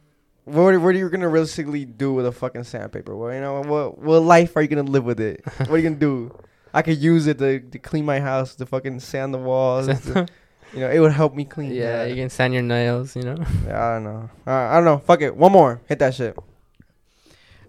what 0.45 0.79
what 0.81 0.95
are 0.95 0.97
you 0.97 1.09
gonna 1.09 1.29
realistically 1.29 1.85
do 1.85 2.13
with 2.13 2.25
a 2.25 2.31
fucking 2.31 2.63
sandpaper? 2.63 3.15
Well, 3.15 3.33
you 3.33 3.41
know 3.41 3.61
what 3.61 3.97
what 3.99 4.19
life 4.21 4.55
are 4.55 4.61
you 4.61 4.67
gonna 4.67 4.83
live 4.89 5.03
with 5.03 5.19
it? 5.19 5.43
what 5.57 5.71
are 5.71 5.77
you 5.77 5.83
gonna 5.83 5.95
do? 5.95 6.35
I 6.73 6.81
could 6.81 6.97
use 6.99 7.27
it 7.27 7.37
to, 7.39 7.59
to 7.59 7.79
clean 7.79 8.05
my 8.05 8.19
house, 8.21 8.55
to 8.55 8.65
fucking 8.65 8.99
sand 9.01 9.33
the 9.33 9.37
walls. 9.37 9.87
to- 9.87 10.25
you 10.73 10.79
know, 10.79 10.89
it 10.89 10.99
would 10.99 11.11
help 11.11 11.35
me 11.35 11.43
clean. 11.43 11.73
yeah, 11.73 12.05
you 12.05 12.15
can 12.15 12.29
sand 12.29 12.53
your 12.53 12.63
nails. 12.63 13.13
You 13.15 13.23
know. 13.23 13.35
Yeah, 13.67 13.85
I 13.89 13.93
don't 13.95 14.03
know. 14.05 14.29
Uh, 14.47 14.51
I 14.51 14.75
don't 14.75 14.85
know. 14.85 14.99
Fuck 14.99 15.21
it. 15.21 15.35
One 15.35 15.51
more. 15.51 15.81
Hit 15.89 15.99
that 15.99 16.15
shit. 16.15 16.37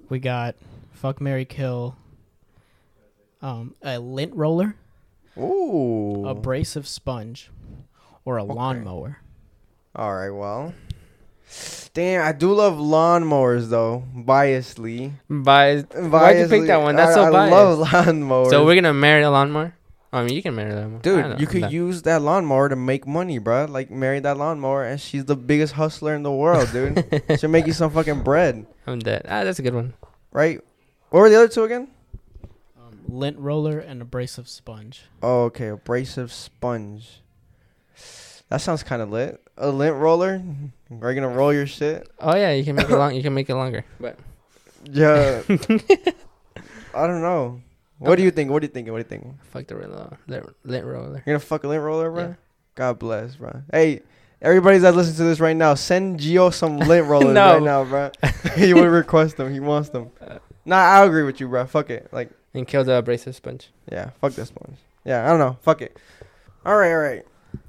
We 0.09 0.21
got 0.21 0.55
fuck 0.93 1.21
Mary 1.21 1.45
Kill. 1.45 1.97
Um, 3.41 3.75
a 3.83 3.99
lint 3.99 4.37
roller, 4.37 4.77
Ooh. 5.37 6.25
abrasive 6.29 6.87
sponge, 6.87 7.51
or 8.25 8.39
a 8.39 8.45
Okay. 8.45 8.53
lawnmower. 8.55 9.19
All 9.97 10.15
right, 10.15 10.31
well. 10.31 10.73
Damn, 11.95 12.27
I 12.27 12.33
do 12.33 12.53
love 12.55 12.75
lawnmowers 12.79 13.69
though. 13.69 14.05
Biasedly. 14.17 15.13
Biased. 15.29 15.95
Why'd 15.95 16.39
you 16.39 16.49
pick 16.49 16.67
that 16.67 16.79
one? 16.81 16.97
That's 16.97 17.13
I, 17.13 17.15
so 17.15 17.25
I 17.25 17.31
biased. 17.31 17.53
love 17.53 17.89
lawnmowers. 18.07 18.51
So 18.51 18.65
we're 18.65 18.75
gonna 18.75 18.95
marry 18.95 19.23
a 19.23 19.31
lawnmower. 19.31 19.75
I 20.15 20.25
mean, 20.25 20.35
you 20.35 20.43
can 20.43 20.55
marry 20.55 20.73
a 20.73 20.77
lawnmower. 20.77 21.01
Dude, 21.01 21.25
you 21.25 21.33
I'm 21.33 21.47
could 21.47 21.61
down. 21.63 21.71
use 21.71 22.03
that 22.03 22.21
lawnmower 22.23 22.69
to 22.69 22.77
make 22.77 23.07
money, 23.07 23.39
bro. 23.39 23.65
Like 23.67 23.91
marry 23.91 24.21
that 24.21 24.37
lawnmower, 24.37 24.85
and 24.85 25.01
she's 25.01 25.25
the 25.27 25.37
biggest 25.37 25.75
hustler 25.75 26.15
in 26.15 26.23
the 26.23 26.33
world, 26.33 26.71
dude. 26.73 27.05
She'll 27.39 27.51
make 27.51 27.67
you 27.67 27.73
some 27.73 27.91
fucking 27.91 28.23
bread, 28.23 28.67
I'm 28.87 28.99
dead. 28.99 29.23
Ah, 29.27 29.45
that's 29.45 29.59
a 29.59 29.63
good 29.63 29.75
one. 29.75 29.95
right? 30.33 30.61
What 31.11 31.21
were 31.21 31.29
the 31.31 31.37
other 31.37 31.49
two 31.49 31.65
again? 31.65 31.89
Um, 32.79 33.01
lint 33.09 33.39
roller 33.39 33.79
and 33.79 34.01
abrasive 34.03 34.49
sponge. 34.49 35.03
Oh, 35.23 35.45
okay, 35.45 35.69
abrasive 35.69 36.31
sponge. 36.33 37.22
That 38.53 38.61
sounds 38.61 38.83
kind 38.83 39.01
of 39.01 39.09
lit. 39.11 39.41
A 39.57 39.71
lint 39.71 39.97
roller. 39.97 40.43
Are 41.01 41.11
you 41.11 41.19
gonna 41.19 41.35
roll 41.35 41.55
your 41.55 41.67
shit? 41.67 42.07
Oh 42.21 42.37
yeah, 42.37 42.53
you 42.53 42.63
can 42.65 42.77
make 42.77 42.91
it 42.91 42.95
long. 42.99 43.15
You 43.15 43.23
can 43.23 43.33
make 43.33 43.49
it 43.49 43.55
longer. 43.55 43.83
But 43.99 44.19
Yeah. 44.85 45.41
I 46.95 47.07
don't 47.07 47.23
know. 47.23 47.63
What 47.99 48.17
do 48.17 48.23
you 48.23 48.31
think? 48.31 48.51
What 48.51 48.61
do 48.61 48.67
you 48.67 48.73
think? 48.73 48.89
What 48.91 48.97
do 48.97 48.99
you 48.99 49.05
think? 49.21 49.41
fuck 49.45 49.67
the 49.69 49.77
roller, 49.77 50.19
lint, 50.27 50.85
roller. 50.85 51.23
You're 51.25 51.35
gonna 51.35 51.39
fuck 51.39 51.65
a 51.65 51.69
lint 51.69 51.83
roller, 51.83 52.11
bro? 52.11 52.23
Yeah. 52.25 52.35
God 52.75 52.99
bless, 52.99 53.37
bro. 53.37 53.63
Hey, 53.73 54.03
everybody 54.43 54.77
that 54.77 54.95
listening 54.95 55.17
to 55.17 55.25
this 55.25 55.41
right 55.41 55.57
now, 55.57 55.73
send 55.73 56.21
Gio 56.21 56.53
some 56.53 56.79
lint 56.79 57.07
rollers 57.13 57.33
No. 57.33 57.55
right 57.55 57.63
now, 57.63 57.85
bro. 57.85 58.11
he 58.55 58.75
would 58.75 58.91
request 58.91 59.39
them. 59.39 59.51
He 59.51 59.61
wants 59.61 59.89
them. 59.89 60.11
Uh. 60.21 60.41
Nah, 60.67 60.77
I 60.77 61.05
agree 61.07 61.23
with 61.23 61.41
you, 61.41 61.49
bro. 61.49 61.65
Fuck 61.65 61.89
it. 61.89 62.09
Like, 62.13 62.29
And 62.53 62.67
kill 62.69 62.85
the 62.85 62.97
abrasive 62.97 63.35
sponge. 63.35 63.71
yeah, 63.91 64.11
fuck 64.21 64.33
this 64.35 64.49
sponge. 64.49 64.77
Yeah, 65.07 65.25
I 65.25 65.31
don't 65.31 65.39
know. 65.39 65.57
Fuck 65.63 65.81
it. 65.81 65.97
All 66.67 66.77
right, 66.77 66.93
all 66.93 66.99
right. 66.99 67.25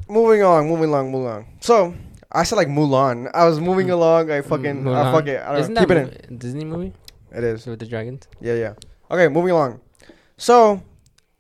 Moving 0.08 0.44
on, 0.44 0.68
moving 0.68 0.90
along, 0.90 1.12
moving 1.12 1.28
on. 1.28 1.46
So, 1.62 1.94
I 2.32 2.44
said 2.44 2.56
like 2.58 2.68
Mulan. 2.68 3.30
I 3.34 3.46
was 3.48 3.60
moving 3.60 3.88
Mm. 3.88 3.94
along. 3.94 4.32
I 4.32 4.42
fucking, 4.42 4.88
I 4.88 5.12
fuck 5.12 5.28
it. 5.28 5.42
I 5.42 5.52
don't 5.54 5.62
Isn't 5.62 5.74
know. 5.74 5.82
that 5.86 5.88
Keep 5.88 5.98
it 5.98 6.26
in. 6.30 6.36
a 6.36 6.38
Disney 6.40 6.66
movie 6.66 6.94
It 7.32 7.44
is. 7.44 7.66
with 7.66 7.80
the 7.80 7.86
dragons? 7.86 8.28
Yeah, 8.42 8.54
yeah. 8.56 8.74
Okay, 9.10 9.28
moving 9.28 9.52
along. 9.52 9.80
So, 10.38 10.82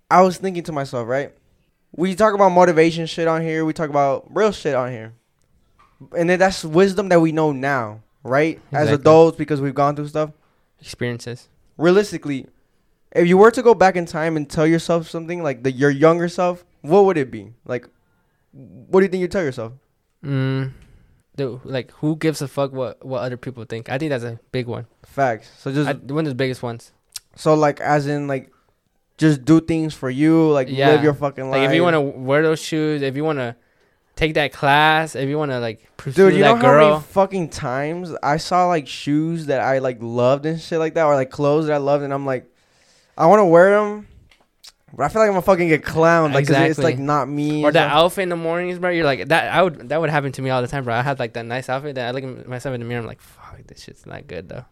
I 0.09 0.21
was 0.21 0.37
thinking 0.37 0.63
to 0.63 0.71
myself, 0.71 1.07
right? 1.07 1.33
We 1.95 2.15
talk 2.15 2.33
about 2.33 2.49
motivation 2.49 3.05
shit 3.05 3.27
on 3.27 3.41
here. 3.41 3.65
We 3.65 3.73
talk 3.73 3.89
about 3.89 4.25
real 4.29 4.51
shit 4.51 4.75
on 4.75 4.91
here. 4.91 5.13
And 6.17 6.29
then 6.29 6.39
that's 6.39 6.63
wisdom 6.65 7.09
that 7.09 7.19
we 7.21 7.31
know 7.31 7.51
now, 7.51 8.01
right? 8.23 8.59
As 8.71 8.83
Exactly. 8.87 8.93
adults 9.01 9.37
because 9.37 9.61
we've 9.61 9.75
gone 9.75 9.95
through 9.95 10.07
stuff. 10.07 10.31
Experiences. 10.81 11.49
Realistically, 11.77 12.47
if 13.11 13.27
you 13.27 13.37
were 13.37 13.51
to 13.51 13.61
go 13.61 13.73
back 13.73 13.95
in 13.95 14.05
time 14.05 14.35
and 14.37 14.49
tell 14.49 14.65
yourself 14.67 15.09
something 15.09 15.43
like 15.43 15.63
the 15.63 15.71
your 15.71 15.89
younger 15.91 16.27
self, 16.27 16.65
what 16.81 17.05
would 17.05 17.17
it 17.17 17.31
be? 17.31 17.53
Like 17.65 17.87
what 18.54 18.99
do 18.99 19.06
you 19.06 19.10
think 19.10 19.22
you 19.22 19.28
tell 19.28 19.43
yourself? 19.43 19.74
Mm. 20.24 20.72
Dude, 21.36 21.62
like 21.66 21.91
who 21.93 22.16
gives 22.16 22.41
a 22.41 22.47
fuck 22.47 22.72
what 22.72 23.04
what 23.06 23.22
other 23.24 23.38
people 23.38 23.64
think? 23.66 23.89
I 23.89 23.97
think 23.97 24.10
that's 24.12 24.24
a 24.24 24.39
big 24.51 24.68
one. 24.68 24.86
Facts. 25.04 25.49
So 25.60 25.72
just 25.74 25.89
I, 25.89 25.93
one 25.93 26.26
of 26.26 26.32
the 26.32 26.36
biggest 26.36 26.62
ones. 26.64 26.91
so 27.36 27.56
like 27.56 27.82
as 27.82 28.08
in 28.08 28.28
like 28.28 28.51
just 29.18 29.43
do 29.45 29.60
things 29.60 29.93
for 29.93 30.10
you, 30.10 30.49
like 30.51 30.68
Yeah. 30.70 30.89
live 30.91 31.04
your 31.04 31.14
fucking 31.14 31.49
life. 31.49 31.60
Like 31.62 31.70
if 31.70 31.76
you 31.76 31.84
want 31.84 31.95
to 31.95 32.01
wear 32.01 32.41
those 32.43 32.62
shoes, 32.62 33.01
if 33.01 33.16
you 33.16 33.24
want 33.24 33.39
to 33.39 33.56
take 34.16 34.36
that 34.36 34.54
class, 34.54 35.16
if 35.16 35.28
you 35.28 35.38
want 35.39 35.51
to 35.51 35.60
like 35.60 35.88
pursue 35.97 36.30
Dude, 36.30 36.34
you 36.36 36.43
know 36.43 36.54
that 36.56 36.64
how 36.64 36.72
girl. 36.72 36.89
many 36.91 37.04
fucking 37.04 37.49
times 37.49 38.12
I 38.22 38.38
saw 38.38 38.68
like 38.68 38.88
shoes 38.88 39.47
that 39.47 39.60
I 39.62 39.80
like 39.80 39.97
loved 40.01 40.45
and 40.45 40.62
shit 40.62 40.78
like 40.80 40.93
that, 40.93 41.06
or 41.06 41.16
like 41.16 41.32
clothes 41.32 41.66
that 41.68 41.74
I 41.74 41.78
loved, 41.78 42.04
and 42.04 42.14
I'm 42.14 42.26
like, 42.26 42.45
I 43.18 43.26
want 43.26 43.39
to 43.39 43.45
wear 43.45 43.72
them, 43.72 44.08
I 44.99 45.07
feel 45.09 45.21
like 45.21 45.27
I'm 45.27 45.33
gonna 45.33 45.41
fucking 45.41 45.67
get 45.69 45.83
clowned, 45.83 46.33
like 46.33 46.45
'cause 46.47 46.55
it's 46.55 46.77
Exactly. 46.79 46.83
like 46.85 46.99
not 46.99 47.27
me. 47.27 47.63
or 47.63 47.71
that 47.71 47.91
outfit 47.91 48.23
in 48.23 48.29
the 48.29 48.35
mornings, 48.35 48.77
bro. 48.79 48.89
You're 48.91 49.05
like 49.05 49.27
that. 49.29 49.51
I 49.53 49.61
would 49.63 49.89
that 49.89 49.99
would 49.99 50.09
happen 50.09 50.31
to 50.33 50.41
me 50.41 50.49
all 50.51 50.61
the 50.61 50.67
time, 50.67 50.83
bro. 50.83 50.93
I 50.93 51.01
had 51.01 51.19
like 51.19 51.33
that 51.33 51.45
nice 51.45 51.67
outfit 51.69 51.95
that 51.95 52.07
I 52.07 52.11
look 52.11 52.23
at 52.23 52.47
myself 52.47 52.75
in 52.75 52.81
the 52.81 52.85
mirror. 52.85 53.01
I'm 53.01 53.07
like, 53.07 53.21
fuck, 53.21 53.57
this 53.67 53.81
shit's 53.83 54.05
not 54.05 54.27
good 54.27 54.49
though. 54.49 54.65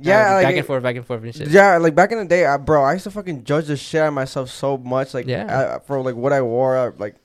yeah, 0.00 0.34
like 0.34 0.46
back 0.46 0.56
and 0.56 0.66
forth, 0.66 0.82
back 0.82 0.96
and 0.96 1.04
forth 1.06 1.22
and 1.22 1.34
shit. 1.34 1.48
Yeah, 1.48 1.76
like 1.78 1.94
back 1.94 2.12
in 2.12 2.18
the 2.18 2.24
day, 2.24 2.46
I, 2.46 2.56
bro, 2.56 2.82
I 2.84 2.92
used 2.94 3.04
to 3.04 3.10
fucking 3.10 3.44
judge 3.44 3.66
the 3.66 3.76
shit 3.76 4.00
out 4.00 4.08
of 4.08 4.14
myself 4.14 4.48
so 4.50 4.78
much, 4.78 5.12
like 5.14 5.26
Yeah. 5.26 5.76
I- 5.76 5.86
for 5.86 6.00
like 6.00 6.14
what 6.16 6.32
I 6.32 6.40
wore, 6.42 6.76
I, 6.76 6.88
like. 6.98 7.16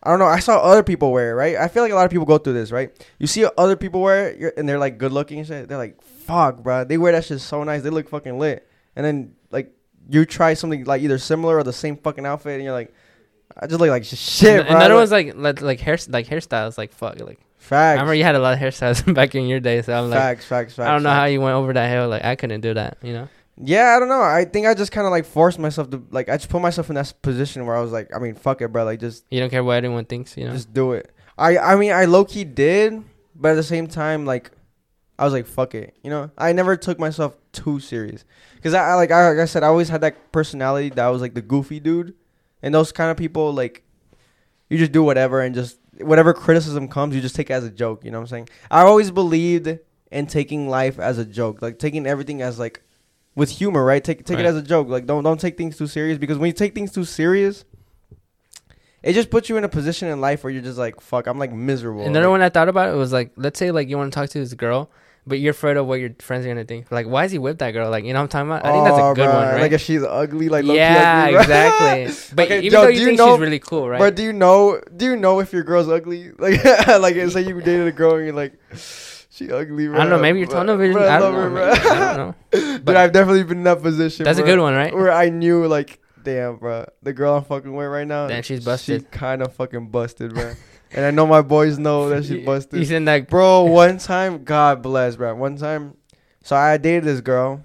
I 0.00 0.10
don't 0.10 0.20
know. 0.20 0.26
I 0.26 0.38
saw 0.38 0.58
other 0.60 0.84
people 0.84 1.10
wear 1.10 1.32
it, 1.32 1.34
right? 1.34 1.56
I 1.56 1.66
feel 1.66 1.82
like 1.82 1.90
a 1.90 1.96
lot 1.96 2.04
of 2.04 2.10
people 2.12 2.24
go 2.24 2.38
through 2.38 2.52
this, 2.52 2.70
right? 2.70 2.92
You 3.18 3.26
see 3.26 3.44
other 3.58 3.74
people 3.74 4.00
wear 4.00 4.28
it, 4.28 4.38
you're- 4.38 4.52
and 4.56 4.68
they're 4.68 4.78
like 4.78 4.96
good 4.96 5.10
looking 5.10 5.38
and 5.38 5.46
shit. 5.46 5.68
They're 5.68 5.76
like, 5.76 6.00
fuck, 6.02 6.58
bro. 6.62 6.84
They 6.84 6.98
wear 6.98 7.10
that 7.12 7.24
shit 7.24 7.40
so 7.40 7.64
nice. 7.64 7.82
They 7.82 7.90
look 7.90 8.08
fucking 8.08 8.38
lit. 8.38 8.64
And 8.94 9.04
then 9.04 9.32
you 10.08 10.24
try 10.24 10.54
something 10.54 10.84
like 10.84 11.02
either 11.02 11.18
similar 11.18 11.56
or 11.58 11.62
the 11.62 11.72
same 11.72 11.96
fucking 11.96 12.24
outfit, 12.26 12.54
and 12.54 12.64
you're 12.64 12.72
like, 12.72 12.92
I 13.56 13.66
just 13.66 13.80
look 13.80 13.90
like 13.90 14.04
shit, 14.04 14.60
and, 14.60 14.68
bro. 14.68 14.76
another 14.76 14.94
Like, 14.94 15.00
one's 15.00 15.12
like 15.12 15.34
like 15.36 15.60
like 15.62 15.80
hair 15.80 15.98
like 16.08 16.26
hairstyles, 16.26 16.78
like 16.78 16.92
fuck, 16.92 17.20
like 17.20 17.40
Facts. 17.58 17.98
I 17.98 18.00
remember 18.00 18.14
you 18.14 18.24
had 18.24 18.34
a 18.34 18.38
lot 18.38 18.54
of 18.54 18.60
hairstyles 18.60 19.12
back 19.14 19.34
in 19.34 19.46
your 19.46 19.60
day, 19.60 19.82
so 19.82 19.92
I'm 19.92 20.08
like, 20.08 20.18
facts, 20.18 20.44
facts, 20.46 20.74
facts. 20.74 20.88
I 20.88 20.92
don't 20.92 21.02
know 21.02 21.10
facts. 21.10 21.18
how 21.18 21.24
you 21.26 21.40
went 21.40 21.54
over 21.54 21.72
that 21.72 21.90
hill. 21.90 22.08
Like 22.08 22.24
I 22.24 22.34
couldn't 22.34 22.62
do 22.62 22.72
that, 22.74 22.96
you 23.02 23.12
know. 23.12 23.28
Yeah, 23.62 23.94
I 23.96 23.98
don't 23.98 24.08
know. 24.08 24.22
I 24.22 24.44
think 24.44 24.66
I 24.66 24.74
just 24.74 24.92
kind 24.92 25.06
of 25.06 25.10
like 25.10 25.26
forced 25.26 25.58
myself 25.58 25.90
to 25.90 26.02
like 26.10 26.28
I 26.28 26.36
just 26.36 26.48
put 26.48 26.62
myself 26.62 26.88
in 26.88 26.94
that 26.94 27.12
position 27.20 27.66
where 27.66 27.76
I 27.76 27.80
was 27.80 27.92
like, 27.92 28.14
I 28.14 28.20
mean, 28.20 28.34
fuck 28.36 28.62
it, 28.62 28.68
bro. 28.68 28.84
Like 28.84 29.00
just 29.00 29.24
You 29.30 29.40
don't 29.40 29.50
care 29.50 29.64
what 29.64 29.76
anyone 29.76 30.04
thinks, 30.04 30.36
you 30.36 30.44
know. 30.44 30.52
just 30.52 30.72
do 30.72 30.92
it. 30.92 31.10
I 31.36 31.58
I 31.58 31.76
mean, 31.76 31.92
I 31.92 32.04
low 32.06 32.24
key 32.24 32.44
did, 32.44 33.02
but 33.34 33.50
at 33.50 33.54
the 33.56 33.62
same 33.62 33.86
time, 33.86 34.24
like 34.24 34.50
I 35.18 35.24
was 35.24 35.32
like, 35.32 35.46
fuck 35.46 35.74
it. 35.74 35.94
You 36.02 36.10
know, 36.10 36.30
I 36.38 36.52
never 36.52 36.76
took 36.76 36.98
myself 36.98 37.36
too 37.52 37.80
serious 37.80 38.24
because 38.56 38.74
I, 38.74 38.90
I 38.90 38.94
like 38.94 39.10
I, 39.10 39.30
like 39.30 39.38
I 39.38 39.44
said, 39.46 39.62
I 39.62 39.66
always 39.68 39.88
had 39.88 40.00
that 40.02 40.32
personality 40.32 40.90
that 40.90 41.06
was 41.08 41.20
like 41.22 41.34
the 41.34 41.42
goofy 41.42 41.80
dude, 41.80 42.14
and 42.62 42.74
those 42.74 42.92
kind 42.92 43.10
of 43.10 43.16
people 43.16 43.52
like 43.52 43.82
you 44.68 44.78
just 44.78 44.92
do 44.92 45.02
whatever 45.02 45.40
and 45.40 45.54
just 45.54 45.78
whatever 46.00 46.32
criticism 46.34 46.88
comes, 46.88 47.14
you 47.14 47.20
just 47.20 47.34
take 47.34 47.50
it 47.50 47.54
as 47.54 47.64
a 47.64 47.70
joke. 47.70 48.04
You 48.04 48.10
know 48.10 48.18
what 48.18 48.24
I'm 48.24 48.28
saying? 48.28 48.48
I 48.70 48.82
always 48.82 49.10
believed 49.10 49.78
in 50.10 50.26
taking 50.26 50.68
life 50.68 50.98
as 50.98 51.18
a 51.18 51.24
joke, 51.24 51.60
like 51.62 51.78
taking 51.78 52.06
everything 52.06 52.42
as 52.42 52.58
like 52.58 52.82
with 53.34 53.50
humor, 53.50 53.84
right? 53.84 54.02
Take 54.02 54.24
take 54.24 54.36
Right. 54.36 54.44
it 54.46 54.48
as 54.48 54.56
a 54.56 54.62
joke. 54.62 54.88
Like 54.88 55.06
don't 55.06 55.24
don't 55.24 55.40
take 55.40 55.56
things 55.56 55.76
too 55.76 55.86
serious 55.86 56.18
because 56.18 56.38
when 56.38 56.48
you 56.48 56.52
take 56.52 56.74
things 56.74 56.92
too 56.92 57.04
serious, 57.04 57.64
it 59.02 59.12
just 59.12 59.30
puts 59.30 59.48
you 59.48 59.56
in 59.56 59.64
a 59.64 59.68
position 59.68 60.08
in 60.08 60.20
life 60.20 60.42
where 60.42 60.52
you're 60.52 60.62
just 60.62 60.78
like, 60.78 61.00
fuck, 61.00 61.26
I'm 61.26 61.38
like 61.38 61.52
miserable. 61.52 62.02
Another 62.04 62.26
Like, 62.26 62.30
one 62.32 62.42
I 62.42 62.48
thought 62.48 62.68
about 62.68 62.92
it 62.92 62.96
was 62.96 63.12
like, 63.12 63.32
let's 63.36 63.58
say 63.58 63.70
like 63.70 63.88
you 63.88 63.96
want 63.96 64.12
to 64.12 64.18
talk 64.18 64.28
to 64.30 64.38
this 64.40 64.54
girl, 64.54 64.90
but 65.28 65.38
you're 65.40 65.50
afraid 65.52 65.76
of 65.76 65.86
what 65.86 66.00
your 66.00 66.10
friends 66.18 66.44
are 66.44 66.48
gonna 66.48 66.64
think. 66.64 66.90
Like, 66.90 67.06
why 67.06 67.24
is 67.24 67.32
he 67.32 67.38
with 67.38 67.58
that 67.58 67.70
girl? 67.72 67.90
Like, 67.90 68.04
you 68.04 68.12
know 68.12 68.20
what 68.20 68.34
I'm 68.34 68.48
talking 68.48 68.50
about? 68.50 68.64
I 68.66 68.72
think 68.72 68.84
that's 68.84 68.98
oh, 68.98 69.10
a 69.12 69.14
good 69.14 69.28
bruh, 69.28 69.34
one, 69.34 69.48
right? 69.54 69.60
Like 69.60 69.72
if 69.72 69.80
she's 69.82 70.02
ugly, 70.02 70.48
like 70.48 70.64
yeah, 70.64 71.24
ugly, 71.26 71.36
bruh. 71.36 71.40
exactly. 71.42 72.34
But 72.36 72.44
Okay, 72.46 72.58
even 72.60 72.70
Joe, 72.70 72.82
though 72.82 72.88
you 72.88 73.00
you 73.00 73.06
think 73.06 73.18
know- 73.18 73.34
she's 73.34 73.40
really 73.40 73.58
cool, 73.58 73.88
right? 73.88 73.98
But 73.98 74.16
do 74.16 74.22
you 74.22 74.32
know? 74.32 74.80
Do 74.96 75.04
you 75.04 75.16
know 75.16 75.40
if 75.40 75.52
your 75.52 75.62
girl's 75.62 75.88
ugly? 75.88 76.32
Like, 76.38 76.64
like 76.64 77.14
say 77.30 77.42
you 77.42 77.60
dated 77.60 77.86
a 77.86 77.92
girl 77.92 78.16
and 78.16 78.24
you're 78.26 78.34
like, 78.34 78.54
she 79.30 79.52
ugly. 79.52 79.88
Bro. 79.88 79.96
I 79.96 80.00
don't 80.00 80.10
know. 80.10 80.18
Maybe 80.18 80.40
your 80.40 80.48
tunnel 80.48 80.76
vision. 80.76 81.00
I 81.02 81.18
don't 81.18 81.32
know. 81.34 81.50
maybe- 81.50 81.88
I 81.88 82.16
don't 82.16 82.16
know. 82.16 82.34
Dude, 82.50 82.84
But- 82.84 82.96
I've 82.96 83.12
definitely 83.12 83.44
been 83.44 83.58
in 83.58 83.64
that 83.64 83.82
position. 83.82 84.24
That's 84.24 84.38
a 84.38 84.42
good 84.42 84.58
one, 84.58 84.74
right? 84.74 84.92
Where 84.94 85.12
I 85.12 85.28
knew 85.28 85.66
like, 85.66 86.00
damn, 86.22 86.56
bro, 86.56 86.86
the 87.02 87.12
girl 87.12 87.34
I'm 87.36 87.44
fucking 87.44 87.72
with 87.74 87.86
right 87.88 88.06
now. 88.06 88.26
Damn, 88.28 88.42
she's 88.42 88.60
She 88.60 88.64
busted. 88.64 89.10
kind 89.10 89.42
of 89.42 89.52
fucking 89.54 89.88
busted, 89.88 90.34
bro. 90.34 90.54
And 90.92 91.04
I 91.04 91.10
know 91.10 91.26
my 91.26 91.42
boys 91.42 91.78
know 91.78 92.08
that 92.10 92.24
she 92.24 92.44
busted. 92.44 92.78
You 92.78 92.84
seen 92.84 93.04
that? 93.06 93.28
Bro, 93.28 93.64
one 93.64 93.98
time, 93.98 94.44
God 94.44 94.82
bless, 94.82 95.16
bro. 95.16 95.34
One 95.34 95.56
time, 95.56 95.96
so 96.42 96.56
I 96.56 96.76
dated 96.76 97.04
this 97.04 97.20
girl, 97.20 97.64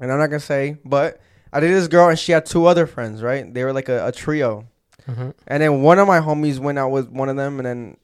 and 0.00 0.10
I'm 0.12 0.18
not 0.18 0.26
gonna 0.28 0.40
say, 0.40 0.76
but 0.84 1.20
I 1.52 1.60
dated 1.60 1.76
this 1.76 1.88
girl, 1.88 2.08
and 2.08 2.18
she 2.18 2.32
had 2.32 2.46
two 2.46 2.66
other 2.66 2.86
friends, 2.86 3.22
right? 3.22 3.52
They 3.52 3.64
were 3.64 3.72
like 3.72 3.88
a, 3.88 4.06
a 4.08 4.12
trio, 4.12 4.66
Mhm. 5.08 5.34
and 5.48 5.62
then 5.62 5.82
one 5.82 5.98
of 5.98 6.06
my 6.06 6.20
homies 6.20 6.58
went 6.58 6.78
out 6.78 6.90
with 6.90 7.08
one 7.10 7.28
of 7.28 7.36
them, 7.36 7.58
and 7.58 7.66
then 7.66 7.96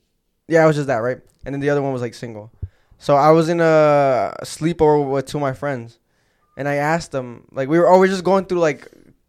yeah, 0.49 0.65
it 0.65 0.67
was 0.67 0.77
just 0.77 0.89
that, 0.89 0.99
right? 0.99 1.19
And 1.45 1.55
then 1.55 1.61
the 1.61 1.71
other 1.71 1.83
one 1.83 1.93
was 1.93 2.03
like 2.03 2.15
single. 2.15 2.51
So 2.99 3.15
I 3.15 3.31
was 3.31 3.49
in 3.49 3.61
a 3.61 4.35
sleepover 4.43 5.09
with 5.11 5.27
two 5.27 5.39
of 5.39 5.43
my 5.43 5.53
friends, 5.53 5.99
and 6.57 6.67
I 6.69 6.77
asked 6.77 7.13
them, 7.13 7.45
like, 7.53 7.69
we 7.69 7.79
were, 7.79 7.87
oh, 7.89 7.99
we 8.01 8.09
are 8.09 8.11
just 8.11 8.25
going 8.25 8.47
through 8.47 8.59
like, 8.59 8.89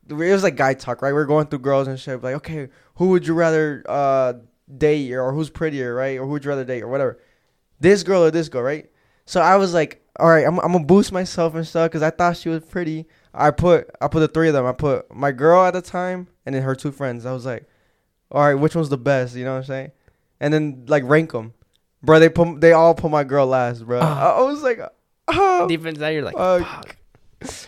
it 0.09 0.13
was 0.15 0.41
like 0.41 0.55
guy 0.55 0.73
talk, 0.73 1.01
right? 1.03 1.13
We 1.13 1.19
are 1.19 1.25
going 1.25 1.45
through 1.47 1.59
girls 1.59 1.87
and 1.87 1.99
shit, 1.99 2.23
like, 2.23 2.35
okay, 2.35 2.69
who 2.95 3.09
would 3.09 3.27
you 3.27 3.33
rather 3.35 3.83
uh 3.87 4.33
date, 4.77 5.13
or 5.13 5.31
who's 5.33 5.49
prettier, 5.49 5.93
right? 5.93 6.19
Or 6.19 6.25
who 6.25 6.31
would 6.31 6.43
you 6.43 6.49
rather 6.49 6.65
date, 6.65 6.83
or 6.83 6.87
whatever. 6.87 7.19
This 7.79 8.03
girl 8.03 8.23
or 8.23 8.31
this 8.31 8.49
girl, 8.49 8.63
right? 8.63 8.89
So 9.25 9.41
I 9.41 9.55
was 9.57 9.73
like, 9.73 10.03
all 10.19 10.29
right, 10.29 10.45
I'm, 10.45 10.59
I'm 10.59 10.71
gonna 10.71 10.83
boost 10.83 11.11
myself 11.11 11.55
and 11.55 11.65
stuff 11.65 11.89
because 11.89 12.01
I 12.01 12.09
thought 12.09 12.37
she 12.37 12.49
was 12.49 12.63
pretty. 12.65 13.07
I 13.33 13.51
put 13.51 13.89
I 14.01 14.07
put 14.07 14.19
the 14.19 14.27
three 14.27 14.47
of 14.49 14.53
them. 14.53 14.65
I 14.65 14.73
put 14.73 15.13
my 15.13 15.31
girl 15.31 15.63
at 15.63 15.73
the 15.73 15.81
time 15.81 16.27
and 16.45 16.53
then 16.53 16.63
her 16.63 16.75
two 16.75 16.91
friends. 16.91 17.25
I 17.25 17.31
was 17.31 17.45
like, 17.45 17.67
all 18.31 18.41
right, 18.41 18.55
which 18.55 18.75
one's 18.75 18.89
the 18.89 18.97
best? 18.97 19.35
You 19.35 19.45
know 19.45 19.51
what 19.51 19.59
I'm 19.59 19.65
saying? 19.65 19.91
And 20.39 20.53
then 20.53 20.85
like 20.87 21.03
rank 21.05 21.31
them, 21.31 21.53
bro. 22.03 22.19
They 22.19 22.29
put 22.29 22.59
they 22.59 22.73
all 22.73 22.93
put 22.95 23.11
my 23.11 23.23
girl 23.23 23.47
last, 23.47 23.85
bro. 23.85 23.99
Ah. 24.01 24.37
I, 24.37 24.41
was 24.41 24.61
like, 24.61 24.79
oh, 25.27 25.67
Deep 25.67 25.85
inside, 25.85 26.09
you're 26.09 26.23
like, 26.23 26.35
fuck. 26.35 26.65
fuck. 26.67 26.95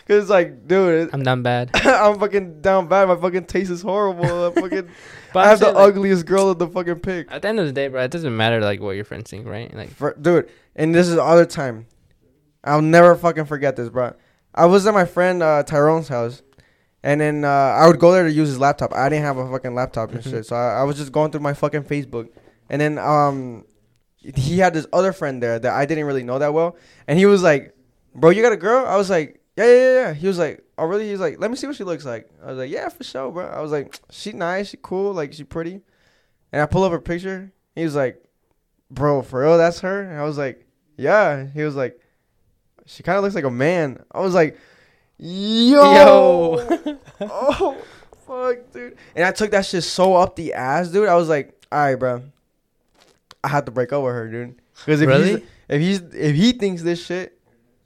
Cause 0.06 0.28
like, 0.28 0.66
dude, 0.68 1.10
I'm 1.14 1.22
done 1.22 1.42
bad. 1.42 1.70
I'm 1.74 2.18
fucking 2.18 2.60
down 2.60 2.88
bad. 2.88 3.08
My 3.08 3.16
fucking 3.16 3.46
taste 3.46 3.70
is 3.70 3.80
horrible. 3.80 4.46
I'm 4.46 4.52
fucking, 4.52 4.88
But 5.32 5.46
I 5.46 5.48
have 5.48 5.60
the 5.60 5.72
like, 5.72 5.88
ugliest 5.94 6.26
girl 6.26 6.50
at 6.50 6.58
the 6.58 6.68
fucking 6.68 7.00
pick. 7.00 7.30
At 7.30 7.42
the 7.42 7.48
end 7.48 7.58
of 7.60 7.66
the 7.66 7.72
day, 7.72 7.88
bro, 7.88 8.02
it 8.02 8.10
doesn't 8.10 8.36
matter 8.36 8.60
like 8.60 8.80
what 8.80 8.92
your 8.96 9.04
friends 9.04 9.30
think, 9.30 9.46
right? 9.46 9.72
Like, 9.74 9.90
For, 9.90 10.14
dude, 10.20 10.48
and 10.76 10.94
this 10.94 11.08
is 11.08 11.14
the 11.16 11.22
other 11.24 11.46
time. 11.46 11.86
I'll 12.64 12.82
never 12.82 13.14
fucking 13.16 13.46
forget 13.46 13.76
this, 13.76 13.88
bro. 13.88 14.14
I 14.54 14.66
was 14.66 14.86
at 14.86 14.94
my 14.94 15.04
friend 15.04 15.42
uh, 15.42 15.62
Tyrone's 15.64 16.08
house, 16.08 16.42
and 17.02 17.20
then 17.20 17.44
uh, 17.44 17.48
I 17.48 17.86
would 17.88 17.98
go 17.98 18.12
there 18.12 18.22
to 18.24 18.30
use 18.30 18.48
his 18.48 18.58
laptop. 18.58 18.94
I 18.94 19.08
didn't 19.08 19.24
have 19.24 19.36
a 19.38 19.50
fucking 19.50 19.74
laptop 19.74 20.12
and 20.12 20.20
Mhm. 20.22 20.30
shit, 20.30 20.46
so 20.46 20.54
I, 20.56 20.80
I 20.80 20.82
was 20.84 20.96
just 20.96 21.10
going 21.10 21.30
through 21.32 21.40
my 21.40 21.54
fucking 21.54 21.82
Facebook, 21.84 22.28
and 22.70 22.80
then 22.80 22.98
um, 22.98 23.64
he 24.18 24.58
had 24.58 24.74
this 24.74 24.86
other 24.92 25.12
friend 25.12 25.42
there 25.42 25.58
that 25.58 25.72
I 25.72 25.84
didn't 25.86 26.04
really 26.04 26.22
know 26.22 26.38
that 26.38 26.54
well, 26.54 26.76
and 27.08 27.18
he 27.18 27.26
was 27.26 27.42
like, 27.42 27.74
"Bro, 28.14 28.30
you 28.30 28.42
got 28.42 28.52
a 28.52 28.56
girl?" 28.56 28.86
I 28.86 28.96
was 28.96 29.10
like, 29.10 29.40
"Yeah, 29.56 29.64
yeah, 29.66 29.72
yeah." 29.72 29.92
yeah." 30.08 30.14
He 30.14 30.26
was 30.26 30.38
like, 30.38 30.64
"Oh, 30.78 30.86
really?" 30.86 31.06
He 31.06 31.12
was 31.12 31.20
like, 31.20 31.38
"Let 31.40 31.50
me 31.50 31.56
see 31.56 31.66
what 31.66 31.76
she 31.76 31.84
looks 31.84 32.04
like." 32.04 32.28
I 32.42 32.46
was 32.46 32.58
like, 32.58 32.70
"Yeah, 32.70 32.88
for 32.88 33.04
sure, 33.04 33.30
bro." 33.30 33.46
I 33.46 33.60
was 33.60 33.72
like, 33.72 33.98
"She 34.10 34.32
nice, 34.32 34.68
she 34.70 34.78
cool, 34.82 35.12
like 35.12 35.32
she 35.32 35.44
pretty," 35.44 35.80
and 36.52 36.62
I 36.62 36.66
pull 36.66 36.84
up 36.84 36.92
her 36.92 37.00
picture. 37.00 37.52
He 37.74 37.84
was 37.84 37.94
like, 37.94 38.22
"Bro, 38.90 39.22
for 39.22 39.42
real, 39.42 39.58
that's 39.58 39.80
her?" 39.80 40.02
And 40.02 40.18
I 40.20 40.24
was 40.24 40.38
like, 40.38 40.66
"Yeah." 40.96 41.46
He 41.54 41.62
was 41.62 41.74
like, 41.76 42.00
"She 42.86 43.02
kind 43.02 43.16
of 43.18 43.24
looks 43.24 43.34
like 43.34 43.44
a 43.44 43.50
man." 43.50 44.02
I 44.12 44.20
was 44.20 44.34
like, 44.34 44.58
"Yo." 45.18 45.94
Yo. 45.94 46.98
oh 47.20 47.76
fuck, 48.26 48.56
dude. 48.72 48.96
And 49.14 49.24
I 49.24 49.32
took 49.32 49.50
that 49.52 49.66
shit 49.66 49.82
so 49.84 50.14
up 50.16 50.36
the 50.36 50.54
ass, 50.54 50.88
dude. 50.88 51.08
I 51.08 51.14
was 51.16 51.28
like, 51.28 51.54
all 51.70 51.78
right, 51.78 51.94
bro. 51.94 52.22
I 53.44 53.48
have 53.48 53.64
to 53.66 53.70
break 53.70 53.92
up 53.92 54.02
with 54.04 54.12
her, 54.12 54.28
dude. 54.30 54.54
Because 54.84 55.00
if 55.00 55.08
Really? 55.08 55.30
he's, 55.30 55.40
if 55.68 55.80
he's 55.80 56.00
if 56.14 56.36
he 56.36 56.52
thinks 56.52 56.82
this 56.82 57.04
shit, 57.04 57.38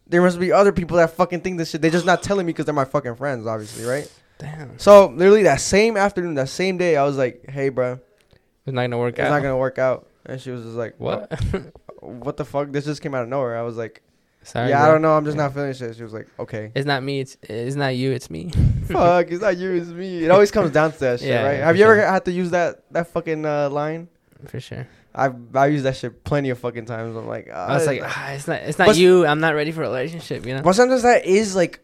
there 0.09 0.23
must 0.23 0.39
be 0.39 0.53
other 0.53 0.73
people 0.73 0.97
that 0.99 1.11
fucking 1.11 1.41
think 1.41 1.59
this 1.59 1.71
shit. 1.71 1.83
They're 1.83 1.91
just 1.91 2.07
not 2.07 2.23
telling 2.23 2.47
me 2.47 2.53
because 2.53 2.65
they're 2.67 2.75
my 2.75 2.85
fucking 2.85 3.17
friends, 3.17 3.47
obviously, 3.47 3.85
right? 3.85 4.11
Damn. 4.39 4.79
So 4.79 5.07
literally 5.09 5.45
that 5.45 5.61
same 5.61 5.97
afternoon, 5.97 6.35
that 6.35 6.49
same 6.49 6.77
day, 6.79 6.97
I 6.97 7.05
was 7.05 7.17
like, 7.17 7.49
hey, 7.49 7.71
bro, 7.71 7.99
It's 8.67 8.75
not 8.75 8.83
gonna 8.83 8.99
work 8.99 9.15
it's 9.15 9.21
out. 9.21 9.25
It's 9.27 9.31
not 9.31 9.43
gonna 9.43 9.57
work 9.57 9.79
out. 9.79 10.09
And 10.27 10.41
she 10.41 10.51
was 10.51 10.63
just 10.63 10.77
like, 10.77 10.95
what? 10.99 11.33
What 12.01 12.37
the 12.37 12.45
fuck? 12.45 12.71
This 12.71 12.85
just 12.85 13.01
came 13.03 13.15
out 13.15 13.23
of 13.23 13.29
nowhere. 13.29 13.57
I 13.57 13.63
was 13.63 13.77
like, 13.77 14.03
Sorry. 14.43 14.69
yeah, 14.69 14.85
I 14.85 14.89
don't 14.89 15.03
know. 15.03 15.17
I'm 15.17 15.25
just 15.25 15.37
Yeah. 15.37 15.45
not 15.45 15.55
feeling 15.55 15.73
shit. 15.73 15.97
She 15.97 16.03
was 16.05 16.13
like, 16.13 16.29
okay. 16.39 16.71
It's 16.75 16.87
not 16.87 17.03
me. 17.03 17.21
It's 17.21 17.37
it's 17.43 17.75
not 17.75 17.97
you. 17.97 18.13
It's 18.13 18.31
me. 18.31 18.51
Fuck, 18.87 19.31
it's 19.33 19.41
not 19.41 19.57
you, 19.57 19.73
it's 19.73 19.89
me. 19.89 20.25
It 20.25 20.31
always 20.31 20.51
comes 20.53 20.71
down 20.71 20.93
to 20.93 20.99
that 21.01 21.19
shit, 21.21 21.29
Yeah, 21.31 21.43
right? 21.45 21.59
yeah, 21.59 21.67
Have 21.67 21.77
you 21.77 21.85
ever 21.85 21.97
had 22.07 22.25
to 22.27 22.31
use 22.33 22.51
that 22.51 22.83
that 22.93 23.09
fucking 23.09 23.45
uh, 23.45 23.71
line? 23.71 24.07
For 24.47 24.61
sure. 24.61 24.87
I've 25.17 25.57
I 25.57 25.67
used 25.67 25.85
that 25.85 25.97
shit 25.97 26.25
plenty 26.25 26.51
of 26.51 26.59
fucking 26.59 26.85
times. 26.85 27.17
I'm 27.17 27.27
like, 27.27 27.51
I 27.51 27.75
was 27.75 27.87
uh, 27.87 27.91
like, 27.91 28.03
ah, 28.05 28.31
it's 28.33 28.47
not. 28.47 28.61
It's 28.63 28.79
not 28.79 28.97
you. 28.97 29.27
I'm 29.27 29.41
not 29.41 29.55
ready 29.55 29.73
for 29.73 29.83
a 29.83 29.87
relationship. 29.87 30.45
You 30.45 30.57
know. 30.57 30.63
but 30.63 30.75
sometimes 30.75 31.03
that 31.03 31.25
is 31.25 31.57
like 31.57 31.81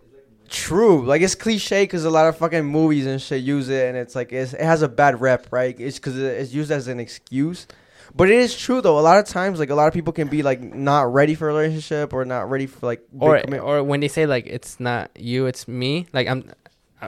true. 0.51 1.05
Like 1.05 1.23
it's 1.23 1.35
cliche 1.35 1.85
because 1.85 2.05
a 2.05 2.11
lot 2.11 2.29
of 2.29 2.37
fucking 2.37 2.65
movies 2.65 3.07
and 3.07 3.21
shit 3.21 3.43
use 3.43 3.71
it, 3.71 3.89
and 3.89 3.97
it's 3.97 4.15
like 4.15 4.33
it's, 4.33 4.53
it 4.53 4.61
has 4.61 4.83
a 4.83 4.89
bad 4.89 5.21
rep, 5.21 5.49
right? 5.51 5.79
It's 5.81 5.99
because 5.99 6.19
it's 6.19 6.53
used 6.53 6.71
as 6.71 6.89
an 6.89 7.01
excuse. 7.01 7.67
But 8.15 8.29
it 8.29 8.39
is 8.39 8.57
true 8.57 8.83
though. 8.83 8.99
A 8.99 9.01
lot 9.01 9.19
of 9.19 9.27
times, 9.27 9.59
like 9.59 9.71
a 9.71 9.75
lot 9.75 9.89
of 9.89 9.95
people 9.95 10.13
can 10.13 10.29
be 10.29 10.43
like 10.43 10.61
not 10.61 11.13
ready 11.13 11.35
for 11.35 11.49
a 11.49 11.55
relationship 11.55 12.13
or 12.13 12.25
not 12.27 12.51
ready 12.51 12.67
for 12.67 12.85
like 12.87 13.03
Or 13.19 13.41
commitment. 13.41 13.65
or 13.65 13.83
when 13.83 14.01
they 14.01 14.09
say 14.09 14.27
like 14.27 14.47
it's 14.47 14.79
not 14.79 15.11
you, 15.19 15.47
it's 15.47 15.67
me. 15.67 16.07
Like 16.13 16.29
I'm. 16.29 16.53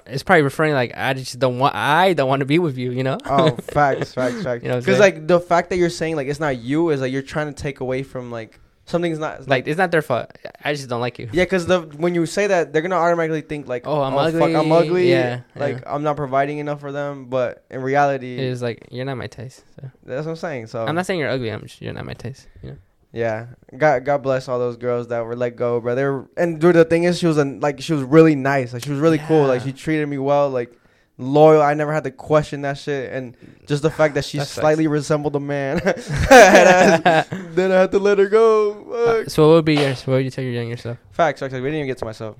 It's 0.07 0.23
probably 0.23 0.43
referring 0.43 0.75
like 0.75 0.93
I 0.97 1.15
just 1.15 1.39
don't 1.39 1.59
want. 1.59 1.75
I 1.75 2.13
don't 2.13 2.29
want 2.29 2.41
to 2.41 2.47
be 2.47 2.59
with 2.59 2.77
you. 2.77 2.91
You 2.91 3.03
know. 3.03 3.19
oh, 3.27 3.51
facts, 3.57 4.15
facts, 4.15 4.43
facts. 4.43 4.63
You 4.63 4.71
know 4.71 4.79
Because 4.79 4.99
like 4.99 5.27
the 5.27 5.41
fact 5.41 5.71
that 5.71 5.77
you're 5.77 5.91
saying 5.91 6.17
like 6.17 6.29
it's 6.29 6.41
not 6.41 6.59
you 6.59 6.91
is 6.91 7.01
like 7.01 7.13
you're 7.13 7.23
trying 7.23 7.53
to 7.53 7.63
take 7.63 7.81
away 7.81 8.03
from 8.03 8.31
like 8.31 8.59
something's 8.87 9.19
not 9.19 9.49
like 9.49 9.67
it's 9.67 9.79
not 9.79 9.91
their 9.91 10.03
fault. 10.03 10.31
I 10.65 10.75
just 10.75 10.89
don't 10.89 11.01
like 11.01 11.19
you. 11.19 11.29
Yeah, 11.33 11.45
because 11.45 11.67
the 11.67 11.83
when 11.83 12.15
you 12.15 12.27
say 12.27 12.47
that, 12.47 12.73
they're 12.73 12.83
gonna 12.83 12.97
automatically 12.97 13.41
think 13.41 13.69
like, 13.69 13.87
Oh, 13.87 14.03
I'm 14.03 14.15
oh, 14.15 14.33
fuck, 14.33 14.51
I'm 14.51 14.73
ugly." 14.73 14.89
ugly. 14.89 15.11
Yeah, 15.11 15.41
like 15.57 15.79
yeah. 15.79 15.95
I'm 15.95 16.03
not 16.03 16.17
providing 16.17 16.59
enough 16.59 16.81
for 16.81 16.93
them. 16.93 17.27
But 17.27 17.65
in 17.71 17.83
reality, 17.83 18.35
It 18.35 18.41
is 18.45 18.63
like 18.63 18.89
you're 18.91 19.05
not 19.05 19.17
my 19.17 19.27
taste. 19.27 19.65
So. 19.77 19.91
that's 20.05 20.27
what 20.27 20.33
I'm 20.33 20.37
saying. 20.37 20.67
So 20.69 20.85
I'm 20.85 20.95
not 20.95 21.07
saying 21.07 21.21
you're 21.21 21.31
ugly. 21.31 21.51
I'm 21.51 21.63
just 21.63 21.81
you're 21.81 21.93
not 21.93 22.05
my 22.05 22.15
taste. 22.15 22.49
You 22.63 22.71
know. 22.71 22.77
Yeah, 23.15 23.47
God, 23.77 24.05
God 24.05 24.23
bless 24.25 24.49
all 24.49 24.59
those 24.59 24.77
girls 24.77 25.07
that 25.09 25.25
were 25.25 25.37
let 25.37 25.55
go, 25.55 25.81
bro. 25.81 25.95
They 25.95 26.03
were, 26.03 26.29
and 26.37 26.61
dude, 26.61 26.75
the 26.75 26.85
thing 26.85 27.05
is, 27.05 27.19
she 27.19 27.27
was 27.27 27.39
a, 27.39 27.45
like, 27.45 27.81
she 27.81 27.93
was 27.93 28.03
really 28.03 28.35
nice. 28.35 28.73
Like, 28.73 28.83
she 28.83 28.91
was 28.91 28.99
really 28.99 29.19
cool. 29.19 29.47
Like, 29.47 29.63
she 29.63 29.73
treated 29.73 30.09
me 30.09 30.19
well. 30.19 30.51
Like, 30.51 30.77
loyal. 31.17 31.63
I 31.63 31.75
never 31.75 31.93
had 31.93 32.03
to 32.05 32.11
question 32.11 32.63
that 32.63 32.77
shit. 32.77 33.13
And 33.13 33.37
just 33.67 33.83
the 33.83 33.91
fact 33.91 34.15
that 34.15 34.25
she 34.25 34.39
That 34.39 34.49
slightly 34.49 34.89
resembled 34.89 35.37
a 35.37 35.41
man, 35.41 35.77
then 35.85 37.71
I 37.71 37.81
had 37.81 37.93
to 37.93 37.99
let 37.99 38.19
her 38.19 38.29
go. 38.29 38.93
Uh, 38.93 39.29
so 39.29 39.47
what 39.47 39.55
would 39.55 39.65
be 39.65 39.77
yours? 39.77 40.05
What 40.07 40.15
would 40.15 40.25
you 40.25 40.31
tell 40.31 40.45
your 40.45 40.53
younger 40.53 40.77
self? 40.77 40.99
Facts, 41.13 41.41
facts. 41.41 41.53
We 41.53 41.61
didn't 41.61 41.75
even 41.77 41.87
get 41.87 41.99
to 41.99 42.05
myself. 42.05 42.37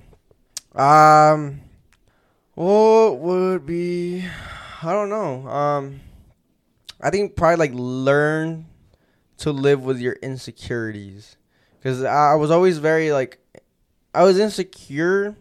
Um, 0.75 1.61
what 2.53 3.19
would 3.19 3.65
be? 3.65 4.25
I 4.83 4.91
don't 4.91 5.09
know. 5.09 5.47
Um, 5.47 6.01
I 7.01 7.09
think 7.09 7.35
probably 7.35 7.57
like 7.57 7.71
learn 7.73 8.65
to 9.37 9.51
live 9.51 9.83
with 9.83 9.99
your 9.99 10.13
insecurities, 10.21 11.37
because 11.77 12.03
I, 12.03 12.35
was 12.35 12.51
always 12.51 12.77
very 12.77 13.11
like, 13.11 13.39
I 14.13 14.23
was 14.23 14.39
insecure, 14.39 15.35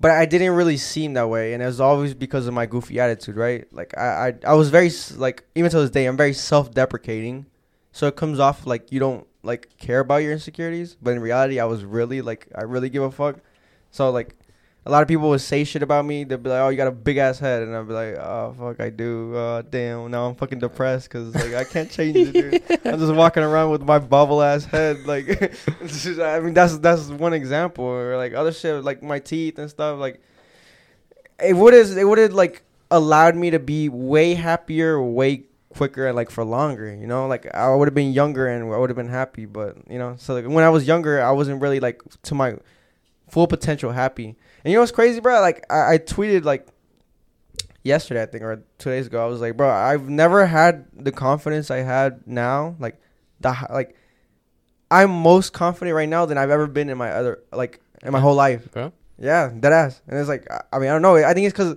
but 0.00 0.10
I 0.10 0.26
didn't 0.26 0.52
really 0.52 0.76
seem 0.76 1.14
that 1.14 1.28
way, 1.28 1.54
and 1.54 1.62
it 1.62 1.66
was 1.66 1.80
always 1.80 2.14
because 2.14 2.46
of 2.46 2.54
my 2.54 2.66
goofy 2.66 3.00
attitude, 3.00 3.36
right? 3.36 3.66
Like 3.72 3.96
I, 3.96 4.28
I, 4.28 4.34
I 4.48 4.54
was 4.54 4.70
very 4.70 4.90
like 5.16 5.44
even 5.54 5.70
to 5.70 5.80
this 5.80 5.90
day, 5.90 6.06
I'm 6.06 6.16
very 6.16 6.32
self-deprecating, 6.32 7.46
so 7.92 8.06
it 8.06 8.16
comes 8.16 8.38
off 8.38 8.66
like 8.66 8.92
you 8.92 9.00
don't 9.00 9.26
like 9.42 9.76
care 9.78 10.00
about 10.00 10.18
your 10.18 10.32
insecurities, 10.32 10.96
but 11.00 11.12
in 11.12 11.20
reality, 11.20 11.58
I 11.58 11.64
was 11.64 11.84
really 11.84 12.20
like 12.22 12.48
I 12.54 12.62
really 12.62 12.90
give 12.90 13.02
a 13.02 13.10
fuck. 13.10 13.40
So 13.90 14.10
like, 14.10 14.36
a 14.88 14.90
lot 14.90 15.02
of 15.02 15.08
people 15.08 15.28
would 15.28 15.42
say 15.42 15.64
shit 15.64 15.82
about 15.82 16.06
me. 16.06 16.24
They'd 16.24 16.42
be 16.42 16.48
like, 16.48 16.60
"Oh, 16.60 16.70
you 16.70 16.76
got 16.78 16.88
a 16.88 16.90
big 16.92 17.18
ass 17.18 17.38
head," 17.38 17.62
and 17.62 17.76
I'd 17.76 17.86
be 17.86 17.92
like, 17.92 18.14
"Oh 18.14 18.54
fuck, 18.58 18.80
I 18.80 18.88
do. 18.88 19.36
Uh, 19.36 19.62
damn, 19.68 20.10
now 20.10 20.26
I'm 20.26 20.34
fucking 20.34 20.60
depressed 20.60 21.10
because 21.10 21.34
like 21.34 21.52
I 21.54 21.64
can't 21.64 21.90
change 21.90 22.16
it, 22.16 22.32
dude. 22.32 22.62
I'm 22.86 22.98
just 22.98 23.14
walking 23.14 23.42
around 23.42 23.70
with 23.70 23.82
my 23.82 23.98
bubble 23.98 24.42
ass 24.42 24.64
head. 24.64 25.04
Like, 25.06 25.26
just- 25.86 26.18
I 26.18 26.40
mean, 26.40 26.54
that's 26.54 26.78
that's 26.78 27.08
one 27.08 27.34
example. 27.34 27.84
Or 27.84 28.16
like 28.16 28.32
other 28.32 28.50
shit, 28.50 28.82
like 28.82 29.02
my 29.02 29.18
teeth 29.18 29.58
and 29.58 29.68
stuff. 29.68 29.98
Like, 29.98 30.22
it 31.38 31.54
would 31.54 31.74
have 31.74 31.96
it 31.96 32.04
would 32.04 32.18
have 32.18 32.32
like 32.32 32.62
allowed 32.90 33.36
me 33.36 33.50
to 33.50 33.58
be 33.58 33.90
way 33.90 34.32
happier, 34.34 35.02
way 35.02 35.44
quicker, 35.76 36.06
and 36.06 36.16
like 36.16 36.30
for 36.30 36.44
longer. 36.44 36.94
You 36.94 37.06
know, 37.06 37.26
like 37.26 37.52
I 37.54 37.74
would 37.74 37.88
have 37.88 37.94
been 37.94 38.12
younger 38.12 38.46
and 38.46 38.72
I 38.72 38.78
would 38.78 38.88
have 38.88 38.96
been 38.96 39.10
happy. 39.10 39.44
But 39.44 39.76
you 39.90 39.98
know, 39.98 40.14
so 40.18 40.32
like 40.32 40.46
when 40.46 40.64
I 40.64 40.70
was 40.70 40.86
younger, 40.86 41.22
I 41.22 41.32
wasn't 41.32 41.60
really 41.60 41.78
like 41.78 42.00
to 42.22 42.34
my 42.34 42.56
full 43.28 43.46
potential 43.46 43.92
happy. 43.92 44.36
And 44.64 44.72
you 44.72 44.76
know 44.76 44.80
what's 44.82 44.92
crazy, 44.92 45.20
bro? 45.20 45.40
Like 45.40 45.64
I, 45.70 45.94
I 45.94 45.98
tweeted 45.98 46.44
like 46.44 46.66
yesterday, 47.84 48.22
I 48.22 48.26
think, 48.26 48.42
or 48.44 48.62
two 48.78 48.90
days 48.90 49.06
ago. 49.06 49.22
I 49.22 49.26
was 49.28 49.40
like, 49.40 49.56
bro, 49.56 49.70
I've 49.70 50.08
never 50.08 50.46
had 50.46 50.86
the 50.92 51.12
confidence 51.12 51.70
I 51.70 51.78
had 51.78 52.26
now. 52.26 52.76
Like 52.78 53.00
the 53.40 53.54
like, 53.70 53.96
I'm 54.90 55.10
most 55.10 55.52
confident 55.52 55.94
right 55.94 56.08
now 56.08 56.26
than 56.26 56.38
I've 56.38 56.50
ever 56.50 56.66
been 56.66 56.88
in 56.88 56.98
my 56.98 57.10
other 57.10 57.40
like 57.52 57.80
in 58.02 58.12
my 58.12 58.20
whole 58.20 58.34
life. 58.34 58.70
Bro. 58.72 58.92
Yeah, 59.18 59.50
dead 59.58 59.72
ass. 59.72 60.00
And 60.06 60.18
it's 60.18 60.28
like, 60.28 60.46
I- 60.72 60.78
mean, 60.78 60.88
I 60.88 60.92
don't 60.92 61.02
know. 61.02 61.16
I 61.16 61.34
think 61.34 61.46
it's 61.46 61.52
because 61.52 61.76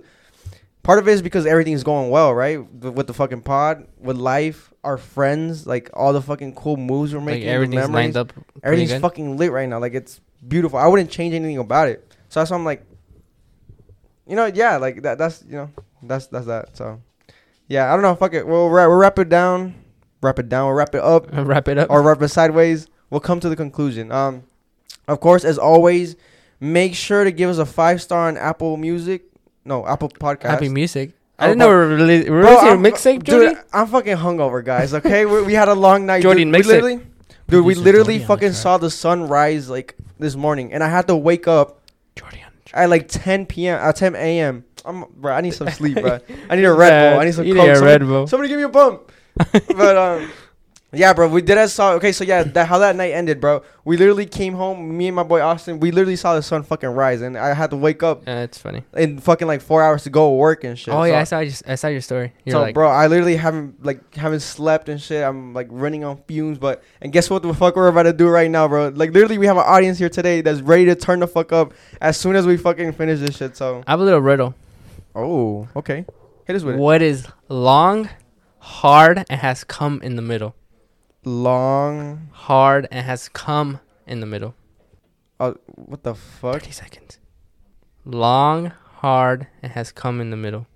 part 0.84 0.98
of 1.00 1.08
it 1.08 1.12
is 1.12 1.22
because 1.22 1.44
everything's 1.44 1.82
going 1.82 2.10
well, 2.10 2.32
right? 2.32 2.58
With 2.72 3.08
the 3.08 3.14
fucking 3.14 3.42
pod, 3.42 3.86
with 3.98 4.16
life, 4.16 4.72
our 4.84 4.96
friends, 4.96 5.66
like 5.66 5.90
all 5.92 6.12
the 6.12 6.22
fucking 6.22 6.54
cool 6.54 6.76
moves 6.76 7.14
we're 7.14 7.20
making, 7.20 7.46
the 7.46 7.52
everything's 7.52 7.88
memories. 7.88 8.14
lined 8.14 8.16
up. 8.16 8.32
Everything's 8.62 8.92
good. 8.92 9.00
fucking 9.02 9.36
lit 9.36 9.50
right 9.50 9.68
now. 9.68 9.78
Like 9.80 9.94
it's 9.94 10.20
beautiful. 10.46 10.78
I 10.78 10.86
wouldn't 10.86 11.10
change 11.10 11.34
anything 11.34 11.58
about 11.58 11.88
it. 11.88 12.11
So 12.32 12.40
that's 12.40 12.50
why 12.50 12.56
I'm 12.56 12.64
like, 12.64 12.82
you 14.26 14.36
know, 14.36 14.46
yeah, 14.46 14.78
like 14.78 15.02
that. 15.02 15.18
That's 15.18 15.44
you 15.46 15.52
know, 15.52 15.70
that's 16.02 16.28
that's 16.28 16.46
that. 16.46 16.74
So, 16.74 17.02
yeah, 17.68 17.92
I 17.92 17.94
don't 17.94 18.00
know. 18.00 18.14
Fuck 18.14 18.32
it. 18.32 18.46
We'll 18.46 18.70
wrap, 18.70 18.88
we'll 18.88 18.96
wrap 18.96 19.18
it 19.18 19.28
down. 19.28 19.74
Wrap 20.22 20.38
it 20.38 20.48
down. 20.48 20.64
We'll 20.64 20.74
wrap 20.74 20.94
it 20.94 21.02
up 21.02 21.26
Wrap 21.32 21.68
it 21.68 21.76
up. 21.76 21.90
or 21.90 22.00
wrap 22.00 22.22
it 22.22 22.28
sideways. 22.28 22.86
We'll 23.10 23.20
come 23.20 23.38
to 23.40 23.50
the 23.50 23.56
conclusion. 23.56 24.10
Um, 24.10 24.44
of 25.08 25.20
course, 25.20 25.44
as 25.44 25.58
always, 25.58 26.16
make 26.58 26.94
sure 26.94 27.22
to 27.22 27.30
give 27.30 27.50
us 27.50 27.58
a 27.58 27.66
five 27.66 28.00
star 28.00 28.28
on 28.28 28.38
Apple 28.38 28.78
Music. 28.78 29.24
No, 29.66 29.86
Apple 29.86 30.08
Podcast. 30.08 30.48
Happy 30.48 30.70
music. 30.70 31.12
I 31.38 31.48
didn't 31.48 31.58
know 31.58 31.68
we 31.68 31.74
were 31.74 31.88
releasing 31.88 32.32
we're 32.32 32.40
Bro, 32.40 32.72
releasing 32.72 33.18
mixtape, 33.18 33.24
Jordy. 33.24 33.54
Dude, 33.56 33.64
I'm 33.74 33.88
fucking 33.88 34.16
hungover, 34.16 34.64
guys. 34.64 34.94
Okay, 34.94 35.26
we, 35.26 35.42
we 35.42 35.52
had 35.52 35.68
a 35.68 35.74
long 35.74 36.06
night. 36.06 36.22
Jordan, 36.22 36.44
dude, 36.44 36.46
we 36.48 36.52
mix 36.52 36.66
it. 36.66 36.82
literally, 36.82 37.06
dude, 37.48 37.64
we 37.66 37.74
literally 37.74 38.18
Jordy 38.20 38.24
fucking 38.24 38.52
saw 38.52 38.78
the 38.78 38.88
sun 38.88 39.28
rise 39.28 39.68
like 39.68 39.96
this 40.18 40.34
morning, 40.34 40.72
and 40.72 40.82
I 40.82 40.88
had 40.88 41.06
to 41.08 41.16
wake 41.16 41.46
up 41.46 41.80
Jordy 41.80 41.81
at 42.72 42.88
like 42.90 43.08
10 43.08 43.46
p.m. 43.46 43.78
At 43.78 43.96
10 43.96 44.14
a.m. 44.16 44.64
I'm, 44.84 45.04
bro, 45.16 45.32
I 45.32 45.40
need 45.40 45.52
some 45.54 45.68
sleep, 45.70 45.94
bro. 46.00 46.18
I 46.50 46.56
need 46.56 46.64
a 46.64 46.72
Red 46.72 47.10
Bull. 47.12 47.20
I 47.20 47.24
need 47.24 47.34
some 47.34 47.46
you 47.46 47.54
Coke. 47.54 47.64
need 47.64 47.70
a 47.70 47.74
Somebody- 47.76 47.92
Red 48.04 48.06
Bull. 48.08 48.26
Somebody 48.26 48.48
give 48.48 48.58
me 48.58 48.64
a 48.64 48.68
bump. 48.68 49.12
but 49.76 49.96
um, 49.96 50.30
yeah, 50.92 51.12
bro, 51.14 51.28
we 51.28 51.40
did 51.42 51.56
that 51.56 51.70
saw. 51.70 51.92
Okay, 51.94 52.12
so 52.12 52.22
yeah, 52.24 52.42
that 52.42 52.66
how 52.68 52.78
that 52.78 52.96
night 52.96 53.12
ended, 53.12 53.40
bro. 53.40 53.62
We 53.84 53.96
literally 53.96 54.26
came 54.26 54.54
home. 54.54 54.96
Me 54.96 55.06
and 55.08 55.16
my 55.16 55.22
boy 55.22 55.40
Austin. 55.40 55.80
We 55.80 55.90
literally 55.90 56.16
saw 56.16 56.34
the 56.34 56.42
sun 56.42 56.62
fucking 56.64 56.90
rise, 56.90 57.22
and 57.22 57.36
I 57.38 57.54
had 57.54 57.70
to 57.70 57.76
wake 57.76 58.02
up 58.02 58.22
Yeah, 58.26 58.42
it's 58.42 58.58
funny. 58.58 58.82
in 58.94 59.18
fucking 59.18 59.46
like 59.48 59.62
four 59.62 59.82
hours 59.82 60.02
to 60.04 60.10
go 60.10 60.34
work 60.34 60.64
and 60.64 60.78
shit. 60.78 60.92
oh 60.92 60.98
So- 61.00 61.04
yeah, 61.04 61.20
I 61.20 61.24
saw 61.24 61.38
your, 61.40 61.52
I 61.66 61.74
saw 61.76 61.88
your 61.88 62.00
story. 62.02 62.32
You're 62.44 62.52
so, 62.54 62.60
like, 62.60 62.74
bro, 62.74 62.88
I 62.88 63.06
literally 63.06 63.36
haven't 63.36 63.84
like 63.84 64.14
haven't 64.14 64.40
slept 64.40 64.88
and 64.88 65.00
shit. 65.00 65.22
I'm 65.24 65.54
like 65.54 65.68
running 65.70 66.04
on 66.04 66.18
fumes. 66.28 66.58
But 66.58 66.82
and 67.00 67.12
guess 67.12 67.30
what 67.30 67.42
the 67.42 67.54
fuck 67.54 67.74
we're 67.76 67.88
about 67.88 68.02
to 68.04 68.12
do 68.12 68.28
right 68.28 68.50
now, 68.50 68.68
bro? 68.68 68.88
Like 68.88 69.12
literally, 69.12 69.38
we 69.38 69.46
have 69.46 69.56
an 69.56 69.64
audience 69.66 69.98
here 69.98 70.10
today 70.10 70.42
that's 70.42 70.60
ready 70.60 70.84
to 70.86 70.94
turn 70.94 71.20
the 71.20 71.26
fuck 71.26 71.52
up 71.52 71.72
as 72.00 72.16
soon 72.18 72.36
as 72.36 72.46
we 72.46 72.56
fucking 72.56 72.92
finish 72.92 73.20
this 73.20 73.36
shit. 73.36 73.56
So, 73.56 73.82
I 73.86 73.92
have 73.92 74.00
a 74.00 74.04
little 74.04 74.20
riddle. 74.20 74.54
oh, 75.14 75.68
okay, 75.74 76.04
hit 76.46 76.56
us 76.56 76.62
with 76.62 76.74
it. 76.74 76.78
What 76.78 77.02
is 77.02 77.26
long, 77.48 78.08
hard, 78.58 79.24
and 79.30 79.40
has 79.40 79.64
come 79.64 80.00
in 80.02 80.16
the 80.16 80.22
middle? 80.22 80.54
Long. 81.24 82.28
Hard 82.32 82.88
and 82.90 83.04
has 83.06 83.28
come 83.28 83.80
in 84.06 84.20
the 84.20 84.26
middle. 84.26 84.54
Uh, 85.38 85.52
what 85.66 86.02
the 86.02 86.14
fuck? 86.14 86.54
Thirty 86.54 86.70
seconds. 86.72 87.18
Long, 88.04 88.72
hard, 88.96 89.46
and 89.62 89.72
has 89.72 89.92
come 89.92 90.20
in 90.20 90.30
the 90.30 90.36
middle. 90.36 90.66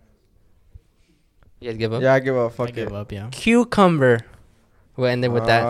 You 1.60 1.70
guys 1.70 1.78
give 1.78 1.92
up. 1.92 2.02
Yeah, 2.02 2.14
I 2.14 2.20
give 2.20 2.36
up. 2.36 2.52
Fuck 2.52 2.66
I 2.68 2.70
Fuck 2.70 2.74
give 2.76 2.92
up. 2.92 3.10
Yeah. 3.12 3.28
Cucumber. 3.32 4.20
We'll 4.96 5.08
end 5.10 5.24
it 5.24 5.28
with 5.28 5.44
that. 5.46 5.62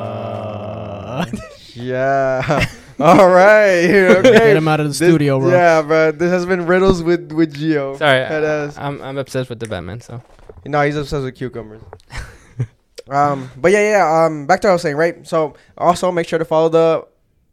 Uh, 0.00 1.24
yeah. 1.74 2.66
All 3.00 3.28
right. 3.28 3.88
Okay. 4.20 4.32
Get 4.32 4.56
him 4.56 4.68
out 4.68 4.80
of 4.80 4.84
the 4.86 4.90
This- 4.90 4.98
studio, 4.98 5.38
bro. 5.40 5.50
Yeah, 5.50 5.82
bro. 5.82 6.12
This 6.12 6.30
has 6.30 6.44
been 6.46 6.66
riddles 6.66 7.02
with 7.02 7.32
with 7.32 7.54
Gio. 7.54 7.96
Sorry, 7.96 8.18
Head 8.24 8.44
ass. 8.44 8.76
I'm 8.76 9.00
I'm 9.00 9.16
obsessed 9.18 9.48
with 9.48 9.58
the 9.60 9.66
Batman. 9.68 10.00
So 10.00 10.20
No, 10.66 10.82
he's 10.82 10.96
obsessed 10.96 11.24
with 11.24 11.34
cucumbers. 11.36 11.80
Um, 13.10 13.50
but 13.56 13.72
yeah, 13.72 13.90
yeah. 13.90 14.24
Um, 14.24 14.46
back 14.46 14.60
to 14.60 14.68
what 14.68 14.70
I 14.70 14.74
was 14.74 14.82
saying, 14.82 14.96
right? 14.96 15.26
So 15.26 15.54
also 15.76 16.12
make 16.12 16.28
sure 16.28 16.38
to 16.38 16.44
follow 16.44 16.68
the 16.68 17.06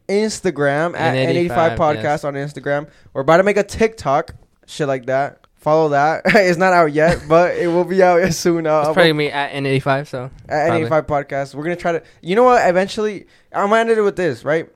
Instagram 0.08 0.96
at 0.96 1.16
N85, 1.16 1.50
N85 1.50 1.78
Podcast 1.78 2.04
yes. 2.04 2.24
on 2.24 2.34
Instagram. 2.36 2.90
We're 3.14 3.22
about 3.22 3.38
to 3.38 3.44
make 3.44 3.58
a 3.58 3.64
TikTok, 3.64 4.36
shit 4.66 4.88
like 4.88 5.08
that. 5.08 5.46
Follow 5.56 5.90
that. 5.90 6.22
it's 6.26 6.58
not 6.58 6.74
out 6.74 6.94
yet, 6.94 7.24
but 7.28 7.58
it 7.58 7.68
will 7.68 7.84
be 7.84 8.02
out 8.02 8.34
soon. 8.34 8.68
Uh, 8.68 8.82
it's 8.82 8.94
probably 8.94 9.14
me 9.14 9.30
at 9.30 9.52
N85. 9.52 10.08
So 10.08 10.32
at 10.48 10.68
probably. 10.68 10.88
N85 10.88 11.02
Podcast. 11.08 11.56
We're 11.56 11.64
gonna 11.64 11.76
try 11.76 11.94
to. 11.94 12.04
You 12.22 12.36
know 12.36 12.44
what? 12.44 12.68
Eventually, 12.68 13.26
I'm 13.52 13.70
gonna 13.70 13.82
end 13.82 13.90
it 13.90 14.02
with 14.02 14.16
this, 14.16 14.46
right? 14.46 14.70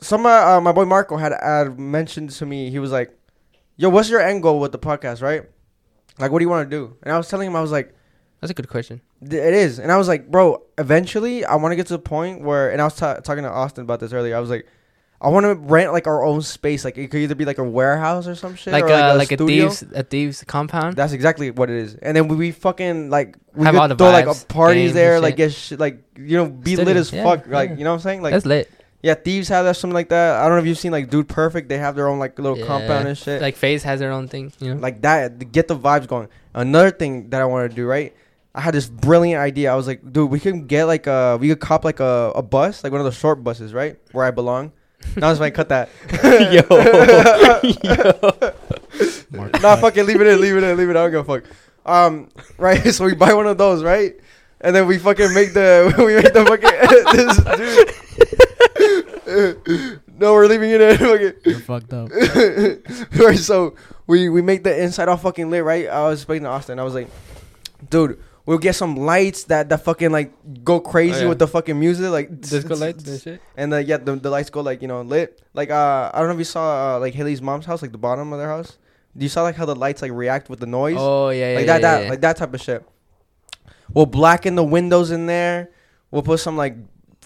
Some 0.00 0.26
uh, 0.26 0.56
uh, 0.56 0.60
my 0.60 0.72
boy 0.72 0.84
Marco 0.84 1.16
had, 1.16 1.32
had 1.32 1.78
mentioned 1.78 2.30
to 2.30 2.44
me. 2.44 2.70
He 2.70 2.78
was 2.78 2.90
like, 2.90 3.16
"Yo, 3.76 3.88
what's 3.88 4.10
your 4.10 4.20
end 4.20 4.42
goal 4.42 4.60
with 4.60 4.72
the 4.72 4.78
podcast, 4.78 5.22
right? 5.22 5.44
Like, 6.18 6.30
what 6.30 6.40
do 6.40 6.44
you 6.44 6.50
want 6.50 6.68
to 6.68 6.76
do?" 6.76 6.96
And 7.02 7.12
I 7.12 7.16
was 7.16 7.28
telling 7.28 7.46
him, 7.46 7.56
I 7.56 7.62
was 7.62 7.72
like. 7.72 7.95
That's 8.46 8.58
a 8.58 8.62
good 8.62 8.68
question. 8.68 9.00
It 9.22 9.32
is, 9.32 9.80
and 9.80 9.90
I 9.90 9.96
was 9.96 10.06
like, 10.06 10.30
bro. 10.30 10.62
Eventually, 10.78 11.44
I 11.44 11.56
want 11.56 11.72
to 11.72 11.76
get 11.76 11.86
to 11.88 11.94
the 11.94 11.98
point 11.98 12.42
where, 12.42 12.70
and 12.70 12.80
I 12.80 12.84
was 12.84 12.94
ta- 12.94 13.16
talking 13.16 13.42
to 13.42 13.50
Austin 13.50 13.82
about 13.82 13.98
this 13.98 14.12
earlier. 14.12 14.36
I 14.36 14.40
was 14.40 14.50
like, 14.50 14.66
I 15.20 15.30
want 15.30 15.44
to 15.44 15.54
rent 15.54 15.92
like 15.92 16.06
our 16.06 16.22
own 16.22 16.42
space. 16.42 16.84
Like 16.84 16.96
it 16.98 17.10
could 17.10 17.20
either 17.20 17.34
be 17.34 17.44
like 17.44 17.58
a 17.58 17.64
warehouse 17.64 18.28
or 18.28 18.34
some 18.34 18.54
shit, 18.54 18.72
Like 18.72 18.84
or, 18.84 18.92
uh, 18.92 19.16
like 19.16 19.32
a 19.32 19.36
thieves 19.36 19.82
a 19.82 20.02
thieves 20.02 20.44
compound. 20.44 20.96
That's 20.96 21.12
exactly 21.12 21.50
what 21.50 21.70
it 21.70 21.76
is. 21.76 21.94
And 21.96 22.16
then 22.16 22.28
we, 22.28 22.36
we 22.36 22.52
fucking 22.52 23.10
like 23.10 23.36
we 23.54 23.64
Have 23.64 23.74
could 23.74 23.80
all 23.80 23.88
the 23.88 23.96
throw 23.96 24.10
like 24.10 24.26
vibes, 24.26 24.44
a 24.44 24.46
parties 24.46 24.92
there, 24.92 25.18
like 25.18 25.36
get 25.36 25.52
shit, 25.52 25.80
like 25.80 26.04
you 26.16 26.36
know, 26.36 26.46
be 26.46 26.76
lit 26.76 26.96
as 26.96 27.12
yeah, 27.12 27.24
fuck. 27.24 27.46
Like 27.48 27.70
you 27.70 27.84
know 27.84 27.90
what 27.90 27.94
I'm 27.94 28.00
saying? 28.00 28.22
Like 28.22 28.32
that's 28.34 28.44
lit. 28.46 28.70
yeah, 29.02 29.14
thieves 29.14 29.48
have 29.48 29.64
that 29.64 29.76
something 29.76 29.94
like 29.94 30.10
that. 30.10 30.36
I 30.36 30.42
don't 30.46 30.52
know 30.56 30.60
if 30.60 30.66
you've 30.66 30.78
seen 30.78 30.92
like 30.92 31.08
Dude 31.08 31.28
Perfect. 31.28 31.70
They 31.70 31.78
have 31.78 31.96
their 31.96 32.08
own 32.08 32.18
like 32.18 32.38
little 32.38 32.58
Yeah. 32.58 32.66
compound 32.66 33.08
and 33.08 33.16
shit. 33.16 33.40
Like 33.40 33.56
FaZe 33.56 33.82
has 33.84 34.00
their 34.00 34.12
own 34.12 34.28
thing. 34.28 34.52
You 34.60 34.74
know. 34.74 34.80
like 34.80 35.00
that 35.00 35.50
get 35.50 35.66
the 35.66 35.76
vibes 35.78 36.06
going. 36.06 36.28
Another 36.52 36.90
thing 36.90 37.30
that 37.30 37.40
I 37.40 37.46
want 37.46 37.70
to 37.70 37.74
do, 37.74 37.86
right? 37.86 38.14
I 38.56 38.62
had 38.62 38.72
this 38.72 38.88
brilliant 38.88 39.38
idea. 39.38 39.70
I 39.70 39.74
was 39.76 39.86
like, 39.86 40.00
dude, 40.12 40.30
we 40.30 40.40
can 40.40 40.66
get 40.66 40.86
like 40.86 41.06
a 41.06 41.36
we 41.38 41.48
could 41.48 41.60
cop 41.60 41.84
like 41.84 42.00
a, 42.00 42.32
a 42.34 42.42
bus, 42.42 42.82
like 42.82 42.90
one 42.90 43.02
of 43.02 43.04
the 43.04 43.12
short 43.12 43.44
buses, 43.44 43.74
right? 43.74 43.98
Where 44.12 44.24
I 44.24 44.30
belong. 44.30 44.72
Now 45.14 45.30
it's 45.30 45.38
fine, 45.38 45.52
cut 45.52 45.68
that. 45.68 45.90
Mark 49.30 49.52
nah, 49.54 49.58
cut. 49.60 49.80
fuck 49.80 49.96
it, 49.98 50.04
leave 50.04 50.20
it 50.22 50.26
in, 50.26 50.40
leave 50.40 50.56
it 50.56 50.64
in, 50.64 50.74
leave 50.76 50.88
it. 50.88 50.92
in. 50.92 50.96
I 50.96 51.02
don't 51.02 51.10
give 51.10 51.28
a 51.28 51.40
fuck. 51.40 51.44
Um, 51.84 52.30
right. 52.56 52.82
So 52.94 53.04
we 53.04 53.14
buy 53.14 53.34
one 53.34 53.46
of 53.46 53.58
those, 53.58 53.84
right? 53.84 54.14
And 54.62 54.74
then 54.74 54.86
we 54.86 54.96
fucking 54.98 55.34
make 55.34 55.52
the 55.52 55.92
we 55.98 56.14
make 56.14 56.32
the 56.32 56.46
fucking 56.46 56.70
this 57.12 57.36
dude. 59.26 60.00
no, 60.18 60.32
we're 60.32 60.46
leaving 60.46 60.70
it 60.70 60.80
in. 60.80 60.96
Fucking. 60.96 61.32
You're 61.44 61.60
fucked 61.60 61.92
up. 61.92 62.08
right, 63.20 63.38
so 63.38 63.74
we 64.06 64.30
we 64.30 64.40
make 64.40 64.64
the 64.64 64.82
inside 64.82 65.08
all 65.08 65.18
fucking 65.18 65.50
lit, 65.50 65.62
right? 65.62 65.86
I 65.88 66.08
was 66.08 66.22
speaking 66.22 66.44
to 66.44 66.48
Austin. 66.48 66.78
I 66.78 66.84
was 66.84 66.94
like, 66.94 67.10
dude, 67.90 68.18
we'll 68.46 68.58
get 68.58 68.74
some 68.74 68.96
lights 68.96 69.44
that 69.44 69.68
that 69.68 69.82
fucking 69.82 70.10
like 70.10 70.32
go 70.64 70.80
crazy 70.80 71.16
Oh, 71.16 71.22
yeah. 71.22 71.28
with 71.28 71.38
the 71.38 71.48
fucking 71.48 71.78
music, 71.78 72.10
like 72.10 72.40
Disco 72.40 72.74
lights 72.84 73.06
and 73.06 73.20
shit. 73.20 73.42
and 73.56 73.72
the 73.72 73.82
yeah, 73.84 73.98
the, 73.98 74.16
the 74.16 74.30
lights 74.30 74.48
go 74.50 74.60
like 74.62 74.80
you 74.80 74.88
know 74.88 75.02
lit. 75.02 75.42
Like 75.52 75.70
uh, 75.70 76.10
I 76.14 76.18
don't 76.20 76.28
know 76.28 76.34
if 76.34 76.38
you 76.38 76.44
saw 76.44 76.96
uh, 76.96 77.00
like 77.00 77.14
Haley's 77.14 77.42
mom's 77.42 77.66
house, 77.66 77.82
like 77.82 77.92
the 77.92 77.98
bottom 77.98 78.32
of 78.32 78.38
their 78.38 78.48
house. 78.48 78.78
Do 79.16 79.24
you 79.24 79.28
saw 79.30 79.42
like 79.42 79.56
how 79.56 79.64
the 79.66 79.74
lights 79.74 80.02
like 80.02 80.12
react 80.12 80.48
with 80.48 80.60
the 80.60 80.66
noise? 80.66 80.96
Oh 80.98 81.30
yeah, 81.30 81.50
yeah, 81.52 81.56
like 81.58 81.66
yeah, 81.66 81.78
that, 81.78 81.80
yeah, 81.82 82.00
that, 82.04 82.10
like 82.10 82.20
that 82.20 82.36
type 82.36 82.54
of 82.54 82.60
shit. 82.60 82.86
We'll 83.92 84.06
blacken 84.06 84.54
the 84.56 84.64
windows 84.64 85.10
in 85.10 85.26
there. 85.26 85.70
We'll 86.10 86.22
put 86.22 86.40
some 86.40 86.56
like 86.56 86.76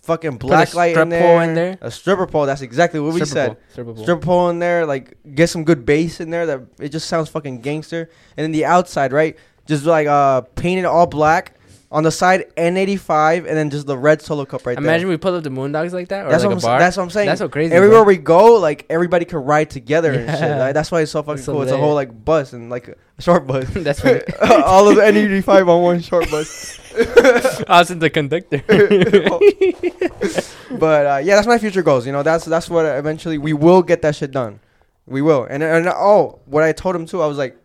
fucking 0.02 0.36
black 0.38 0.74
light 0.74 0.96
in 0.96 1.08
there. 1.08 1.22
pole 1.22 1.40
in 1.40 1.54
there. 1.54 1.78
A 1.80 1.90
stripper 1.90 2.26
pole. 2.26 2.46
That's 2.46 2.62
exactly 2.62 3.00
what 3.00 3.14
we 3.14 3.24
said 3.24 3.48
pole, 3.48 3.56
stripper 3.70 3.94
pole. 3.94 4.02
strip 4.02 4.20
pole 4.22 4.50
in 4.50 4.58
there, 4.58 4.86
like 4.86 5.16
get 5.34 5.48
some 5.48 5.64
good 5.64 5.84
bass 5.84 6.20
in 6.20 6.30
there 6.30 6.46
that 6.46 6.60
it 6.78 6.90
just 6.90 7.08
sounds 7.08 7.28
fucking 7.28 7.60
gangster. 7.60 8.08
And 8.36 8.44
then 8.44 8.52
the 8.52 8.64
outside, 8.64 9.12
right? 9.12 9.36
Just 9.70 9.84
like 9.86 10.06
uh 10.08 10.42
painted 10.56 10.84
all 10.84 11.06
black. 11.06 11.54
On 11.92 12.04
the 12.04 12.12
side 12.12 12.54
N85 12.56 13.38
and 13.48 13.56
then 13.56 13.68
just 13.68 13.84
the 13.84 13.98
red 13.98 14.22
solo 14.22 14.44
cup 14.44 14.64
right 14.64 14.76
there. 14.76 14.84
Imagine 14.84 15.08
we 15.08 15.16
pull 15.16 15.34
up 15.34 15.42
the 15.42 15.50
Moondogs 15.50 15.90
like 15.92 16.06
that, 16.10 16.24
or 16.24 16.30
That's 16.30 16.44
like 16.44 16.54
what, 16.54 16.62
I'm, 16.62 16.70
a 16.70 16.70
bar. 16.70 16.78
that's 16.78 16.96
what 16.96 17.02
I'm 17.02 17.10
saying. 17.10 17.26
That's 17.26 17.40
so 17.40 17.48
crazy. 17.48 17.74
Everywhere 17.74 18.04
bro. 18.04 18.14
we 18.14 18.16
go, 18.16 18.60
like 18.60 18.86
everybody 18.88 19.24
can 19.24 19.40
ride 19.40 19.70
together 19.70 20.12
and 20.12 20.30
shit. 20.30 20.38
Yeah. 20.38 20.58
Like, 20.58 20.74
that's 20.74 20.92
why 20.92 21.00
it's 21.00 21.10
so 21.10 21.20
fucking 21.24 21.38
That's 21.38 21.46
so 21.46 21.52
cool. 21.54 21.62
It's 21.62 21.72
a 21.72 21.74
lit. 21.74 21.82
whole 21.82 21.94
like 21.94 22.24
bus 22.24 22.52
and 22.52 22.70
like 22.70 22.86
a 23.18 23.22
short 23.22 23.44
bus. 23.44 23.68
That's 23.74 23.98
funny. 24.04 24.20
all 24.40 24.88
of 24.88 24.94
the 24.94 25.02
N85 25.02 25.68
on 25.68 25.82
one 25.82 26.00
short 26.00 26.30
bus. 26.30 26.78
I 27.68 27.80
was 27.80 27.90
in 27.90 27.98
the 27.98 28.08
conductor. 28.08 28.62
but 30.78 31.06
uh, 31.06 31.20
yeah, 31.24 31.34
that's 31.34 31.48
my 31.48 31.58
future 31.58 31.82
goals. 31.82 32.06
You 32.06 32.12
know, 32.12 32.22
that's 32.22 32.44
that's 32.44 32.70
what 32.70 32.86
eventually 32.86 33.38
we 33.38 33.52
will 33.52 33.82
get 33.82 34.00
that 34.02 34.14
shit 34.14 34.30
done. 34.30 34.60
We 35.06 35.22
will. 35.22 35.44
And 35.50 35.60
and 35.62 35.88
oh, 35.88 36.38
what 36.46 36.62
I 36.62 36.70
told 36.70 36.94
him 36.94 37.06
too, 37.06 37.20
I 37.20 37.26
was 37.26 37.36
like, 37.38 37.56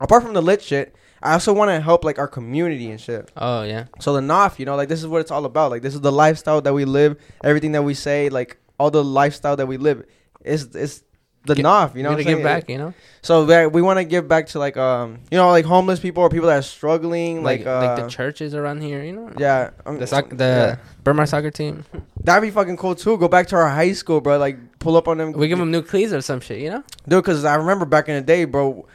apart 0.00 0.24
from 0.24 0.34
the 0.34 0.42
lit 0.42 0.62
shit, 0.62 0.96
I 1.22 1.32
also 1.34 1.52
want 1.52 1.70
to 1.70 1.80
help 1.80 2.04
like 2.04 2.18
our 2.18 2.28
community 2.28 2.90
and 2.90 3.00
shit. 3.00 3.30
oh 3.36 3.62
yeah. 3.62 3.84
So 4.00 4.12
the 4.14 4.20
NOF, 4.20 4.58
you 4.58 4.66
know, 4.66 4.76
like 4.76 4.88
this 4.88 5.00
is 5.00 5.06
what 5.06 5.20
it's 5.20 5.30
all 5.30 5.44
about. 5.44 5.70
Like 5.70 5.82
this 5.82 5.94
is 5.94 6.00
the 6.00 6.12
lifestyle 6.12 6.60
that 6.62 6.74
we 6.74 6.84
live. 6.84 7.16
Everything 7.44 7.72
that 7.72 7.82
we 7.82 7.94
say, 7.94 8.28
like 8.28 8.58
all 8.78 8.90
the 8.90 9.04
lifestyle 9.04 9.56
that 9.56 9.66
we 9.66 9.76
live, 9.76 10.04
is 10.44 10.74
is 10.74 11.04
the 11.44 11.54
NOF. 11.54 11.96
You 11.96 12.02
know, 12.04 12.10
You 12.10 12.16
what 12.16 12.20
I'm 12.20 12.24
gotta 12.24 12.36
give 12.36 12.42
back, 12.44 12.68
you 12.68 12.78
know. 12.78 12.94
So 13.22 13.46
that 13.46 13.72
we 13.72 13.82
want 13.82 13.98
to 13.98 14.04
give 14.04 14.26
back 14.28 14.46
to 14.48 14.58
like 14.58 14.76
um, 14.76 15.18
you 15.30 15.38
know, 15.38 15.50
like 15.50 15.64
homeless 15.64 15.98
people 16.00 16.22
or 16.22 16.28
people 16.28 16.48
that 16.48 16.58
are 16.58 16.62
struggling, 16.62 17.42
like, 17.42 17.60
Like 17.64 17.66
uh, 17.66 17.86
like 17.86 18.04
the 18.04 18.08
churches 18.08 18.54
around 18.54 18.80
here, 18.82 19.02
you 19.02 19.12
know. 19.12 19.30
yeah, 19.38 19.70
um, 19.86 19.98
The 19.98 20.06
soc- 20.06 20.30
yeah. 20.30 20.36
the 20.36 20.78
Berkmar 21.04 21.28
soccer 21.28 21.50
team. 21.50 21.84
That'd 22.22 22.42
be 22.42 22.50
fucking 22.52 22.76
cool 22.76 22.94
too. 22.94 23.16
Go 23.18 23.26
back 23.28 23.48
to 23.48 23.56
our 23.56 23.68
high 23.68 23.92
school, 23.92 24.20
bro. 24.20 24.38
Like 24.38 24.78
pull 24.78 24.96
up 24.96 25.08
on 25.08 25.18
them. 25.18 25.32
We 25.32 25.48
give 25.48 25.58
them 25.58 25.70
new 25.72 25.82
cleats 25.82 26.12
or 26.12 26.20
some 26.20 26.40
shit, 26.40 26.60
you 26.60 26.70
know. 26.70 26.84
dude. 27.08 27.22
Because 27.24 27.44
I 27.44 27.56
remember 27.56 27.84
back 27.86 28.08
in 28.08 28.14
the 28.14 28.20
day, 28.22 28.44
bro. 28.44 28.86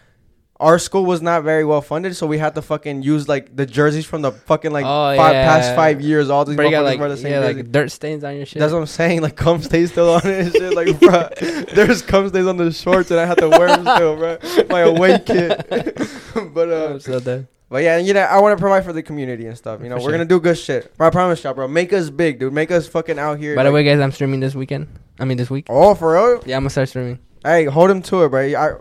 Our 0.60 0.80
school 0.80 1.05
was 1.05 1.22
not 1.22 1.43
very 1.43 1.64
well 1.64 1.82
funded, 1.82 2.16
so 2.16 2.26
we 2.26 2.39
had 2.39 2.55
to 2.55 2.64
fucking 2.64 3.03
use 3.03 3.28
like 3.30 3.55
the 3.55 3.66
jerseys 3.68 4.05
from 4.05 4.24
the 4.24 4.32
fucking 4.32 4.72
like 4.72 4.86
Oh, 4.86 5.16
five, 5.16 5.34
yeah. 5.34 5.45
past 5.45 5.76
five 5.76 6.01
years. 6.01 6.32
All 6.32 6.45
these 6.45 6.55
But 6.58 6.66
you 6.66 6.72
got 6.72 6.82
motherfuckers 6.82 6.86
like 6.86 6.99
wear 6.99 7.10
the 7.10 7.18
same 7.18 7.32
yeah, 7.32 7.41
jersey. 7.41 7.53
like 7.62 7.72
dirt 7.72 7.91
stains 7.91 8.24
on 8.24 8.36
your 8.38 8.45
shit. 8.47 8.60
That's 8.60 8.74
what 8.74 8.80
I'm 8.80 8.86
saying. 8.88 9.22
Like 9.22 9.36
cum 9.36 9.62
stays 9.62 9.91
still 9.91 10.10
on 10.16 10.22
it 10.26 10.51
shit. 10.51 10.74
Like, 10.74 10.99
bro, 10.99 11.30
there's 11.76 12.01
cum 12.01 12.28
stains 12.30 12.47
on 12.47 12.58
the 12.58 12.72
shorts, 12.72 13.12
and 13.12 13.20
I 13.20 13.26
had 13.28 13.38
to 13.38 13.49
wear 13.49 13.68
them 13.68 13.82
still, 13.84 14.16
bro. 14.16 14.38
My 14.70 14.80
away 14.80 15.20
kit. 15.26 15.68
but 16.53 16.70
uh, 16.70 16.97
so 16.99 17.20
dead. 17.20 17.47
but 17.70 17.84
yeah, 17.84 17.97
you 17.97 18.14
know, 18.16 18.22
I 18.22 18.41
want 18.41 18.58
to 18.58 18.60
provide 18.62 18.84
for 18.84 18.93
the 18.93 19.03
community 19.03 19.45
and 19.45 19.55
stuff. 19.55 19.82
You 19.84 19.89
know, 19.89 19.97
For 19.97 20.05
we're 20.05 20.10
sure. 20.10 20.12
gonna 20.14 20.26
do 20.26 20.39
good 20.39 20.58
shit. 20.58 20.95
Bro, 20.97 21.05
I 21.05 21.10
promise 21.12 21.43
y'all, 21.43 21.53
bro. 21.53 21.68
Make 21.68 21.93
us 21.93 22.10
big, 22.10 22.39
dude. 22.39 22.51
Make 22.53 22.72
us 22.72 22.88
fucking 22.88 23.20
out 23.20 23.38
here. 23.38 23.55
By 23.55 23.64
the 23.64 23.72
way, 23.72 23.84
guys, 23.84 23.99
I'm 23.99 24.12
streaming 24.12 24.39
this 24.39 24.55
weekend. 24.55 24.88
I 25.20 25.26
mean 25.26 25.38
this 25.38 25.51
week. 25.51 25.68
oh, 25.70 25.93
for 25.93 26.14
real? 26.14 26.41
Yeah, 26.47 26.55
I'm 26.58 26.62
gonna 26.64 26.72
start 26.72 26.89
streaming. 26.89 27.20
Hey, 27.43 27.66
hold 27.66 27.89
him 27.91 28.01
to 28.03 28.24
it, 28.24 28.30
bro. 28.30 28.41
I 28.41 28.74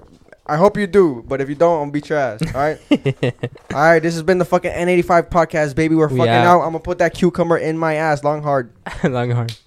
I 0.48 0.56
hope 0.56 0.76
you 0.76 0.86
do, 0.86 1.24
but 1.26 1.40
if 1.40 1.48
you 1.48 1.56
don't, 1.56 1.74
I'm 1.74 1.80
gonna 1.82 1.92
beat 1.92 2.08
your 2.08 2.18
ass. 2.18 2.40
All 2.54 2.60
right. 2.60 2.78
all 3.74 3.80
right. 3.80 3.98
This 3.98 4.14
has 4.14 4.22
been 4.22 4.38
the 4.38 4.44
fucking 4.44 4.70
N85 4.70 5.28
podcast, 5.28 5.74
baby. 5.74 5.96
We're 5.96 6.08
fucking 6.08 6.28
out. 6.28 6.46
out. 6.46 6.60
I'm 6.60 6.68
gonna 6.68 6.80
put 6.80 6.98
that 6.98 7.14
cucumber 7.14 7.58
in 7.58 7.76
my 7.76 7.94
ass, 7.94 8.22
long 8.22 8.42
hard. 8.42 8.70
Long 9.04 9.30
hard. 9.32 9.56